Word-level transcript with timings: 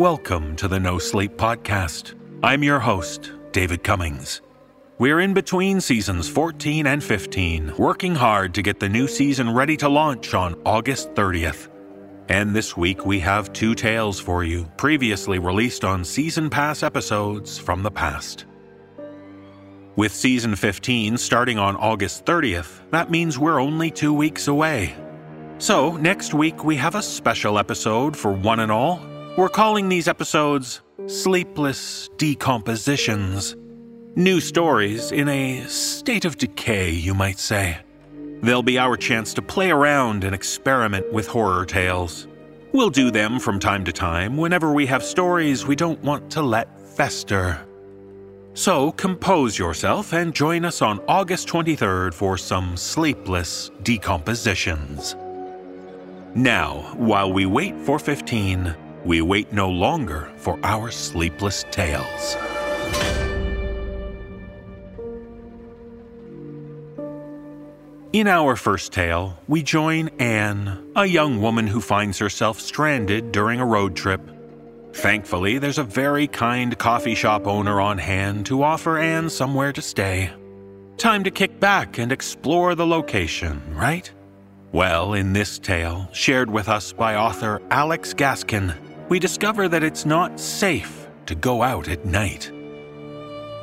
Welcome 0.00 0.56
to 0.56 0.66
the 0.66 0.80
No 0.80 0.98
Sleep 0.98 1.36
Podcast. 1.36 2.14
I'm 2.42 2.62
your 2.62 2.78
host, 2.80 3.32
David 3.52 3.82
Cummings. 3.82 4.40
We're 4.96 5.20
in 5.20 5.34
between 5.34 5.78
seasons 5.82 6.26
14 6.26 6.86
and 6.86 7.04
15, 7.04 7.74
working 7.76 8.14
hard 8.14 8.54
to 8.54 8.62
get 8.62 8.80
the 8.80 8.88
new 8.88 9.06
season 9.06 9.52
ready 9.52 9.76
to 9.76 9.90
launch 9.90 10.32
on 10.32 10.58
August 10.64 11.12
30th. 11.12 11.68
And 12.30 12.56
this 12.56 12.78
week 12.78 13.04
we 13.04 13.20
have 13.20 13.52
two 13.52 13.74
tales 13.74 14.18
for 14.18 14.42
you, 14.42 14.64
previously 14.78 15.38
released 15.38 15.84
on 15.84 16.02
season 16.02 16.48
pass 16.48 16.82
episodes 16.82 17.58
from 17.58 17.82
the 17.82 17.90
past. 17.90 18.46
With 19.96 20.14
season 20.14 20.56
15 20.56 21.18
starting 21.18 21.58
on 21.58 21.76
August 21.76 22.24
30th, 22.24 22.90
that 22.90 23.10
means 23.10 23.38
we're 23.38 23.60
only 23.60 23.90
two 23.90 24.14
weeks 24.14 24.48
away. 24.48 24.94
So, 25.58 25.98
next 25.98 26.32
week 26.32 26.64
we 26.64 26.76
have 26.76 26.94
a 26.94 27.02
special 27.02 27.58
episode 27.58 28.16
for 28.16 28.32
one 28.32 28.60
and 28.60 28.72
all. 28.72 29.09
We're 29.36 29.48
calling 29.48 29.88
these 29.88 30.08
episodes 30.08 30.80
Sleepless 31.06 32.10
Decompositions. 32.16 33.54
New 34.16 34.40
stories 34.40 35.12
in 35.12 35.28
a 35.28 35.64
state 35.68 36.24
of 36.24 36.36
decay, 36.36 36.90
you 36.90 37.14
might 37.14 37.38
say. 37.38 37.78
They'll 38.42 38.64
be 38.64 38.76
our 38.76 38.96
chance 38.96 39.32
to 39.34 39.42
play 39.42 39.70
around 39.70 40.24
and 40.24 40.34
experiment 40.34 41.12
with 41.12 41.28
horror 41.28 41.64
tales. 41.64 42.26
We'll 42.72 42.90
do 42.90 43.12
them 43.12 43.38
from 43.38 43.60
time 43.60 43.84
to 43.84 43.92
time 43.92 44.36
whenever 44.36 44.72
we 44.72 44.84
have 44.86 45.04
stories 45.04 45.64
we 45.64 45.76
don't 45.76 46.02
want 46.02 46.28
to 46.32 46.42
let 46.42 46.80
fester. 46.80 47.64
So 48.54 48.90
compose 48.92 49.56
yourself 49.56 50.12
and 50.12 50.34
join 50.34 50.64
us 50.64 50.82
on 50.82 50.98
August 51.06 51.46
23rd 51.46 52.14
for 52.14 52.36
some 52.36 52.76
sleepless 52.76 53.70
decompositions. 53.84 55.14
Now, 56.34 56.92
while 56.96 57.32
we 57.32 57.46
wait 57.46 57.76
for 57.78 58.00
15, 58.00 58.74
we 59.04 59.22
wait 59.22 59.52
no 59.52 59.68
longer 59.68 60.30
for 60.36 60.58
our 60.62 60.90
sleepless 60.90 61.64
tales. 61.70 62.36
In 68.12 68.26
our 68.26 68.56
first 68.56 68.92
tale, 68.92 69.38
we 69.46 69.62
join 69.62 70.08
Ann, 70.18 70.90
a 70.96 71.06
young 71.06 71.40
woman 71.40 71.68
who 71.68 71.80
finds 71.80 72.18
herself 72.18 72.60
stranded 72.60 73.30
during 73.30 73.60
a 73.60 73.64
road 73.64 73.94
trip. 73.94 74.20
Thankfully, 74.92 75.58
there's 75.58 75.78
a 75.78 75.84
very 75.84 76.26
kind 76.26 76.76
coffee 76.76 77.14
shop 77.14 77.46
owner 77.46 77.80
on 77.80 77.98
hand 77.98 78.46
to 78.46 78.64
offer 78.64 78.98
Ann 78.98 79.30
somewhere 79.30 79.72
to 79.72 79.80
stay. 79.80 80.32
Time 80.96 81.22
to 81.22 81.30
kick 81.30 81.60
back 81.60 81.98
and 81.98 82.10
explore 82.10 82.74
the 82.74 82.86
location, 82.86 83.62
right? 83.76 84.10
Well, 84.72 85.14
in 85.14 85.32
this 85.32 85.60
tale, 85.60 86.08
shared 86.12 86.50
with 86.50 86.68
us 86.68 86.92
by 86.92 87.14
author 87.14 87.62
Alex 87.70 88.12
Gaskin, 88.12 88.74
we 89.10 89.18
discover 89.18 89.68
that 89.68 89.82
it's 89.82 90.06
not 90.06 90.38
safe 90.38 91.08
to 91.26 91.34
go 91.34 91.62
out 91.62 91.88
at 91.88 92.06
night. 92.06 92.50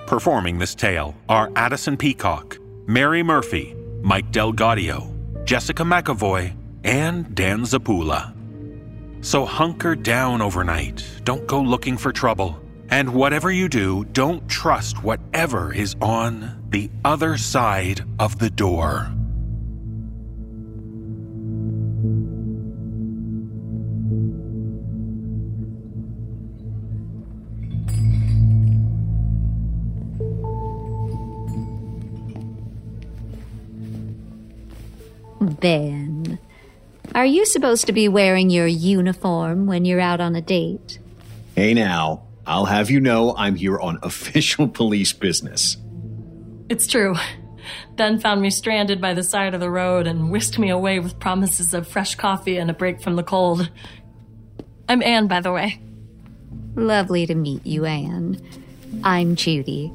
Performing 0.06 0.60
this 0.60 0.76
tale 0.76 1.16
are 1.30 1.50
Addison 1.56 1.96
Peacock, 1.96 2.58
Mary 2.86 3.24
Murphy, 3.24 3.74
Mike 4.02 4.30
DelGaudio, 4.32 5.46
Jessica 5.46 5.84
McEvoy, 5.84 6.54
and 6.84 7.34
Dan 7.34 7.62
Zappulla. 7.62 8.34
So 9.22 9.46
hunker 9.46 9.96
down 9.96 10.42
overnight, 10.42 11.04
don't 11.24 11.48
go 11.48 11.62
looking 11.62 11.98
for 11.98 12.12
trouble, 12.12 12.60
and 12.90 13.14
whatever 13.14 13.50
you 13.50 13.70
do, 13.70 14.04
don't 14.12 14.48
trust 14.50 15.02
whatever 15.02 15.74
is 15.74 15.96
on 16.02 16.62
the 16.70 16.90
other 17.06 17.38
side 17.38 18.04
of 18.20 18.38
the 18.40 18.50
door. 18.50 19.10
Ben, 35.40 36.40
are 37.14 37.26
you 37.26 37.46
supposed 37.46 37.86
to 37.86 37.94
be 37.94 38.08
wearing 38.08 38.50
your 38.50 38.68
uniform 38.68 39.66
when 39.68 39.86
you're 39.86 40.00
out 40.00 40.20
on 40.20 40.36
a 40.36 40.42
date? 40.42 41.00
Hey 41.56 41.74
now, 41.74 42.24
I'll 42.46 42.66
have 42.66 42.90
you 42.90 43.00
know 43.00 43.36
I'm 43.38 43.56
here 43.56 43.80
on 43.80 44.00
official 44.02 44.68
police 44.68 45.14
business. 45.14 45.78
It's 46.70 46.88
true. 46.88 47.16
Ben 47.96 48.20
found 48.20 48.42
me 48.42 48.50
stranded 48.50 49.02
by 49.02 49.14
the 49.14 49.24
side 49.24 49.54
of 49.54 49.60
the 49.60 49.70
road 49.70 50.08
and 50.08 50.32
whisked 50.32 50.58
me 50.58 50.70
away 50.70 51.00
with 51.00 51.20
promises 51.20 51.74
of 51.74 51.88
fresh 51.88 52.16
coffee 52.16 52.58
and 52.58 52.70
a 52.70 52.74
break 52.74 53.02
from 53.02 53.16
the 53.16 53.24
cold. 53.24 53.70
I'm 54.90 55.02
Ann, 55.04 55.28
by 55.28 55.42
the 55.42 55.52
way. 55.52 55.82
Lovely 56.76 57.26
to 57.26 57.36
meet 57.36 57.66
you, 57.66 57.86
Ann. 57.86 58.40
I'm 59.04 59.36
Judy. 59.36 59.92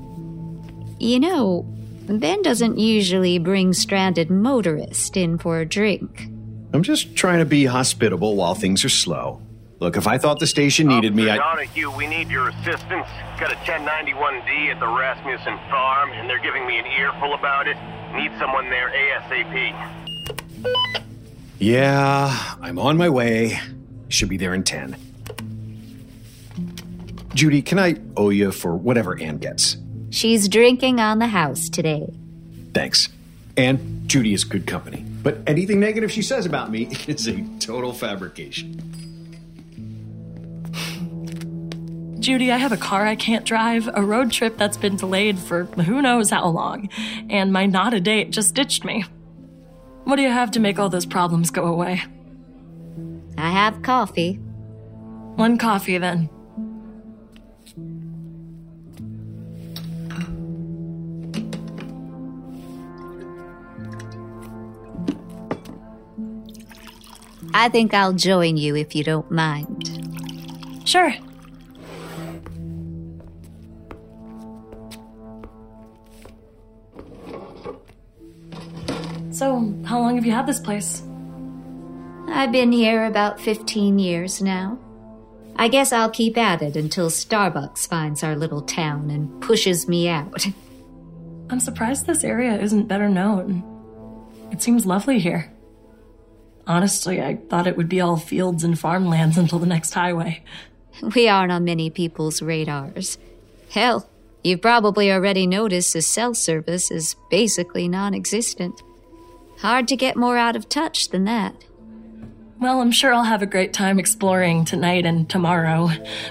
You 0.98 1.20
know, 1.20 1.66
Ben 2.08 2.42
doesn't 2.42 2.78
usually 2.78 3.38
bring 3.38 3.72
stranded 3.72 4.30
motorists 4.30 5.16
in 5.16 5.38
for 5.38 5.60
a 5.60 5.66
drink. 5.66 6.28
I'm 6.72 6.82
just 6.82 7.14
trying 7.16 7.38
to 7.38 7.44
be 7.44 7.64
hospitable 7.64 8.36
while 8.36 8.54
things 8.54 8.84
are 8.84 8.88
slow. 8.88 9.40
Look, 9.78 9.96
if 9.96 10.06
I 10.06 10.16
thought 10.18 10.38
the 10.38 10.46
station 10.46 10.86
needed 10.86 11.14
me, 11.14 11.28
Officer 11.28 11.42
I. 11.42 11.66
Donehue, 11.66 11.90
we 11.96 12.06
need 12.06 12.28
your 12.28 12.48
assistance. 12.48 13.06
Got 13.40 13.52
a 13.52 13.56
1091D 13.56 14.70
at 14.70 14.78
the 14.78 14.86
Rasmussen 14.86 15.58
farm, 15.70 16.12
and 16.12 16.30
they're 16.30 16.42
giving 16.42 16.66
me 16.66 16.78
an 16.78 16.86
earful 16.86 17.34
about 17.34 17.66
it. 17.66 17.76
Need 18.14 18.30
someone 18.38 18.70
there 18.70 18.90
ASAP. 18.90 19.74
Yeah, 21.58 22.54
I'm 22.60 22.78
on 22.78 22.96
my 22.96 23.08
way. 23.08 23.58
Should 24.08 24.28
be 24.28 24.36
there 24.36 24.54
in 24.54 24.62
10. 24.62 24.96
Judy, 27.34 27.62
can 27.62 27.78
I 27.78 27.96
owe 28.16 28.30
you 28.30 28.52
for 28.52 28.76
whatever 28.76 29.19
Ann 29.19 29.38
gets? 29.38 29.78
She's 30.12 30.46
drinking 30.46 31.00
on 31.00 31.20
the 31.20 31.26
house 31.26 31.70
today. 31.70 32.12
Thanks. 32.74 33.08
And 33.56 34.06
Judy 34.06 34.34
is 34.34 34.44
good 34.44 34.66
company. 34.66 35.06
But 35.22 35.38
anything 35.46 35.80
negative 35.80 36.12
she 36.12 36.20
says 36.20 36.44
about 36.44 36.70
me 36.70 36.88
is 37.08 37.26
a 37.26 37.42
total 37.58 37.94
fabrication. 37.94 38.78
Judy, 42.20 42.52
I 42.52 42.58
have 42.58 42.72
a 42.72 42.76
car 42.76 43.06
I 43.06 43.16
can't 43.16 43.46
drive, 43.46 43.88
a 43.94 44.02
road 44.02 44.30
trip 44.30 44.58
that's 44.58 44.76
been 44.76 44.96
delayed 44.96 45.38
for 45.38 45.64
who 45.64 46.02
knows 46.02 46.30
how 46.30 46.46
long, 46.46 46.90
and 47.30 47.52
my 47.52 47.64
not 47.64 47.94
a 47.94 48.00
date 48.00 48.30
just 48.30 48.54
ditched 48.54 48.84
me. 48.84 49.06
What 50.04 50.16
do 50.16 50.22
you 50.22 50.30
have 50.30 50.50
to 50.52 50.60
make 50.60 50.78
all 50.78 50.90
those 50.90 51.06
problems 51.06 51.50
go 51.50 51.64
away? 51.64 52.02
I 53.38 53.50
have 53.50 53.82
coffee. 53.82 54.34
One 55.36 55.56
coffee, 55.56 55.96
then. 55.96 56.28
I 67.54 67.68
think 67.68 67.92
I'll 67.92 68.12
join 68.12 68.56
you 68.56 68.76
if 68.76 68.94
you 68.94 69.04
don't 69.04 69.30
mind. 69.30 69.90
Sure. 70.84 71.14
So, 79.31 79.75
how 79.84 79.99
long 80.00 80.16
have 80.16 80.25
you 80.25 80.32
had 80.32 80.46
this 80.46 80.60
place? 80.60 81.02
I've 82.28 82.52
been 82.52 82.72
here 82.72 83.04
about 83.04 83.40
15 83.40 83.99
years 83.99 84.40
now. 84.40 84.78
I 85.56 85.69
guess 85.69 85.93
I'll 85.93 86.10
keep 86.10 86.38
at 86.38 86.62
it 86.62 86.76
until 86.76 87.10
Starbucks 87.10 87.87
finds 87.87 88.22
our 88.22 88.34
little 88.34 88.62
town 88.62 89.10
and 89.10 89.40
pushes 89.43 89.87
me 89.87 90.08
out. 90.08 90.46
I'm 91.50 91.60
surprised 91.60 92.06
this 92.06 92.25
area 92.25 92.58
isn't 92.58 92.88
better 92.88 93.08
known. 93.10 93.62
It 94.50 94.62
seems 94.62 94.87
lovely 94.87 95.19
here. 95.19 95.51
Honestly, 96.67 97.20
I 97.20 97.37
thought 97.37 97.67
it 97.67 97.76
would 97.76 97.88
be 97.88 98.00
all 98.00 98.17
fields 98.17 98.62
and 98.62 98.79
farmlands 98.79 99.37
until 99.37 99.59
the 99.59 99.67
next 99.67 99.94
highway. 99.94 100.43
We 101.17 101.26
aren't 101.26 101.50
on 101.50 101.64
many 101.64 101.88
people's 101.88 102.43
radars. 102.43 103.17
Hell, 103.70 104.09
you've 104.44 104.61
probably 104.61 105.11
already 105.11 105.47
noticed 105.47 105.94
the 105.94 106.03
cell 106.03 106.35
service 106.35 106.91
is 106.91 107.17
basically 107.31 107.88
non 107.88 108.14
existent. 108.14 108.82
Hard 109.61 109.88
to 109.88 109.97
get 109.97 110.17
more 110.17 110.37
out 110.37 110.55
of 110.55 110.69
touch 110.69 111.09
than 111.09 111.25
that. 111.25 111.55
Well, 112.61 112.81
I'm 112.81 112.93
sure 112.93 113.12
I'll 113.12 113.25
have 113.25 113.43
a 113.43 113.47
great 113.47 113.73
time 113.73 113.99
exploring 113.99 114.64
tonight 114.67 115.06
and 115.06 115.29
tomorrow 115.29 115.88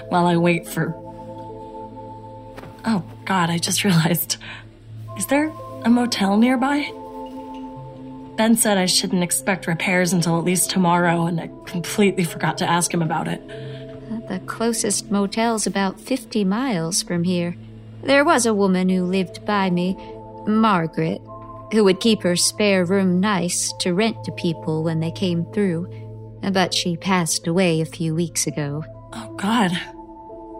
while 0.08 0.26
I 0.26 0.36
wait 0.36 0.66
for. 0.66 0.94
Oh, 2.84 3.04
God, 3.24 3.50
I 3.50 3.58
just 3.58 3.84
realized. 3.84 4.36
Is 5.18 5.26
there 5.26 5.52
a 5.84 5.90
motel 5.90 6.36
nearby? 6.38 6.90
Ben 8.36 8.56
said 8.56 8.78
I 8.78 8.86
shouldn't 8.86 9.22
expect 9.22 9.66
repairs 9.66 10.12
until 10.12 10.38
at 10.38 10.44
least 10.44 10.70
tomorrow, 10.70 11.26
and 11.26 11.40
I 11.40 11.50
completely 11.66 12.24
forgot 12.24 12.58
to 12.58 12.68
ask 12.68 12.92
him 12.92 13.02
about 13.02 13.28
it. 13.28 13.46
The 14.28 14.40
closest 14.46 15.10
motel's 15.10 15.66
about 15.66 16.00
50 16.00 16.44
miles 16.44 17.02
from 17.02 17.24
here. 17.24 17.56
There 18.02 18.24
was 18.24 18.46
a 18.46 18.54
woman 18.54 18.88
who 18.88 19.04
lived 19.04 19.44
by 19.44 19.70
me, 19.70 19.96
Margaret, 20.46 21.20
who 21.72 21.84
would 21.84 22.00
keep 22.00 22.22
her 22.22 22.36
spare 22.36 22.84
room 22.84 23.20
nice 23.20 23.72
to 23.80 23.94
rent 23.94 24.24
to 24.24 24.32
people 24.32 24.82
when 24.82 25.00
they 25.00 25.10
came 25.10 25.44
through. 25.52 25.88
But 26.52 26.74
she 26.74 26.96
passed 26.96 27.46
away 27.46 27.80
a 27.80 27.86
few 27.86 28.14
weeks 28.14 28.46
ago. 28.46 28.84
Oh, 29.12 29.34
God. 29.36 29.70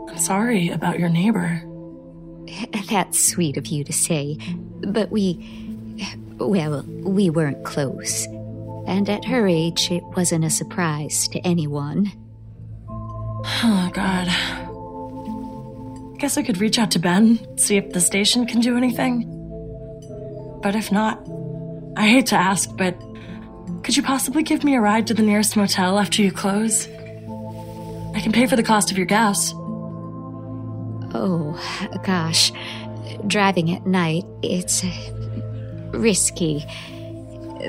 I'm 0.09 0.19
sorry 0.19 0.69
about 0.69 0.99
your 0.99 1.09
neighbor. 1.09 1.63
That's 2.91 3.25
sweet 3.25 3.57
of 3.57 3.67
you 3.67 3.85
to 3.85 3.93
say, 3.93 4.37
but 4.87 5.11
we. 5.11 5.62
Well, 6.39 6.83
we 7.03 7.31
weren't 7.31 7.65
close. 7.65 8.27
And 8.87 9.09
at 9.09 9.25
her 9.27 9.47
age, 9.47 9.91
it 9.91 10.03
wasn't 10.17 10.45
a 10.45 10.51
surprise 10.51 11.29
to 11.29 11.39
anyone. 11.41 12.11
Oh, 13.39 13.91
God. 13.93 14.29
Guess 16.19 16.37
I 16.37 16.43
could 16.43 16.59
reach 16.59 16.79
out 16.79 16.91
to 16.93 16.99
Ben, 16.99 17.59
see 17.59 17.77
if 17.77 17.93
the 17.93 18.01
station 18.01 18.47
can 18.47 18.61
do 18.61 18.77
anything. 18.77 19.29
But 20.63 20.77
if 20.77 20.93
not, 20.93 21.21
I 21.97 22.09
hate 22.09 22.27
to 22.27 22.37
ask, 22.37 22.77
but 22.77 22.97
could 23.83 23.97
you 23.97 24.03
possibly 24.03 24.43
give 24.43 24.63
me 24.63 24.77
a 24.77 24.81
ride 24.81 25.09
to 25.09 25.15
the 25.15 25.23
nearest 25.23 25.57
motel 25.57 25.99
after 25.99 26.23
you 26.23 26.31
close? 26.31 26.87
I 26.87 28.21
can 28.21 28.31
pay 28.33 28.47
for 28.47 28.57
the 28.57 28.63
cost 28.63 28.91
of 28.91 28.97
your 28.97 29.07
gas. 29.07 29.53
Oh, 31.15 31.59
gosh. 32.05 32.53
Driving 33.27 33.75
at 33.75 33.87
night, 33.87 34.25
it's 34.43 34.83
risky. 35.93 36.65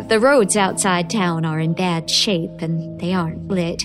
The 0.07 0.19
roads 0.19 0.57
outside 0.57 1.09
town 1.09 1.45
are 1.45 1.59
in 1.59 1.73
bad 1.73 2.09
shape 2.09 2.61
and 2.61 2.99
they 2.99 3.13
aren't 3.13 3.47
lit. 3.47 3.83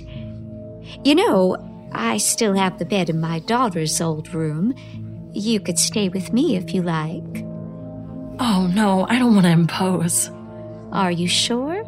You 1.05 1.15
know, 1.15 1.57
I 1.93 2.17
still 2.19 2.55
have 2.55 2.79
the 2.79 2.85
bed 2.85 3.11
in 3.11 3.21
my 3.21 3.41
daughter's 3.41 4.01
old 4.01 4.33
room. 4.33 4.75
You 5.33 5.61
could 5.61 5.79
stay 5.79 6.09
with 6.09 6.33
me 6.33 6.57
if 6.57 6.73
you 6.75 6.83
like. 6.83 7.45
Oh, 8.41 8.71
no, 8.75 9.07
I 9.09 9.19
don't 9.19 9.35
want 9.35 9.47
to 9.47 9.53
impose. 9.53 10.31
Are 10.93 11.11
you 11.11 11.29
sure? 11.29 11.85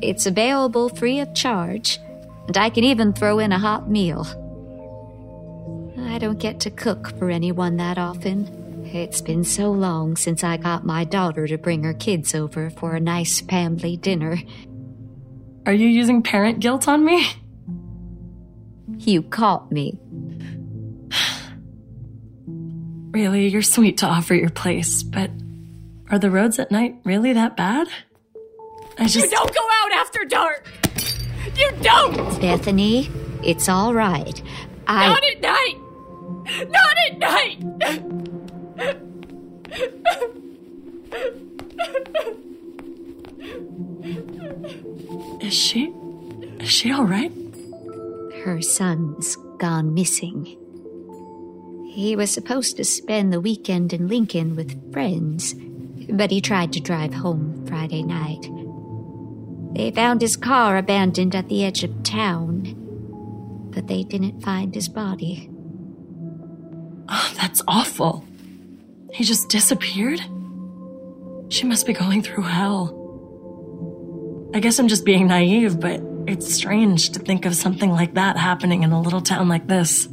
It's 0.00 0.26
available 0.26 0.88
free 0.88 1.20
of 1.20 1.34
charge, 1.34 2.00
and 2.48 2.56
I 2.56 2.70
can 2.70 2.82
even 2.82 3.12
throw 3.12 3.38
in 3.38 3.52
a 3.52 3.58
hot 3.58 3.88
meal. 3.88 4.26
I 5.98 6.18
don't 6.18 6.38
get 6.38 6.60
to 6.60 6.70
cook 6.70 7.16
for 7.18 7.30
anyone 7.30 7.76
that 7.76 7.98
often. 7.98 8.61
It's 8.94 9.22
been 9.22 9.42
so 9.42 9.70
long 9.70 10.16
since 10.16 10.44
I 10.44 10.58
got 10.58 10.84
my 10.84 11.04
daughter 11.04 11.46
to 11.46 11.56
bring 11.56 11.82
her 11.82 11.94
kids 11.94 12.34
over 12.34 12.68
for 12.68 12.94
a 12.94 13.00
nice 13.00 13.40
family 13.40 13.96
dinner. 13.96 14.36
Are 15.64 15.72
you 15.72 15.88
using 15.88 16.22
parent 16.22 16.60
guilt 16.60 16.86
on 16.88 17.02
me? 17.02 17.26
You 18.98 19.22
caught 19.22 19.72
me. 19.72 19.98
Really, 23.12 23.48
you're 23.48 23.60
sweet 23.60 23.98
to 23.98 24.06
offer 24.06 24.32
your 24.34 24.48
place, 24.48 25.02
but 25.02 25.30
are 26.10 26.18
the 26.18 26.30
roads 26.30 26.58
at 26.58 26.70
night 26.70 26.96
really 27.04 27.34
that 27.34 27.58
bad? 27.58 27.86
I 28.98 29.06
just. 29.06 29.26
You 29.26 29.30
don't 29.30 29.54
go 29.54 29.60
out 29.60 29.92
after 29.92 30.24
dark! 30.24 30.66
You 31.54 31.70
don't! 31.82 32.40
Bethany, 32.40 33.10
it's 33.42 33.68
all 33.68 33.92
right. 33.92 34.42
I. 34.86 35.08
Not 35.08 35.24
at 35.24 35.40
night! 35.42 36.70
Not 36.70 36.96
at 37.06 37.18
night! 37.18 38.21
Is 45.40 45.54
she. 45.54 45.92
Is 46.60 46.70
she 46.70 46.92
alright? 46.92 47.32
Her 48.44 48.62
son's 48.62 49.36
gone 49.58 49.94
missing. 49.94 50.56
He 51.90 52.16
was 52.16 52.30
supposed 52.30 52.76
to 52.78 52.84
spend 52.84 53.32
the 53.32 53.40
weekend 53.40 53.92
in 53.92 54.08
Lincoln 54.08 54.56
with 54.56 54.92
friends, 54.92 55.54
but 56.08 56.30
he 56.30 56.40
tried 56.40 56.72
to 56.72 56.80
drive 56.80 57.12
home 57.12 57.66
Friday 57.66 58.02
night. 58.02 58.48
They 59.74 59.90
found 59.90 60.20
his 60.20 60.36
car 60.36 60.78
abandoned 60.78 61.34
at 61.34 61.48
the 61.48 61.64
edge 61.64 61.84
of 61.84 62.02
town, 62.02 62.74
but 63.74 63.88
they 63.88 64.04
didn't 64.04 64.42
find 64.42 64.74
his 64.74 64.88
body. 64.88 65.50
Oh, 67.08 67.32
that's 67.36 67.62
awful. 67.68 68.24
He 69.12 69.24
just 69.24 69.48
disappeared? 69.48 70.20
She 71.48 71.66
must 71.66 71.86
be 71.86 71.92
going 71.92 72.22
through 72.22 72.44
hell. 72.44 72.98
I 74.54 74.60
guess 74.60 74.78
I'm 74.78 74.88
just 74.88 75.04
being 75.04 75.26
naive, 75.26 75.78
but 75.78 76.00
it's 76.26 76.52
strange 76.52 77.10
to 77.10 77.18
think 77.18 77.44
of 77.44 77.54
something 77.54 77.90
like 77.90 78.14
that 78.14 78.36
happening 78.36 78.82
in 78.82 78.92
a 78.92 79.00
little 79.00 79.20
town 79.20 79.48
like 79.48 79.66
this. 79.66 80.06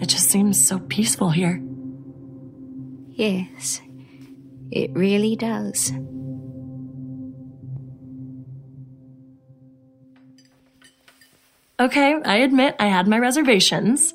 It 0.00 0.08
just 0.08 0.30
seems 0.30 0.66
so 0.66 0.78
peaceful 0.78 1.30
here. 1.30 1.62
Yes, 3.10 3.80
it 4.70 4.90
really 4.92 5.36
does. 5.36 5.92
Okay, 11.78 12.16
I 12.24 12.36
admit 12.36 12.76
I 12.78 12.86
had 12.86 13.08
my 13.08 13.18
reservations, 13.18 14.14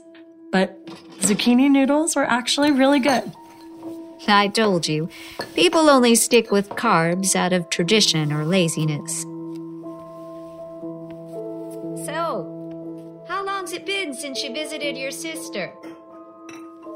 but 0.52 0.86
zucchini 1.20 1.70
noodles 1.70 2.16
were 2.16 2.24
actually 2.24 2.72
really 2.72 3.00
good. 3.00 3.32
I 4.28 4.48
told 4.48 4.88
you, 4.88 5.10
people 5.56 5.90
only 5.90 6.16
stick 6.16 6.52
with 6.52 6.70
carbs 6.70 7.36
out 7.36 7.54
of 7.54 7.70
tradition 7.70 8.34
or 8.34 8.46
laziness. 8.46 9.22
So, 12.06 13.26
how 13.28 13.46
long's 13.46 13.74
it 13.74 13.86
been 13.86 14.14
since 14.14 14.44
you 14.44 14.54
visited 14.54 14.98
your 14.98 15.12
sister? 15.12 15.74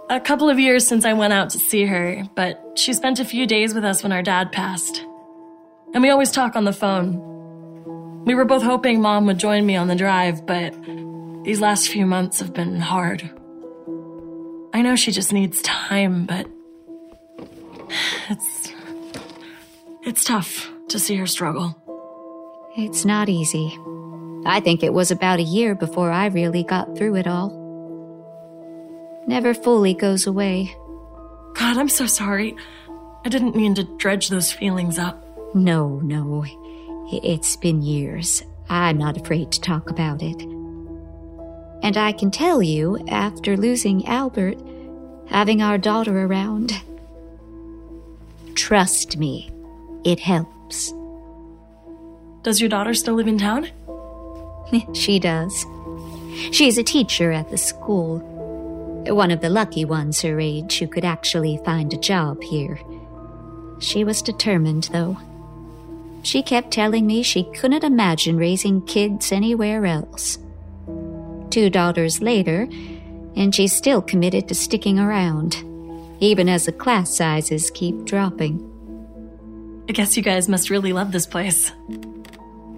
A 0.09 0.19
couple 0.19 0.49
of 0.49 0.59
years 0.59 0.85
since 0.85 1.05
I 1.05 1.13
went 1.13 1.33
out 1.33 1.49
to 1.51 1.59
see 1.59 1.85
her, 1.85 2.23
but 2.35 2.61
she 2.75 2.93
spent 2.93 3.19
a 3.19 3.25
few 3.25 3.47
days 3.47 3.73
with 3.73 3.85
us 3.85 4.03
when 4.03 4.11
our 4.11 4.21
dad 4.21 4.51
passed. 4.51 5.03
And 5.93 6.03
we 6.03 6.09
always 6.09 6.31
talk 6.31 6.55
on 6.55 6.65
the 6.65 6.73
phone. 6.73 8.23
We 8.25 8.35
were 8.35 8.45
both 8.45 8.63
hoping 8.63 9.01
mom 9.01 9.25
would 9.27 9.37
join 9.37 9.65
me 9.65 9.75
on 9.75 9.87
the 9.87 9.95
drive, 9.95 10.45
but 10.45 10.73
these 11.43 11.61
last 11.61 11.89
few 11.89 12.05
months 12.05 12.39
have 12.39 12.53
been 12.53 12.79
hard. 12.79 13.29
I 14.73 14.81
know 14.81 14.95
she 14.95 15.11
just 15.11 15.33
needs 15.33 15.61
time, 15.61 16.25
but 16.25 16.47
it's 18.29 18.73
it's 20.03 20.23
tough 20.23 20.69
to 20.89 20.99
see 20.99 21.15
her 21.15 21.27
struggle. 21.27 21.75
It's 22.75 23.05
not 23.05 23.29
easy. 23.29 23.77
I 24.45 24.59
think 24.59 24.83
it 24.83 24.93
was 24.93 25.11
about 25.11 25.39
a 25.39 25.43
year 25.43 25.75
before 25.75 26.11
I 26.11 26.27
really 26.27 26.63
got 26.63 26.97
through 26.97 27.15
it 27.15 27.27
all. 27.27 27.59
Never 29.27 29.53
fully 29.53 29.93
goes 29.93 30.27
away. 30.27 30.75
God, 31.53 31.77
I'm 31.77 31.87
so 31.87 32.05
sorry. 32.05 32.55
I 33.25 33.29
didn't 33.29 33.55
mean 33.55 33.75
to 33.75 33.83
dredge 33.97 34.27
those 34.29 34.51
feelings 34.51 34.99
up. 34.99 35.23
No, 35.55 35.99
no. 35.99 36.43
It's 37.11 37.55
been 37.55 37.81
years. 37.81 38.43
I'm 38.69 38.97
not 38.97 39.17
afraid 39.17 39.51
to 39.53 39.61
talk 39.61 39.89
about 39.89 40.21
it. 40.21 40.41
And 41.83 41.95
I 41.95 42.11
can 42.11 42.31
tell 42.31 42.61
you, 42.61 42.97
after 43.07 43.55
losing 43.55 44.07
Albert, 44.07 44.57
having 45.27 45.61
our 45.61 45.77
daughter 45.77 46.25
around, 46.25 46.73
trust 48.55 49.17
me, 49.17 49.51
it 50.03 50.19
helps. 50.19 50.93
Does 52.43 52.59
your 52.59 52.69
daughter 52.69 52.93
still 52.93 53.13
live 53.15 53.27
in 53.27 53.37
town? 53.37 53.69
she 54.93 55.19
does. 55.19 55.65
She's 56.51 56.77
a 56.77 56.83
teacher 56.83 57.31
at 57.31 57.49
the 57.49 57.57
school. 57.57 58.19
One 59.07 59.31
of 59.31 59.41
the 59.41 59.49
lucky 59.49 59.85
ones 59.85 60.21
her 60.21 60.39
age 60.39 60.79
who 60.79 60.87
could 60.87 61.05
actually 61.05 61.59
find 61.65 61.93
a 61.93 61.97
job 61.97 62.41
here. 62.41 62.79
She 63.79 64.03
was 64.03 64.21
determined, 64.21 64.89
though. 64.91 65.17
She 66.23 66.41
kept 66.41 66.71
telling 66.71 67.05
me 67.05 67.21
she 67.21 67.43
couldn't 67.43 67.83
imagine 67.83 68.37
raising 68.37 68.81
kids 68.81 69.31
anywhere 69.31 69.85
else. 69.85 70.37
Two 71.49 71.69
daughters 71.69 72.21
later, 72.21 72.67
and 73.35 73.53
she's 73.53 73.73
still 73.73 74.01
committed 74.01 74.47
to 74.47 74.55
sticking 74.55 74.99
around, 74.99 75.63
even 76.23 76.47
as 76.47 76.65
the 76.65 76.71
class 76.71 77.15
sizes 77.15 77.69
keep 77.71 78.05
dropping. 78.05 78.69
I 79.89 79.91
guess 79.91 80.15
you 80.15 80.23
guys 80.23 80.47
must 80.47 80.69
really 80.69 80.93
love 80.93 81.11
this 81.11 81.25
place. 81.25 81.71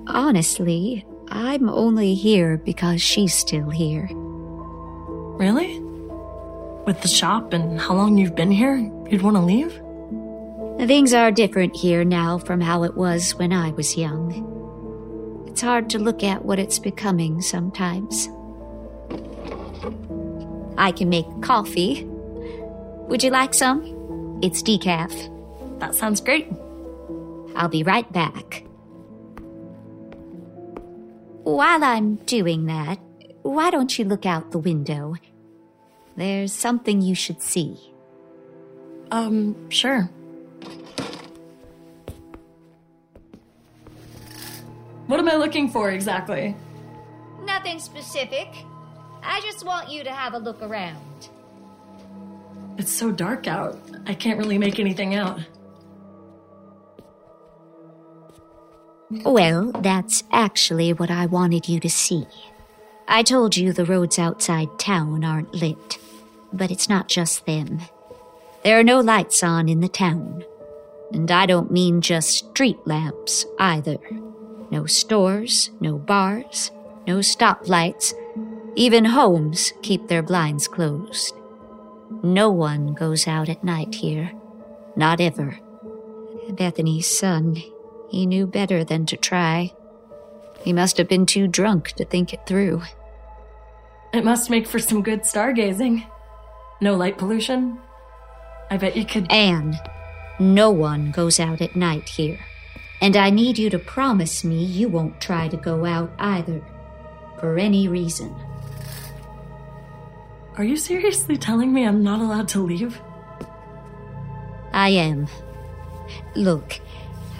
Honestly, 0.08 1.06
I'm 1.30 1.70
only 1.70 2.16
here 2.16 2.58
because 2.58 3.02
she's 3.02 3.34
still 3.34 3.70
here. 3.70 4.10
Really? 4.12 5.80
With 6.86 7.02
the 7.02 7.08
shop 7.08 7.54
and 7.54 7.80
how 7.80 7.94
long 7.94 8.18
you've 8.18 8.36
been 8.36 8.52
here, 8.52 8.78
you'd 9.10 9.22
want 9.22 9.36
to 9.38 9.42
leave? 9.42 9.80
Things 10.88 11.14
are 11.14 11.32
different 11.32 11.76
here 11.76 12.04
now 12.04 12.38
from 12.38 12.62
how 12.62 12.84
it 12.84 12.96
was 12.96 13.36
when 13.36 13.54
I 13.54 13.72
was 13.72 13.98
young. 13.98 15.46
It's 15.48 15.62
hard 15.62 15.90
to 15.92 16.00
look 16.00 16.24
at 16.24 16.44
what 16.44 16.60
it's 16.60 16.80
becoming 16.80 17.42
sometimes. 17.42 18.28
I 20.78 20.92
can 20.92 21.10
make 21.10 21.26
coffee. 21.42 22.08
Would 23.08 23.24
you 23.24 23.30
like 23.30 23.54
some? 23.54 24.40
It's 24.42 24.64
decaf. 24.64 25.14
That 25.80 25.94
sounds 25.94 26.22
great. 26.22 26.48
I'll 27.56 27.70
be 27.70 27.84
right 27.84 28.12
back. 28.12 28.64
While 31.44 31.84
I'm 31.84 32.16
doing 32.26 32.66
that, 32.66 33.00
why 33.44 33.70
don't 33.70 33.98
you 34.00 34.06
look 34.06 34.26
out 34.26 34.52
the 34.52 34.58
window? 34.58 35.16
There's 36.18 36.52
something 36.52 37.02
you 37.02 37.14
should 37.14 37.42
see. 37.42 37.78
Um, 39.12 39.70
sure. 39.70 40.10
What 45.06 45.20
am 45.20 45.30
I 45.30 45.36
looking 45.36 45.70
for 45.70 45.92
exactly? 45.92 46.56
Nothing 47.44 47.80
specific. 47.80 48.48
I 49.22 49.40
just 49.42 49.64
want 49.64 49.92
you 49.92 50.04
to 50.04 50.12
have 50.12 50.34
a 50.34 50.40
look 50.40 50.64
around. 50.64 51.30
It's 52.78 52.92
so 52.92 53.12
dark 53.12 53.48
out. 53.48 53.78
I 54.06 54.14
can't 54.14 54.38
really 54.38 54.58
make 54.58 54.80
anything 54.80 55.16
out. 55.16 55.40
Well, 59.24 59.72
that's 59.72 60.24
actually 60.32 60.92
what 60.94 61.12
I 61.12 61.26
wanted 61.26 61.70
you 61.70 61.80
to 61.80 61.90
see. 61.90 62.28
I 63.08 63.24
told 63.24 63.56
you 63.56 63.72
the 63.72 63.86
roads 63.86 64.18
outside 64.18 64.80
town 64.80 65.24
aren't 65.24 65.54
lit, 65.54 66.00
but 66.52 66.72
it's 66.72 66.90
not 66.90 67.08
just 67.08 67.46
them. 67.46 67.82
There 68.64 68.80
are 68.80 68.84
no 68.84 69.00
lights 69.00 69.44
on 69.44 69.70
in 69.70 69.80
the 69.80 69.88
town. 69.88 70.44
And 71.14 71.30
I 71.30 71.46
don't 71.46 71.72
mean 71.72 72.02
just 72.02 72.30
street 72.30 72.80
lamps 72.86 73.46
either. 73.60 74.00
No 74.72 74.88
stores, 74.88 75.70
no 75.80 75.98
bars, 75.98 76.72
no 77.06 77.18
stoplights. 77.18 78.14
Even 78.76 79.06
homes 79.06 79.72
keep 79.84 80.08
their 80.08 80.24
blinds 80.24 80.68
closed. 80.68 81.36
No 82.26 82.50
one 82.50 82.96
goes 82.96 83.28
out 83.28 83.50
at 83.50 83.64
night 83.64 83.94
here. 83.94 84.32
Not 84.96 85.22
ever. 85.22 85.60
Bethany's 86.50 87.06
son, 87.06 87.62
he 88.10 88.26
knew 88.26 88.48
better 88.48 88.84
than 88.84 89.06
to 89.06 89.16
try. 89.16 89.72
He 90.62 90.74
must 90.74 90.98
have 90.98 91.08
been 91.08 91.28
too 91.28 91.48
drunk 91.48 91.92
to 91.92 92.04
think 92.04 92.34
it 92.34 92.48
through. 92.48 92.82
It 94.12 94.26
must 94.26 94.50
make 94.50 94.66
for 94.66 94.80
some 94.80 95.04
good 95.04 95.22
stargazing. 95.22 96.04
No 96.82 96.96
light 96.96 97.20
pollution. 97.20 97.78
I 98.72 98.78
bet 98.78 98.98
you 98.98 99.06
could. 99.06 99.32
Ann, 99.32 99.78
no 100.40 100.72
one 100.72 101.12
goes 101.12 101.40
out 101.40 101.62
at 101.62 101.76
night 101.76 102.10
here. 102.10 102.40
And 103.02 103.16
I 103.16 103.30
need 103.30 103.60
you 103.60 103.70
to 103.70 103.78
promise 103.78 104.44
me 104.44 104.64
you 104.64 104.90
won't 104.90 105.22
try 105.22 105.48
to 105.48 105.58
go 105.58 105.86
out 105.86 106.12
either. 106.18 106.64
For 107.40 107.60
any 107.60 107.88
reason. 107.88 108.36
Are 110.58 110.64
you 110.64 110.78
seriously 110.78 111.36
telling 111.36 111.74
me 111.74 111.86
I'm 111.86 112.02
not 112.02 112.22
allowed 112.22 112.48
to 112.50 112.62
leave? 112.62 113.02
I 114.72 114.90
am. 114.90 115.28
Look, 116.34 116.80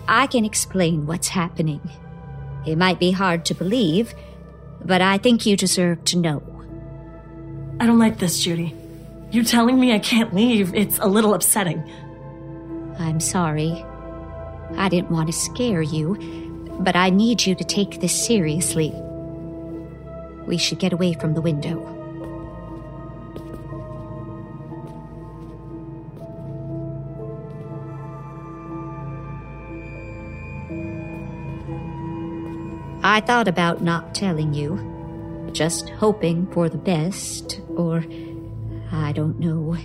I 0.06 0.28
can 0.28 0.44
explain 0.44 1.06
what's 1.06 1.30
happening. 1.30 1.80
It 2.66 2.78
might 2.78 3.00
be 3.00 3.12
hard 3.12 3.46
to 3.46 3.54
believe, 3.56 4.14
but 4.84 5.02
I 5.02 5.18
think 5.18 5.46
you 5.46 5.56
deserve 5.56 6.04
to 6.06 6.18
know. 6.18 6.44
I 7.80 7.86
don't 7.86 8.00
like 8.00 8.20
this, 8.20 8.38
Judy. 8.40 8.76
You 9.32 9.44
telling 9.44 9.80
me 9.80 9.94
I 9.94 10.00
can't 10.00 10.34
leave, 10.34 10.74
it's 10.74 11.00
a 11.00 11.08
little 11.08 11.34
upsetting. 11.34 11.90
I'm 13.00 13.22
sorry. 13.22 13.86
I 14.76 14.90
didn't 14.90 15.12
want 15.12 15.28
to 15.28 15.34
scare 15.34 15.82
you, 15.82 16.16
but 16.82 16.98
I 16.98 17.12
need 17.12 17.46
you 17.46 17.56
to 17.56 17.64
take 17.64 18.02
this 18.02 18.26
seriously. 18.26 18.94
We 20.48 20.58
should 20.58 20.80
get 20.80 20.92
away 20.92 21.14
from 21.14 21.34
the 21.34 21.42
window. 21.42 21.95
I 33.08 33.22
thought 33.22 33.48
about 33.48 33.84
not 33.84 34.16
telling 34.16 34.56
you, 34.56 35.52
just 35.54 35.90
hoping 35.90 36.48
for 36.48 36.70
the 36.70 36.80
best, 36.80 37.62
or 37.76 38.04
I 38.92 39.12
don't 39.12 39.40
know. 39.40 39.78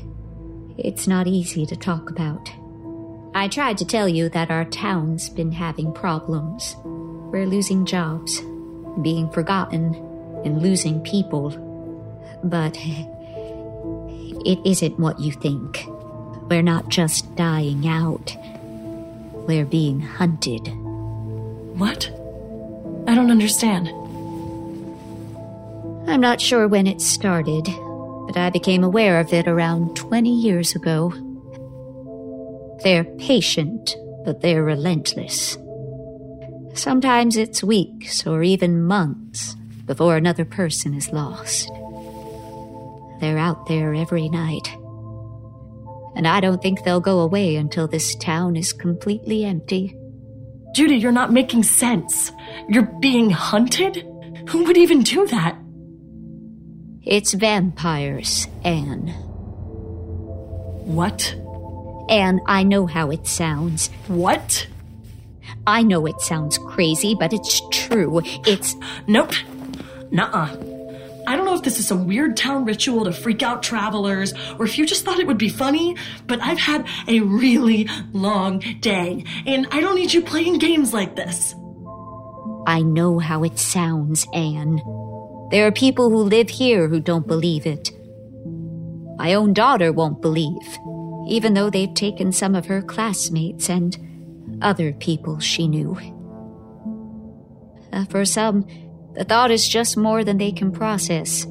It's 0.78 1.06
not 1.06 1.26
easy 1.26 1.66
to 1.66 1.76
talk 1.76 2.08
about. 2.08 2.50
I 3.34 3.48
tried 3.48 3.76
to 3.76 3.84
tell 3.84 4.08
you 4.08 4.30
that 4.30 4.50
our 4.50 4.64
town's 4.64 5.28
been 5.28 5.52
having 5.52 5.92
problems. 5.92 6.74
We're 6.82 7.44
losing 7.44 7.84
jobs, 7.84 8.40
being 9.02 9.30
forgotten, 9.32 9.96
and 10.46 10.62
losing 10.62 11.02
people. 11.02 11.50
But 12.42 12.74
it 12.78 14.58
isn't 14.64 14.98
what 14.98 15.20
you 15.20 15.32
think. 15.32 15.86
We're 16.48 16.62
not 16.62 16.88
just 16.88 17.36
dying 17.36 17.86
out, 17.86 18.34
we're 19.46 19.66
being 19.66 20.00
hunted. 20.00 20.68
What? 21.78 22.16
I 23.06 23.14
don't 23.14 23.30
understand. 23.30 23.88
I'm 26.08 26.20
not 26.20 26.40
sure 26.40 26.66
when 26.66 26.86
it 26.86 27.00
started, 27.00 27.64
but 28.26 28.36
I 28.36 28.50
became 28.50 28.82
aware 28.82 29.20
of 29.20 29.32
it 29.32 29.46
around 29.46 29.96
20 29.96 30.30
years 30.30 30.74
ago. 30.74 31.12
They're 32.82 33.04
patient, 33.04 33.94
but 34.24 34.40
they're 34.40 34.64
relentless. 34.64 35.56
Sometimes 36.74 37.36
it's 37.36 37.62
weeks 37.62 38.26
or 38.26 38.42
even 38.42 38.82
months 38.82 39.54
before 39.86 40.16
another 40.16 40.44
person 40.44 40.94
is 40.94 41.12
lost. 41.12 41.68
They're 43.20 43.38
out 43.38 43.66
there 43.66 43.94
every 43.94 44.28
night. 44.28 44.68
And 46.16 46.26
I 46.26 46.40
don't 46.40 46.62
think 46.62 46.82
they'll 46.82 47.00
go 47.00 47.20
away 47.20 47.56
until 47.56 47.86
this 47.86 48.14
town 48.14 48.56
is 48.56 48.72
completely 48.72 49.44
empty. 49.44 49.96
Judy, 50.72 50.96
you're 50.96 51.12
not 51.12 51.32
making 51.32 51.64
sense. 51.64 52.32
You're 52.68 52.90
being 53.00 53.30
hunted? 53.30 54.06
Who 54.48 54.64
would 54.64 54.76
even 54.76 55.02
do 55.02 55.26
that? 55.26 55.56
It's 57.02 57.32
vampires, 57.34 58.46
Ann. 58.64 59.08
What? 60.84 61.34
Ann, 62.08 62.40
I 62.46 62.62
know 62.62 62.86
how 62.86 63.10
it 63.10 63.26
sounds. 63.26 63.88
What? 64.08 64.66
I 65.66 65.82
know 65.82 66.06
it 66.06 66.20
sounds 66.20 66.58
crazy, 66.58 67.14
but 67.18 67.32
it's 67.32 67.62
true. 67.70 68.20
It's. 68.46 68.76
Nope. 69.06 69.32
Nuh 70.10 70.30
uh. 70.32 70.79
I 71.30 71.36
don't 71.36 71.44
know 71.44 71.54
if 71.54 71.62
this 71.62 71.78
is 71.78 71.86
some 71.86 72.08
weird 72.08 72.36
town 72.36 72.64
ritual 72.64 73.04
to 73.04 73.12
freak 73.12 73.40
out 73.40 73.62
travelers 73.62 74.34
or 74.58 74.64
if 74.64 74.76
you 74.76 74.84
just 74.84 75.04
thought 75.04 75.20
it 75.20 75.28
would 75.28 75.38
be 75.38 75.48
funny, 75.48 75.94
but 76.26 76.40
I've 76.42 76.58
had 76.58 76.88
a 77.06 77.20
really 77.20 77.88
long 78.12 78.58
day 78.80 79.22
and 79.46 79.68
I 79.70 79.80
don't 79.80 79.94
need 79.94 80.12
you 80.12 80.22
playing 80.22 80.58
games 80.58 80.92
like 80.92 81.14
this. 81.14 81.54
I 82.66 82.82
know 82.82 83.20
how 83.20 83.44
it 83.44 83.60
sounds, 83.60 84.26
Ann. 84.34 84.82
There 85.52 85.68
are 85.68 85.70
people 85.70 86.10
who 86.10 86.24
live 86.24 86.50
here 86.50 86.88
who 86.88 86.98
don't 86.98 87.28
believe 87.28 87.64
it. 87.64 87.92
My 89.16 89.34
own 89.34 89.52
daughter 89.52 89.92
won't 89.92 90.20
believe, 90.20 90.78
even 91.28 91.54
though 91.54 91.70
they've 91.70 91.94
taken 91.94 92.32
some 92.32 92.56
of 92.56 92.66
her 92.66 92.82
classmates 92.82 93.70
and 93.70 93.96
other 94.62 94.94
people 94.94 95.38
she 95.38 95.68
knew. 95.68 95.96
Uh, 97.92 98.04
for 98.06 98.24
some, 98.24 98.66
the 99.14 99.24
thought 99.24 99.50
is 99.50 99.68
just 99.68 99.96
more 99.96 100.24
than 100.24 100.38
they 100.38 100.52
can 100.52 100.72
process. 100.72 101.46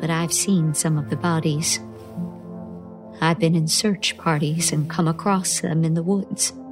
But 0.00 0.10
I've 0.10 0.32
seen 0.32 0.74
some 0.74 0.98
of 0.98 1.10
the 1.10 1.16
bodies. 1.16 1.78
I've 3.20 3.38
been 3.38 3.54
in 3.54 3.68
search 3.68 4.16
parties 4.18 4.72
and 4.72 4.90
come 4.90 5.06
across 5.06 5.60
them 5.60 5.84
in 5.84 5.94
the 5.94 6.02
woods. 6.02 6.52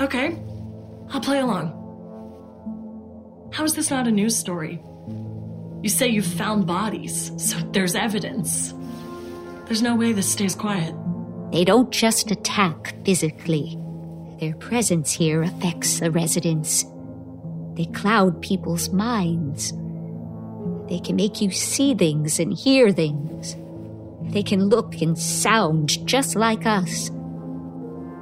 Okay, 0.00 0.42
I'll 1.10 1.20
play 1.20 1.40
along. 1.40 1.76
How 3.52 3.64
is 3.64 3.74
this 3.74 3.90
not 3.90 4.08
a 4.08 4.10
news 4.10 4.34
story? 4.34 4.82
You 5.82 5.90
say 5.90 6.08
you've 6.08 6.24
found 6.24 6.66
bodies, 6.66 7.32
so 7.36 7.58
there's 7.72 7.94
evidence. 7.94 8.72
There's 9.66 9.82
no 9.82 9.94
way 9.94 10.12
this 10.12 10.32
stays 10.32 10.54
quiet. 10.54 10.94
They 11.52 11.64
don't 11.64 11.90
just 11.90 12.30
attack 12.30 12.94
physically. 13.04 13.78
Their 14.40 14.54
presence 14.54 15.12
here 15.12 15.42
affects 15.42 16.00
the 16.00 16.10
residents. 16.10 16.86
They 17.74 17.84
cloud 17.84 18.40
people's 18.40 18.88
minds. 18.88 19.72
They 20.88 20.98
can 20.98 21.14
make 21.16 21.42
you 21.42 21.50
see 21.50 21.94
things 21.94 22.40
and 22.40 22.52
hear 22.52 22.90
things. 22.90 23.54
They 24.32 24.42
can 24.42 24.70
look 24.70 25.02
and 25.02 25.18
sound 25.18 26.06
just 26.06 26.36
like 26.36 26.64
us. 26.64 27.10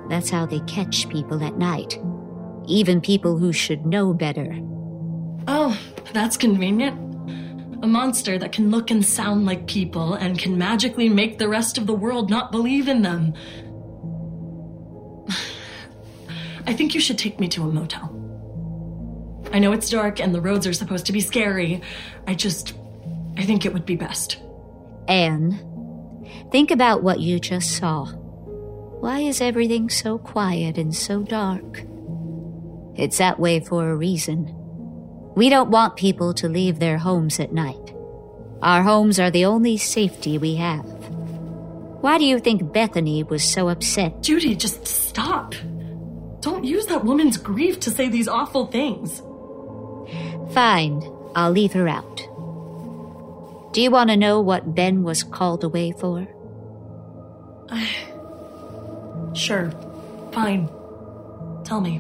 That's 0.09 0.29
how 0.29 0.45
they 0.45 0.59
catch 0.61 1.09
people 1.09 1.45
at 1.45 1.57
night. 1.57 2.01
Even 2.67 3.01
people 3.01 3.39
who 3.39 3.53
should 3.53 3.87
know 3.87 4.13
better. 4.13 4.59
Oh, 5.47 5.79
that's 6.13 6.37
convenient. 6.37 6.99
A 7.85 7.87
monster 7.87 8.39
that 8.39 8.51
can 8.51 8.73
look 8.73 8.91
and 8.91 9.07
sound 9.07 9.47
like 9.47 9.69
people 9.69 10.15
and 10.15 10.37
can 10.37 10.59
magically 10.59 11.09
make 11.09 11.39
the 11.39 11.49
rest 11.49 11.79
of 11.79 11.87
the 11.87 11.95
world 11.95 12.29
not 12.29 12.51
believe 12.51 12.89
in 12.89 13.03
them. 13.03 13.35
I 16.69 16.75
think 16.75 16.95
you 16.95 17.01
should 17.01 17.17
take 17.17 17.41
me 17.41 17.49
to 17.49 17.63
a 17.63 17.73
motel. 17.73 18.15
I 19.55 19.59
know 19.59 19.73
it's 19.73 19.89
dark 19.89 20.21
and 20.21 20.35
the 20.35 20.41
roads 20.43 20.67
are 20.67 20.75
supposed 20.75 21.07
to 21.07 21.15
be 21.15 21.21
scary. 21.23 21.81
I 22.27 22.35
just. 22.35 22.75
I 23.39 23.45
think 23.45 23.65
it 23.65 23.73
would 23.73 23.87
be 23.87 23.97
best. 23.97 24.37
Ann, 25.09 26.27
think 26.53 26.71
about 26.71 27.03
what 27.03 27.21
you 27.21 27.41
just 27.41 27.71
saw. 27.71 28.05
Why 28.05 29.21
is 29.21 29.41
everything 29.41 29.89
so 29.89 30.19
quiet 30.19 30.77
and 30.77 30.95
so 30.95 31.23
dark? 31.23 31.85
It's 32.97 33.17
that 33.17 33.41
way 33.41 33.61
for 33.61 33.89
a 33.89 33.97
reason. 33.97 34.53
We 35.35 35.49
don't 35.49 35.71
want 35.71 35.97
people 35.97 36.35
to 36.35 36.51
leave 36.51 36.81
their 36.81 36.99
homes 36.99 37.41
at 37.41 37.51
night. 37.51 37.95
Our 38.61 38.83
homes 38.83 39.19
are 39.19 39.31
the 39.31 39.47
only 39.47 39.79
safety 39.79 40.37
we 40.37 40.57
have. 40.57 40.85
Why 42.03 42.19
do 42.19 42.27
you 42.27 42.39
think 42.39 42.75
Bethany 42.75 43.23
was 43.23 43.43
so 43.43 43.71
upset? 43.71 44.23
Judy, 44.23 44.55
just 44.55 44.87
stop. 44.87 45.55
Don't 46.41 46.65
use 46.65 46.87
that 46.87 47.05
woman's 47.05 47.37
grief 47.37 47.81
to 47.81 47.91
say 47.91 48.09
these 48.09 48.29
awful 48.29 48.67
things. 48.67 49.23
Fine, 50.53 51.03
I'll 51.35 51.51
leave 51.51 51.73
her 51.73 51.89
out. 51.89 52.17
Do 53.73 53.83
you 53.83 53.91
want 53.91 54.11
to 54.11 54.17
know 54.17 54.41
what 54.41 54.75
Ben 54.75 55.03
was 55.03 55.23
called 55.23 55.65
away 55.65 55.93
for? 55.93 56.27
Sure. 59.35 59.71
Fine. 60.33 60.69
Tell 61.65 61.81
me. 61.81 61.99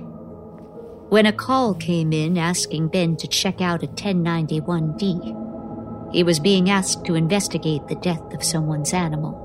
When 1.09 1.26
a 1.26 1.33
call 1.33 1.75
came 1.75 2.12
in 2.12 2.37
asking 2.37 2.88
Ben 2.88 3.16
to 3.16 3.28
check 3.28 3.61
out 3.61 3.83
a 3.83 3.87
1091D, 3.87 6.12
he 6.12 6.23
was 6.23 6.40
being 6.40 6.71
asked 6.71 7.04
to 7.04 7.14
investigate 7.14 7.87
the 7.87 7.95
death 7.97 8.35
of 8.35 8.42
someone's 8.42 8.92
animal. 8.92 9.45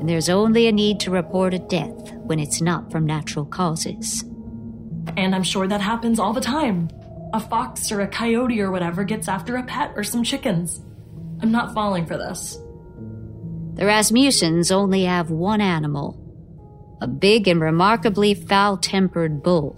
And 0.00 0.08
there's 0.08 0.30
only 0.30 0.66
a 0.66 0.72
need 0.72 0.98
to 1.00 1.10
report 1.10 1.52
a 1.52 1.58
death 1.58 2.14
when 2.14 2.40
it's 2.40 2.62
not 2.62 2.90
from 2.90 3.04
natural 3.04 3.44
causes. 3.44 4.24
And 5.16 5.34
I'm 5.34 5.42
sure 5.42 5.68
that 5.68 5.82
happens 5.82 6.18
all 6.18 6.32
the 6.32 6.40
time. 6.40 6.88
A 7.34 7.38
fox 7.38 7.92
or 7.92 8.00
a 8.00 8.08
coyote 8.08 8.60
or 8.60 8.70
whatever 8.70 9.04
gets 9.04 9.28
after 9.28 9.56
a 9.56 9.62
pet 9.62 9.92
or 9.94 10.02
some 10.02 10.24
chickens. 10.24 10.80
I'm 11.42 11.52
not 11.52 11.74
falling 11.74 12.06
for 12.06 12.16
this. 12.16 12.58
The 13.74 13.84
Rasmussens 13.84 14.72
only 14.72 15.04
have 15.04 15.30
one 15.30 15.60
animal 15.60 16.16
a 17.02 17.06
big 17.06 17.48
and 17.48 17.60
remarkably 17.60 18.34
foul 18.34 18.76
tempered 18.76 19.42
bull. 19.42 19.74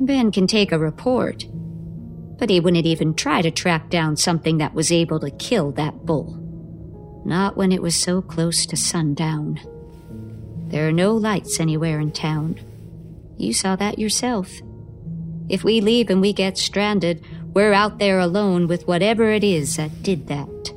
Ben 0.00 0.32
can 0.32 0.46
take 0.46 0.72
a 0.72 0.78
report, 0.78 1.44
but 2.38 2.48
he 2.48 2.60
wouldn't 2.60 2.86
even 2.86 3.14
try 3.14 3.42
to 3.42 3.50
track 3.50 3.90
down 3.90 4.16
something 4.16 4.58
that 4.58 4.72
was 4.72 4.90
able 4.90 5.20
to 5.20 5.30
kill 5.32 5.70
that 5.72 6.06
bull. 6.06 6.37
Not 7.28 7.58
when 7.58 7.72
it 7.72 7.82
was 7.82 7.94
so 7.94 8.22
close 8.22 8.64
to 8.64 8.74
sundown. 8.74 9.60
There 10.68 10.88
are 10.88 10.92
no 10.92 11.14
lights 11.14 11.60
anywhere 11.60 12.00
in 12.00 12.10
town. 12.10 12.58
You 13.36 13.52
saw 13.52 13.76
that 13.76 13.98
yourself. 13.98 14.50
If 15.50 15.62
we 15.62 15.82
leave 15.82 16.08
and 16.08 16.22
we 16.22 16.32
get 16.32 16.56
stranded, 16.56 17.22
we're 17.52 17.74
out 17.74 17.98
there 17.98 18.18
alone 18.18 18.66
with 18.66 18.88
whatever 18.88 19.30
it 19.30 19.44
is 19.44 19.76
that 19.76 20.02
did 20.02 20.28
that. 20.28 20.72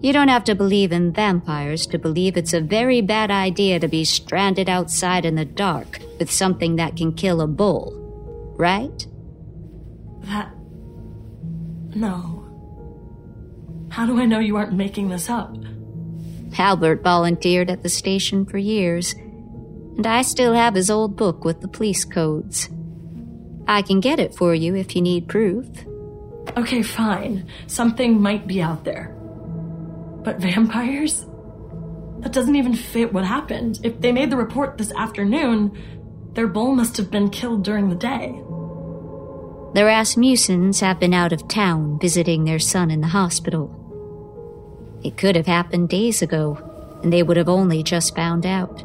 You 0.00 0.14
don't 0.14 0.28
have 0.28 0.44
to 0.44 0.54
believe 0.54 0.92
in 0.92 1.12
vampires 1.12 1.86
to 1.88 1.98
believe 1.98 2.38
it's 2.38 2.54
a 2.54 2.62
very 2.62 3.02
bad 3.02 3.30
idea 3.30 3.78
to 3.80 3.88
be 3.88 4.06
stranded 4.06 4.70
outside 4.70 5.26
in 5.26 5.34
the 5.34 5.44
dark 5.44 5.98
with 6.18 6.30
something 6.30 6.76
that 6.76 6.96
can 6.96 7.12
kill 7.12 7.42
a 7.42 7.46
bull, 7.46 8.54
right? 8.56 9.06
That. 10.22 10.54
No. 11.94 12.39
How 13.90 14.06
do 14.06 14.18
I 14.18 14.24
know 14.24 14.38
you 14.38 14.56
aren't 14.56 14.72
making 14.72 15.08
this 15.08 15.28
up? 15.28 15.54
Albert 16.56 17.02
volunteered 17.02 17.70
at 17.70 17.82
the 17.82 17.88
station 17.88 18.44
for 18.46 18.58
years, 18.58 19.14
and 19.96 20.06
I 20.06 20.22
still 20.22 20.52
have 20.54 20.74
his 20.74 20.90
old 20.90 21.16
book 21.16 21.44
with 21.44 21.60
the 21.60 21.68
police 21.68 22.04
codes. 22.04 22.68
I 23.66 23.82
can 23.82 24.00
get 24.00 24.20
it 24.20 24.34
for 24.34 24.54
you 24.54 24.74
if 24.74 24.94
you 24.94 25.02
need 25.02 25.28
proof. 25.28 25.66
Okay, 26.56 26.82
fine. 26.82 27.48
Something 27.66 28.20
might 28.20 28.46
be 28.46 28.62
out 28.62 28.84
there. 28.84 29.14
But 30.24 30.38
vampires? 30.38 31.24
That 32.20 32.32
doesn't 32.32 32.56
even 32.56 32.74
fit 32.74 33.12
what 33.12 33.24
happened. 33.24 33.80
If 33.82 34.00
they 34.00 34.12
made 34.12 34.30
the 34.30 34.36
report 34.36 34.76
this 34.76 34.92
afternoon, 34.92 35.76
their 36.34 36.46
bull 36.46 36.74
must 36.74 36.96
have 36.96 37.10
been 37.10 37.30
killed 37.30 37.64
during 37.64 37.88
the 37.88 37.96
day. 37.96 38.40
The 39.72 39.82
Rasmussens 39.82 40.80
have 40.80 40.98
been 40.98 41.14
out 41.14 41.32
of 41.32 41.48
town 41.48 41.98
visiting 42.00 42.44
their 42.44 42.58
son 42.58 42.90
in 42.90 43.00
the 43.00 43.06
hospital. 43.06 43.79
It 45.02 45.16
could 45.16 45.36
have 45.36 45.46
happened 45.46 45.88
days 45.88 46.22
ago, 46.22 46.58
and 47.02 47.12
they 47.12 47.22
would 47.22 47.36
have 47.36 47.48
only 47.48 47.82
just 47.82 48.14
found 48.14 48.44
out. 48.44 48.84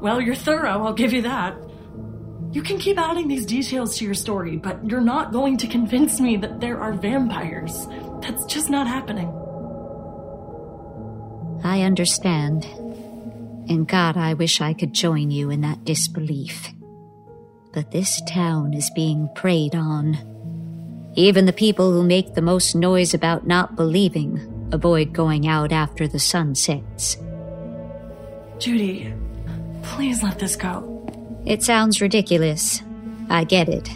Well, 0.00 0.20
you're 0.20 0.34
thorough, 0.34 0.84
I'll 0.84 0.92
give 0.92 1.12
you 1.12 1.22
that. 1.22 1.56
You 2.52 2.62
can 2.62 2.78
keep 2.78 2.98
adding 2.98 3.28
these 3.28 3.44
details 3.44 3.98
to 3.98 4.04
your 4.04 4.14
story, 4.14 4.56
but 4.56 4.82
you're 4.88 5.00
not 5.00 5.32
going 5.32 5.58
to 5.58 5.66
convince 5.66 6.20
me 6.20 6.36
that 6.38 6.60
there 6.60 6.80
are 6.80 6.94
vampires. 6.94 7.86
That's 8.22 8.46
just 8.46 8.70
not 8.70 8.86
happening. 8.86 9.28
I 11.62 11.82
understand. 11.82 12.64
And 13.68 13.86
God, 13.86 14.16
I 14.16 14.34
wish 14.34 14.60
I 14.60 14.72
could 14.72 14.94
join 14.94 15.30
you 15.30 15.50
in 15.50 15.60
that 15.62 15.84
disbelief. 15.84 16.68
But 17.74 17.90
this 17.90 18.22
town 18.26 18.72
is 18.72 18.90
being 18.94 19.28
preyed 19.34 19.74
on. 19.74 20.16
Even 21.14 21.44
the 21.44 21.52
people 21.52 21.92
who 21.92 22.04
make 22.04 22.34
the 22.34 22.42
most 22.42 22.74
noise 22.74 23.12
about 23.12 23.46
not 23.46 23.76
believing 23.76 24.55
avoid 24.72 25.12
going 25.12 25.46
out 25.46 25.72
after 25.72 26.08
the 26.08 26.18
sun 26.18 26.54
sets. 26.54 27.16
Judy, 28.58 29.12
please 29.82 30.22
let 30.22 30.38
this 30.38 30.56
go. 30.56 30.92
It 31.44 31.62
sounds 31.62 32.00
ridiculous. 32.00 32.82
I 33.28 33.44
get 33.44 33.68
it. 33.68 33.88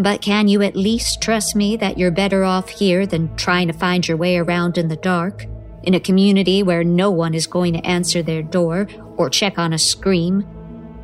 But 0.00 0.20
can 0.20 0.48
you 0.48 0.62
at 0.62 0.76
least 0.76 1.22
trust 1.22 1.54
me 1.54 1.76
that 1.76 1.96
you're 1.96 2.10
better 2.10 2.44
off 2.44 2.68
here 2.68 3.06
than 3.06 3.34
trying 3.36 3.68
to 3.68 3.72
find 3.72 4.06
your 4.06 4.16
way 4.16 4.36
around 4.36 4.78
in 4.78 4.88
the 4.88 4.96
dark? 4.96 5.46
in 5.86 5.94
a 5.94 6.00
community 6.00 6.62
where 6.62 6.84
no 6.84 7.10
one 7.10 7.32
is 7.32 7.46
going 7.46 7.72
to 7.72 7.86
answer 7.86 8.20
their 8.20 8.42
door 8.42 8.88
or 9.16 9.30
check 9.30 9.56
on 9.56 9.72
a 9.72 9.78
scream 9.78 10.44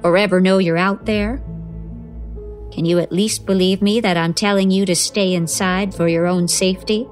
or 0.02 0.16
ever 0.16 0.40
know 0.40 0.58
you're 0.58 0.76
out 0.76 1.06
there? 1.06 1.36
Can 2.72 2.84
you 2.84 2.98
at 2.98 3.12
least 3.12 3.46
believe 3.46 3.80
me 3.80 4.00
that 4.00 4.16
I'm 4.16 4.34
telling 4.34 4.70
you 4.70 4.84
to 4.86 4.96
stay 4.96 5.34
inside 5.34 5.94
for 5.94 6.08
your 6.08 6.26
own 6.26 6.48
safety? 6.48 7.06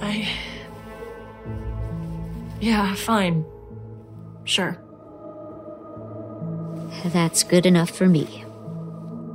I. 0.00 0.28
Yeah, 2.60 2.94
fine. 2.94 3.44
Sure. 4.44 4.78
That's 7.04 7.42
good 7.42 7.66
enough 7.66 7.90
for 7.90 8.06
me. 8.06 8.44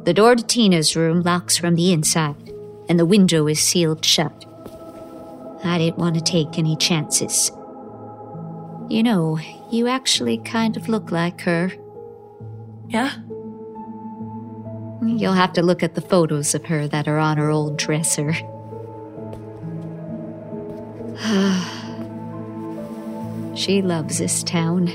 The 0.05 0.13
door 0.13 0.35
to 0.35 0.43
Tina's 0.43 0.95
room 0.95 1.21
locks 1.21 1.57
from 1.57 1.75
the 1.75 1.91
inside, 1.91 2.53
and 2.87 2.99
the 2.99 3.05
window 3.05 3.47
is 3.47 3.59
sealed 3.59 4.03
shut. 4.03 4.45
I 5.63 5.77
didn't 5.77 5.97
want 5.97 6.15
to 6.15 6.21
take 6.21 6.57
any 6.57 6.75
chances. 6.77 7.51
You 8.89 9.03
know, 9.03 9.37
you 9.71 9.87
actually 9.87 10.39
kind 10.39 10.77
of 10.77 10.89
look 10.89 11.11
like 11.11 11.41
her. 11.41 11.71
Yeah? 12.87 13.11
You'll 15.03 15.33
have 15.33 15.53
to 15.53 15.61
look 15.61 15.83
at 15.83 15.93
the 15.95 16.01
photos 16.01 16.55
of 16.55 16.65
her 16.65 16.87
that 16.87 17.07
are 17.07 17.19
on 17.19 17.37
her 17.37 17.49
old 17.49 17.77
dresser. 17.77 18.33
she 23.55 23.81
loves 23.81 24.19
this 24.19 24.43
town, 24.43 24.87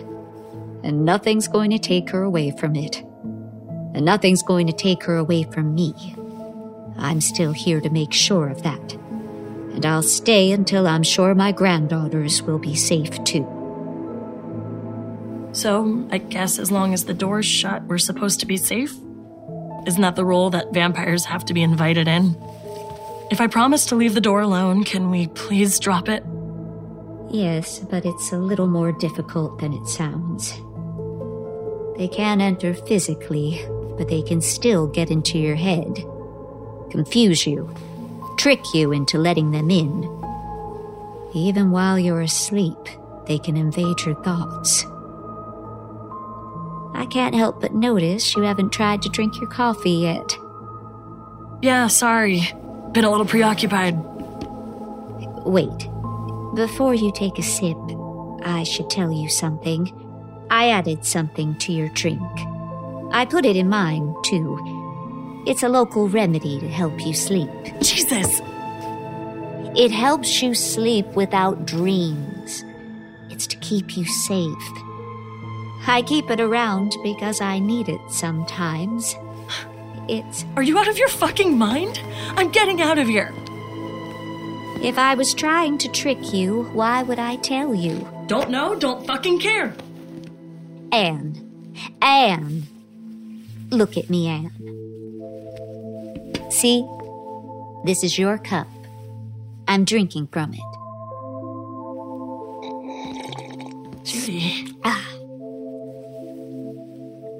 and 0.82 1.04
nothing's 1.04 1.48
going 1.48 1.70
to 1.70 1.78
take 1.78 2.10
her 2.10 2.22
away 2.22 2.50
from 2.52 2.76
it. 2.76 3.02
And 3.94 4.04
nothing's 4.04 4.42
going 4.42 4.66
to 4.66 4.72
take 4.72 5.04
her 5.04 5.16
away 5.16 5.44
from 5.44 5.74
me. 5.74 6.14
I'm 6.96 7.20
still 7.20 7.52
here 7.52 7.80
to 7.80 7.90
make 7.90 8.12
sure 8.12 8.48
of 8.48 8.62
that 8.62 8.96
and 9.74 9.84
I'll 9.84 10.02
stay 10.02 10.52
until 10.52 10.86
I'm 10.86 11.02
sure 11.02 11.34
my 11.34 11.50
granddaughters 11.50 12.42
will 12.42 12.60
be 12.60 12.76
safe 12.76 13.22
too. 13.24 13.44
So, 15.52 16.06
I 16.10 16.18
guess 16.18 16.58
as 16.58 16.70
long 16.70 16.94
as 16.94 17.04
the 17.04 17.14
door's 17.14 17.46
shut, 17.46 17.82
we're 17.84 17.98
supposed 17.98 18.40
to 18.40 18.46
be 18.46 18.56
safe? 18.56 18.92
Isn't 19.86 20.02
that 20.02 20.16
the 20.16 20.24
rule 20.24 20.50
that 20.50 20.72
vampires 20.72 21.24
have 21.26 21.44
to 21.46 21.54
be 21.54 21.62
invited 21.62 22.08
in? 22.08 22.36
If 23.30 23.40
I 23.40 23.46
promise 23.46 23.86
to 23.86 23.96
leave 23.96 24.14
the 24.14 24.20
door 24.20 24.40
alone, 24.40 24.84
can 24.84 25.10
we 25.10 25.28
please 25.28 25.78
drop 25.78 26.08
it? 26.08 26.22
Yes, 27.30 27.78
but 27.78 28.04
it's 28.04 28.32
a 28.32 28.38
little 28.38 28.66
more 28.66 28.92
difficult 28.92 29.58
than 29.58 29.72
it 29.72 29.86
sounds. 29.86 30.52
They 31.96 32.06
can 32.06 32.40
enter 32.40 32.74
physically, 32.74 33.60
but 33.96 34.08
they 34.08 34.22
can 34.22 34.40
still 34.40 34.86
get 34.86 35.10
into 35.10 35.38
your 35.38 35.56
head, 35.56 36.04
confuse 36.90 37.46
you, 37.46 37.74
trick 38.36 38.60
you 38.74 38.92
into 38.92 39.18
letting 39.18 39.52
them 39.52 39.70
in. 39.70 40.02
Even 41.34 41.70
while 41.70 41.98
you're 41.98 42.20
asleep, 42.20 42.78
they 43.26 43.38
can 43.38 43.56
invade 43.56 44.00
your 44.04 44.14
thoughts. 44.22 44.84
I 46.94 47.06
can't 47.06 47.34
help 47.34 47.60
but 47.60 47.74
notice 47.74 48.36
you 48.36 48.42
haven't 48.42 48.70
tried 48.70 49.02
to 49.02 49.08
drink 49.08 49.40
your 49.40 49.48
coffee 49.48 49.90
yet. 49.90 50.36
Yeah, 51.62 51.88
sorry. 51.88 52.52
Been 52.94 53.04
a 53.04 53.10
little 53.10 53.26
preoccupied. 53.26 53.98
Wait. 55.44 55.88
Before 56.54 56.94
you 56.94 57.10
take 57.10 57.40
a 57.40 57.42
sip, 57.42 57.76
I 58.44 58.62
should 58.62 58.88
tell 58.88 59.10
you 59.10 59.28
something. 59.28 59.92
I 60.48 60.70
added 60.70 61.04
something 61.04 61.58
to 61.58 61.72
your 61.72 61.88
drink. 61.88 62.22
I 63.10 63.26
put 63.28 63.44
it 63.44 63.56
in 63.56 63.68
mine, 63.68 64.14
too. 64.24 65.42
It's 65.44 65.64
a 65.64 65.68
local 65.68 66.08
remedy 66.08 66.60
to 66.60 66.68
help 66.68 67.04
you 67.04 67.14
sleep. 67.14 67.50
Jesus! 67.80 68.40
It 69.76 69.90
helps 69.90 70.40
you 70.40 70.54
sleep 70.54 71.06
without 71.16 71.66
dreams. 71.66 72.64
It's 73.28 73.48
to 73.48 73.56
keep 73.56 73.96
you 73.96 74.04
safe. 74.04 74.70
I 75.88 76.04
keep 76.06 76.30
it 76.30 76.38
around 76.40 76.96
because 77.02 77.40
I 77.40 77.58
need 77.58 77.88
it 77.88 78.00
sometimes. 78.08 79.16
It's. 80.08 80.44
Are 80.56 80.62
you 80.62 80.78
out 80.78 80.88
of 80.88 80.98
your 80.98 81.08
fucking 81.08 81.56
mind? 81.56 82.00
I'm 82.36 82.50
getting 82.50 82.80
out 82.80 82.98
of 82.98 83.06
here! 83.08 83.32
If 84.82 84.98
I 84.98 85.14
was 85.14 85.32
trying 85.32 85.78
to 85.78 85.88
trick 85.88 86.34
you, 86.34 86.64
why 86.74 87.02
would 87.02 87.18
I 87.18 87.36
tell 87.36 87.74
you? 87.74 88.06
Don't 88.26 88.50
know, 88.50 88.74
don't 88.74 89.06
fucking 89.06 89.40
care! 89.40 89.74
Ann. 90.92 91.72
Ann. 92.02 92.64
Look 93.70 93.96
at 93.96 94.10
me, 94.10 94.28
Ann. 94.28 94.50
See? 96.50 96.86
This 97.84 98.04
is 98.04 98.18
your 98.18 98.36
cup. 98.38 98.68
I'm 99.66 99.84
drinking 99.84 100.26
from 100.28 100.52
it. 100.52 100.60
Judy. 104.04 104.68
Ah. 104.84 105.08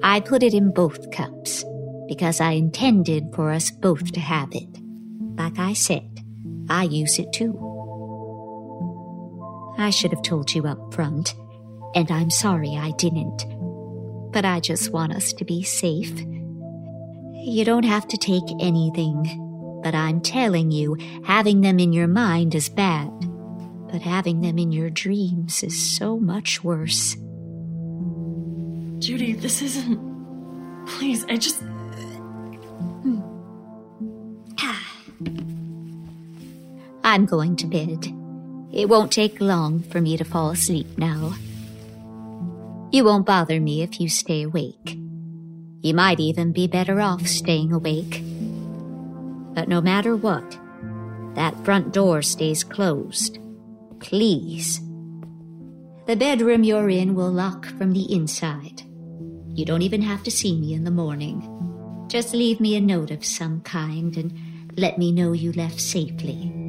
I 0.01 0.19
put 0.19 0.41
it 0.41 0.53
in 0.53 0.71
both 0.71 1.11
cups 1.11 1.63
because 2.07 2.39
I 2.41 2.51
intended 2.51 3.33
for 3.33 3.51
us 3.51 3.71
both 3.71 4.11
to 4.11 4.19
have 4.19 4.49
it. 4.51 4.67
Like 5.37 5.59
I 5.59 5.73
said, 5.73 6.23
I 6.69 6.83
use 6.83 7.19
it 7.19 7.31
too. 7.33 7.53
I 9.77 9.89
should 9.89 10.11
have 10.11 10.21
told 10.21 10.53
you 10.53 10.65
up 10.65 10.93
front, 10.93 11.35
and 11.93 12.09
I'm 12.09 12.29
sorry 12.29 12.75
I 12.77 12.91
didn't. 12.91 13.45
But 14.31 14.45
I 14.45 14.59
just 14.59 14.91
want 14.91 15.13
us 15.13 15.33
to 15.33 15.45
be 15.45 15.63
safe. 15.63 16.17
You 17.33 17.63
don't 17.65 17.83
have 17.83 18.07
to 18.07 18.17
take 18.17 18.43
anything, 18.59 19.81
but 19.83 19.93
I'm 19.93 20.21
telling 20.21 20.71
you, 20.71 20.97
having 21.25 21.61
them 21.61 21.79
in 21.79 21.93
your 21.93 22.07
mind 22.07 22.55
is 22.55 22.69
bad. 22.69 23.11
But 23.91 24.01
having 24.01 24.41
them 24.41 24.57
in 24.57 24.71
your 24.71 24.89
dreams 24.89 25.61
is 25.63 25.95
so 25.97 26.17
much 26.17 26.63
worse. 26.63 27.15
Judy, 28.99 29.33
this 29.33 29.61
isn't. 29.61 30.87
Please, 30.87 31.25
I 31.29 31.37
just. 31.37 31.61
I'm 37.15 37.25
going 37.25 37.55
to 37.55 37.67
bed. 37.67 38.13
It 38.73 38.89
won't 38.89 39.09
take 39.09 39.39
long 39.39 39.83
for 39.83 40.01
me 40.01 40.17
to 40.17 40.25
fall 40.25 40.49
asleep 40.49 40.97
now. 40.97 41.33
You 42.91 43.05
won't 43.05 43.25
bother 43.25 43.61
me 43.61 43.83
if 43.83 44.01
you 44.01 44.09
stay 44.09 44.41
awake. 44.41 44.97
You 45.79 45.93
might 45.93 46.19
even 46.19 46.51
be 46.51 46.67
better 46.67 46.99
off 46.99 47.25
staying 47.25 47.71
awake. 47.71 48.21
But 49.53 49.69
no 49.69 49.79
matter 49.79 50.17
what, 50.17 50.59
that 51.35 51.55
front 51.63 51.93
door 51.93 52.21
stays 52.21 52.65
closed. 52.65 53.39
Please. 54.01 54.81
The 56.07 56.17
bedroom 56.17 56.65
you're 56.65 56.89
in 56.89 57.15
will 57.15 57.31
lock 57.31 57.65
from 57.77 57.93
the 57.93 58.13
inside. 58.13 58.81
You 59.53 59.63
don't 59.63 59.83
even 59.83 60.01
have 60.01 60.23
to 60.23 60.31
see 60.31 60.59
me 60.59 60.73
in 60.73 60.83
the 60.83 60.91
morning. 60.91 62.05
Just 62.09 62.33
leave 62.33 62.59
me 62.59 62.75
a 62.75 62.81
note 62.81 63.11
of 63.11 63.23
some 63.23 63.61
kind 63.61 64.17
and 64.17 64.37
let 64.75 64.97
me 64.97 65.13
know 65.13 65.31
you 65.31 65.53
left 65.53 65.79
safely. 65.79 66.64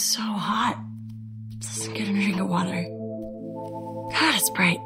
So 0.00 0.22
hot. 0.22 0.82
Just 1.58 1.92
get 1.92 2.08
a 2.08 2.12
drink 2.12 2.40
of 2.40 2.48
water. 2.48 2.82
God, 4.10 4.34
it's 4.34 4.48
bright. 4.48 4.78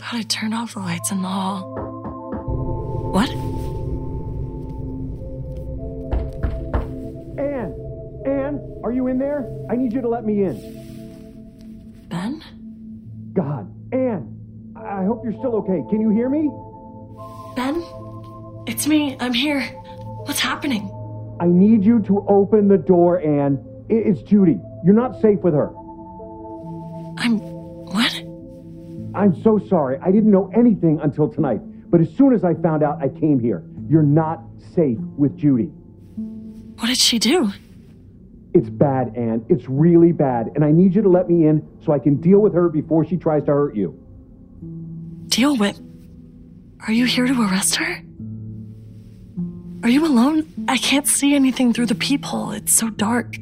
Thought 0.00 0.14
I 0.14 0.22
turned 0.22 0.54
off 0.54 0.74
the 0.74 0.80
lights 0.80 1.12
in 1.12 1.22
the 1.22 1.28
hall. 1.28 1.62
What? 3.12 3.30
Ann! 7.38 7.72
Ann, 8.26 8.80
are 8.82 8.90
you 8.90 9.06
in 9.06 9.18
there? 9.18 9.48
I 9.70 9.76
need 9.76 9.92
you 9.92 10.00
to 10.00 10.08
let 10.08 10.24
me 10.24 10.42
in. 10.42 12.06
Ben? 12.08 12.42
God, 13.34 13.72
Ann, 13.92 14.36
I 14.74 15.04
hope 15.04 15.22
you're 15.22 15.38
still 15.38 15.54
okay. 15.58 15.80
Can 15.90 16.00
you 16.00 16.10
hear 16.10 16.28
me? 16.28 16.50
Ben? 17.54 17.84
It's 18.66 18.88
me. 18.88 19.16
I'm 19.20 19.32
here. 19.32 19.60
What's 20.24 20.40
happening? 20.40 20.90
I 21.42 21.46
need 21.46 21.84
you 21.84 21.98
to 22.02 22.24
open 22.28 22.68
the 22.68 22.78
door, 22.78 23.18
Ann. 23.18 23.58
It's 23.88 24.22
Judy. 24.22 24.60
You're 24.84 24.94
not 24.94 25.20
safe 25.20 25.40
with 25.40 25.54
her. 25.54 25.70
I'm. 27.18 27.40
What? 27.40 28.14
I'm 29.12 29.42
so 29.42 29.58
sorry. 29.68 29.98
I 30.00 30.12
didn't 30.12 30.30
know 30.30 30.52
anything 30.56 31.00
until 31.02 31.28
tonight. 31.28 31.58
But 31.90 32.00
as 32.00 32.14
soon 32.16 32.32
as 32.32 32.44
I 32.44 32.54
found 32.54 32.84
out, 32.84 33.02
I 33.02 33.08
came 33.08 33.40
here. 33.40 33.64
You're 33.88 34.04
not 34.04 34.40
safe 34.76 34.98
with 35.18 35.36
Judy. 35.36 35.64
What 36.78 36.86
did 36.86 36.98
she 36.98 37.18
do? 37.18 37.50
It's 38.54 38.70
bad, 38.70 39.16
Ann. 39.16 39.44
It's 39.48 39.68
really 39.68 40.12
bad. 40.12 40.52
And 40.54 40.64
I 40.64 40.70
need 40.70 40.94
you 40.94 41.02
to 41.02 41.08
let 41.08 41.28
me 41.28 41.48
in 41.48 41.66
so 41.84 41.92
I 41.92 41.98
can 41.98 42.20
deal 42.20 42.38
with 42.38 42.54
her 42.54 42.68
before 42.68 43.04
she 43.04 43.16
tries 43.16 43.42
to 43.46 43.50
hurt 43.50 43.74
you. 43.74 43.98
Deal 45.26 45.56
with. 45.56 45.80
Are 46.86 46.92
you 46.92 47.06
here 47.06 47.26
to 47.26 47.42
arrest 47.42 47.74
her? 47.76 48.00
Are 49.82 49.88
you 49.88 50.06
alone? 50.06 50.46
I 50.68 50.76
can't 50.76 51.08
see 51.08 51.34
anything 51.34 51.72
through 51.72 51.86
the 51.86 51.94
peephole. 51.94 52.52
It's 52.52 52.72
so 52.72 52.88
dark. 52.90 53.34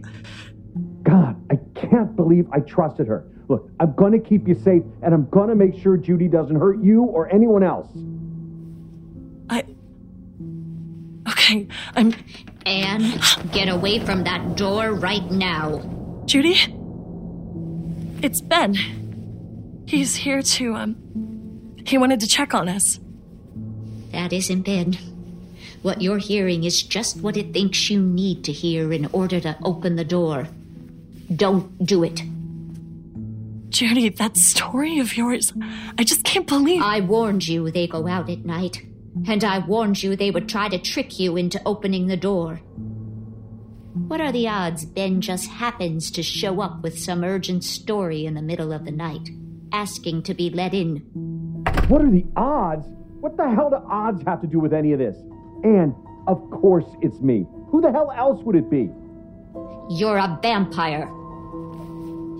God, 1.02 1.36
I 1.50 1.56
can't 1.78 2.16
believe 2.16 2.46
I 2.52 2.60
trusted 2.60 3.06
her. 3.08 3.26
Look, 3.48 3.68
I'm 3.80 3.94
going 3.94 4.12
to 4.12 4.18
keep 4.18 4.46
you 4.48 4.54
safe, 4.54 4.82
and 5.02 5.12
I'm 5.12 5.28
going 5.28 5.48
to 5.48 5.54
make 5.54 5.76
sure 5.82 5.96
Judy 5.96 6.28
doesn't 6.28 6.56
hurt 6.56 6.82
you 6.82 7.02
or 7.02 7.28
anyone 7.32 7.62
else. 7.62 7.88
I. 9.50 9.64
Okay, 11.28 11.66
I'm. 11.94 12.14
Ann, 12.64 13.20
get 13.52 13.68
away 13.68 13.98
from 13.98 14.24
that 14.24 14.56
door 14.56 14.92
right 14.92 15.28
now. 15.30 16.22
Judy? 16.26 16.56
It's 18.22 18.40
Ben. 18.40 18.74
He's 19.86 20.16
here 20.16 20.42
to, 20.42 20.74
um. 20.74 21.76
He 21.86 21.98
wanted 21.98 22.20
to 22.20 22.26
check 22.26 22.54
on 22.54 22.68
us. 22.68 23.00
That 24.12 24.32
isn't 24.32 24.62
Ben. 24.62 24.96
What 25.82 26.02
you're 26.02 26.18
hearing 26.18 26.64
is 26.64 26.82
just 26.82 27.16
what 27.22 27.38
it 27.38 27.54
thinks 27.54 27.88
you 27.88 28.00
need 28.00 28.44
to 28.44 28.52
hear 28.52 28.92
in 28.92 29.06
order 29.12 29.40
to 29.40 29.56
open 29.64 29.96
the 29.96 30.04
door. 30.04 30.48
Don't 31.34 31.84
do 31.84 32.04
it. 32.04 32.22
Judy, 33.70 34.10
that 34.10 34.36
story 34.36 34.98
of 34.98 35.16
yours, 35.16 35.54
I 35.96 36.04
just 36.04 36.24
can't 36.24 36.46
believe. 36.46 36.82
I 36.82 37.00
warned 37.00 37.48
you 37.48 37.70
they 37.70 37.86
go 37.86 38.06
out 38.08 38.28
at 38.28 38.44
night, 38.44 38.84
and 39.26 39.42
I 39.42 39.60
warned 39.60 40.02
you 40.02 40.16
they 40.16 40.30
would 40.30 40.48
try 40.48 40.68
to 40.68 40.78
trick 40.78 41.18
you 41.18 41.36
into 41.36 41.62
opening 41.64 42.08
the 42.08 42.16
door. 42.16 42.56
What 44.08 44.20
are 44.20 44.32
the 44.32 44.48
odds 44.48 44.84
Ben 44.84 45.20
just 45.20 45.48
happens 45.48 46.10
to 46.10 46.22
show 46.22 46.60
up 46.60 46.82
with 46.82 46.98
some 46.98 47.24
urgent 47.24 47.64
story 47.64 48.26
in 48.26 48.34
the 48.34 48.42
middle 48.42 48.72
of 48.72 48.84
the 48.84 48.90
night, 48.90 49.30
asking 49.72 50.24
to 50.24 50.34
be 50.34 50.50
let 50.50 50.74
in? 50.74 50.96
What 51.88 52.02
are 52.02 52.10
the 52.10 52.26
odds? 52.36 52.86
What 53.20 53.36
the 53.36 53.48
hell 53.48 53.70
do 53.70 53.76
odds 53.88 54.22
have 54.26 54.40
to 54.42 54.46
do 54.46 54.58
with 54.58 54.74
any 54.74 54.92
of 54.92 54.98
this? 54.98 55.16
And, 55.64 55.94
of 56.26 56.50
course, 56.50 56.86
it's 57.00 57.20
me. 57.20 57.46
Who 57.70 57.80
the 57.80 57.92
hell 57.92 58.12
else 58.14 58.42
would 58.44 58.56
it 58.56 58.70
be? 58.70 58.90
You're 59.90 60.18
a 60.18 60.38
vampire. 60.42 61.08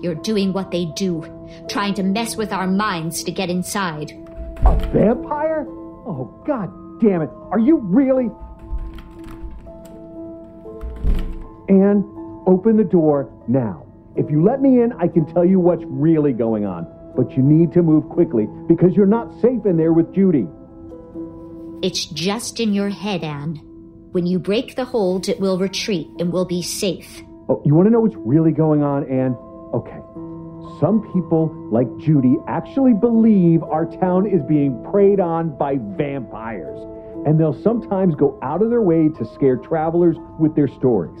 You're 0.01 0.15
doing 0.15 0.53
what 0.53 0.71
they 0.71 0.85
do, 0.85 1.23
trying 1.69 1.93
to 1.95 2.03
mess 2.03 2.35
with 2.35 2.51
our 2.51 2.67
minds 2.67 3.23
to 3.23 3.31
get 3.31 3.49
inside. 3.49 4.11
A 4.65 4.75
vampire? 4.91 5.65
Oh, 5.67 6.43
god 6.45 6.71
damn 7.01 7.21
it. 7.21 7.29
Are 7.51 7.59
you 7.59 7.77
really? 7.77 8.29
Ann, 11.69 12.03
open 12.47 12.77
the 12.77 12.83
door 12.83 13.31
now. 13.47 13.85
If 14.15 14.29
you 14.29 14.43
let 14.43 14.61
me 14.61 14.81
in, 14.81 14.93
I 14.93 15.07
can 15.07 15.25
tell 15.33 15.45
you 15.45 15.59
what's 15.59 15.83
really 15.85 16.33
going 16.33 16.65
on. 16.65 16.87
But 17.15 17.31
you 17.35 17.43
need 17.43 17.73
to 17.73 17.81
move 17.81 18.07
quickly 18.09 18.47
because 18.67 18.93
you're 18.95 19.05
not 19.05 19.33
safe 19.41 19.65
in 19.65 19.77
there 19.77 19.93
with 19.93 20.13
Judy. 20.13 20.47
It's 21.83 22.05
just 22.05 22.59
in 22.59 22.73
your 22.73 22.89
head, 22.89 23.23
Ann. 23.23 23.55
When 24.11 24.27
you 24.27 24.37
break 24.37 24.75
the 24.75 24.85
hold, 24.85 25.27
it 25.29 25.39
will 25.39 25.57
retreat 25.57 26.07
and 26.19 26.31
we'll 26.31 26.45
be 26.45 26.61
safe. 26.61 27.23
Oh, 27.49 27.61
you 27.65 27.73
want 27.73 27.87
to 27.87 27.91
know 27.91 28.01
what's 28.01 28.15
really 28.17 28.51
going 28.51 28.83
on, 28.83 29.03
Ann? 29.09 29.35
Okay. 29.73 29.99
Some 30.79 31.01
people, 31.13 31.49
like 31.71 31.87
Judy, 31.97 32.37
actually 32.47 32.93
believe 32.93 33.63
our 33.63 33.85
town 33.99 34.27
is 34.27 34.41
being 34.47 34.83
preyed 34.91 35.19
on 35.19 35.57
by 35.57 35.77
vampires. 35.97 36.77
and 37.25 37.39
they'll 37.39 37.59
sometimes 37.61 38.15
go 38.15 38.39
out 38.41 38.61
of 38.61 38.69
their 38.69 38.81
way 38.81 39.09
to 39.09 39.25
scare 39.35 39.57
travelers 39.57 40.17
with 40.39 40.55
their 40.55 40.67
stories. 40.67 41.19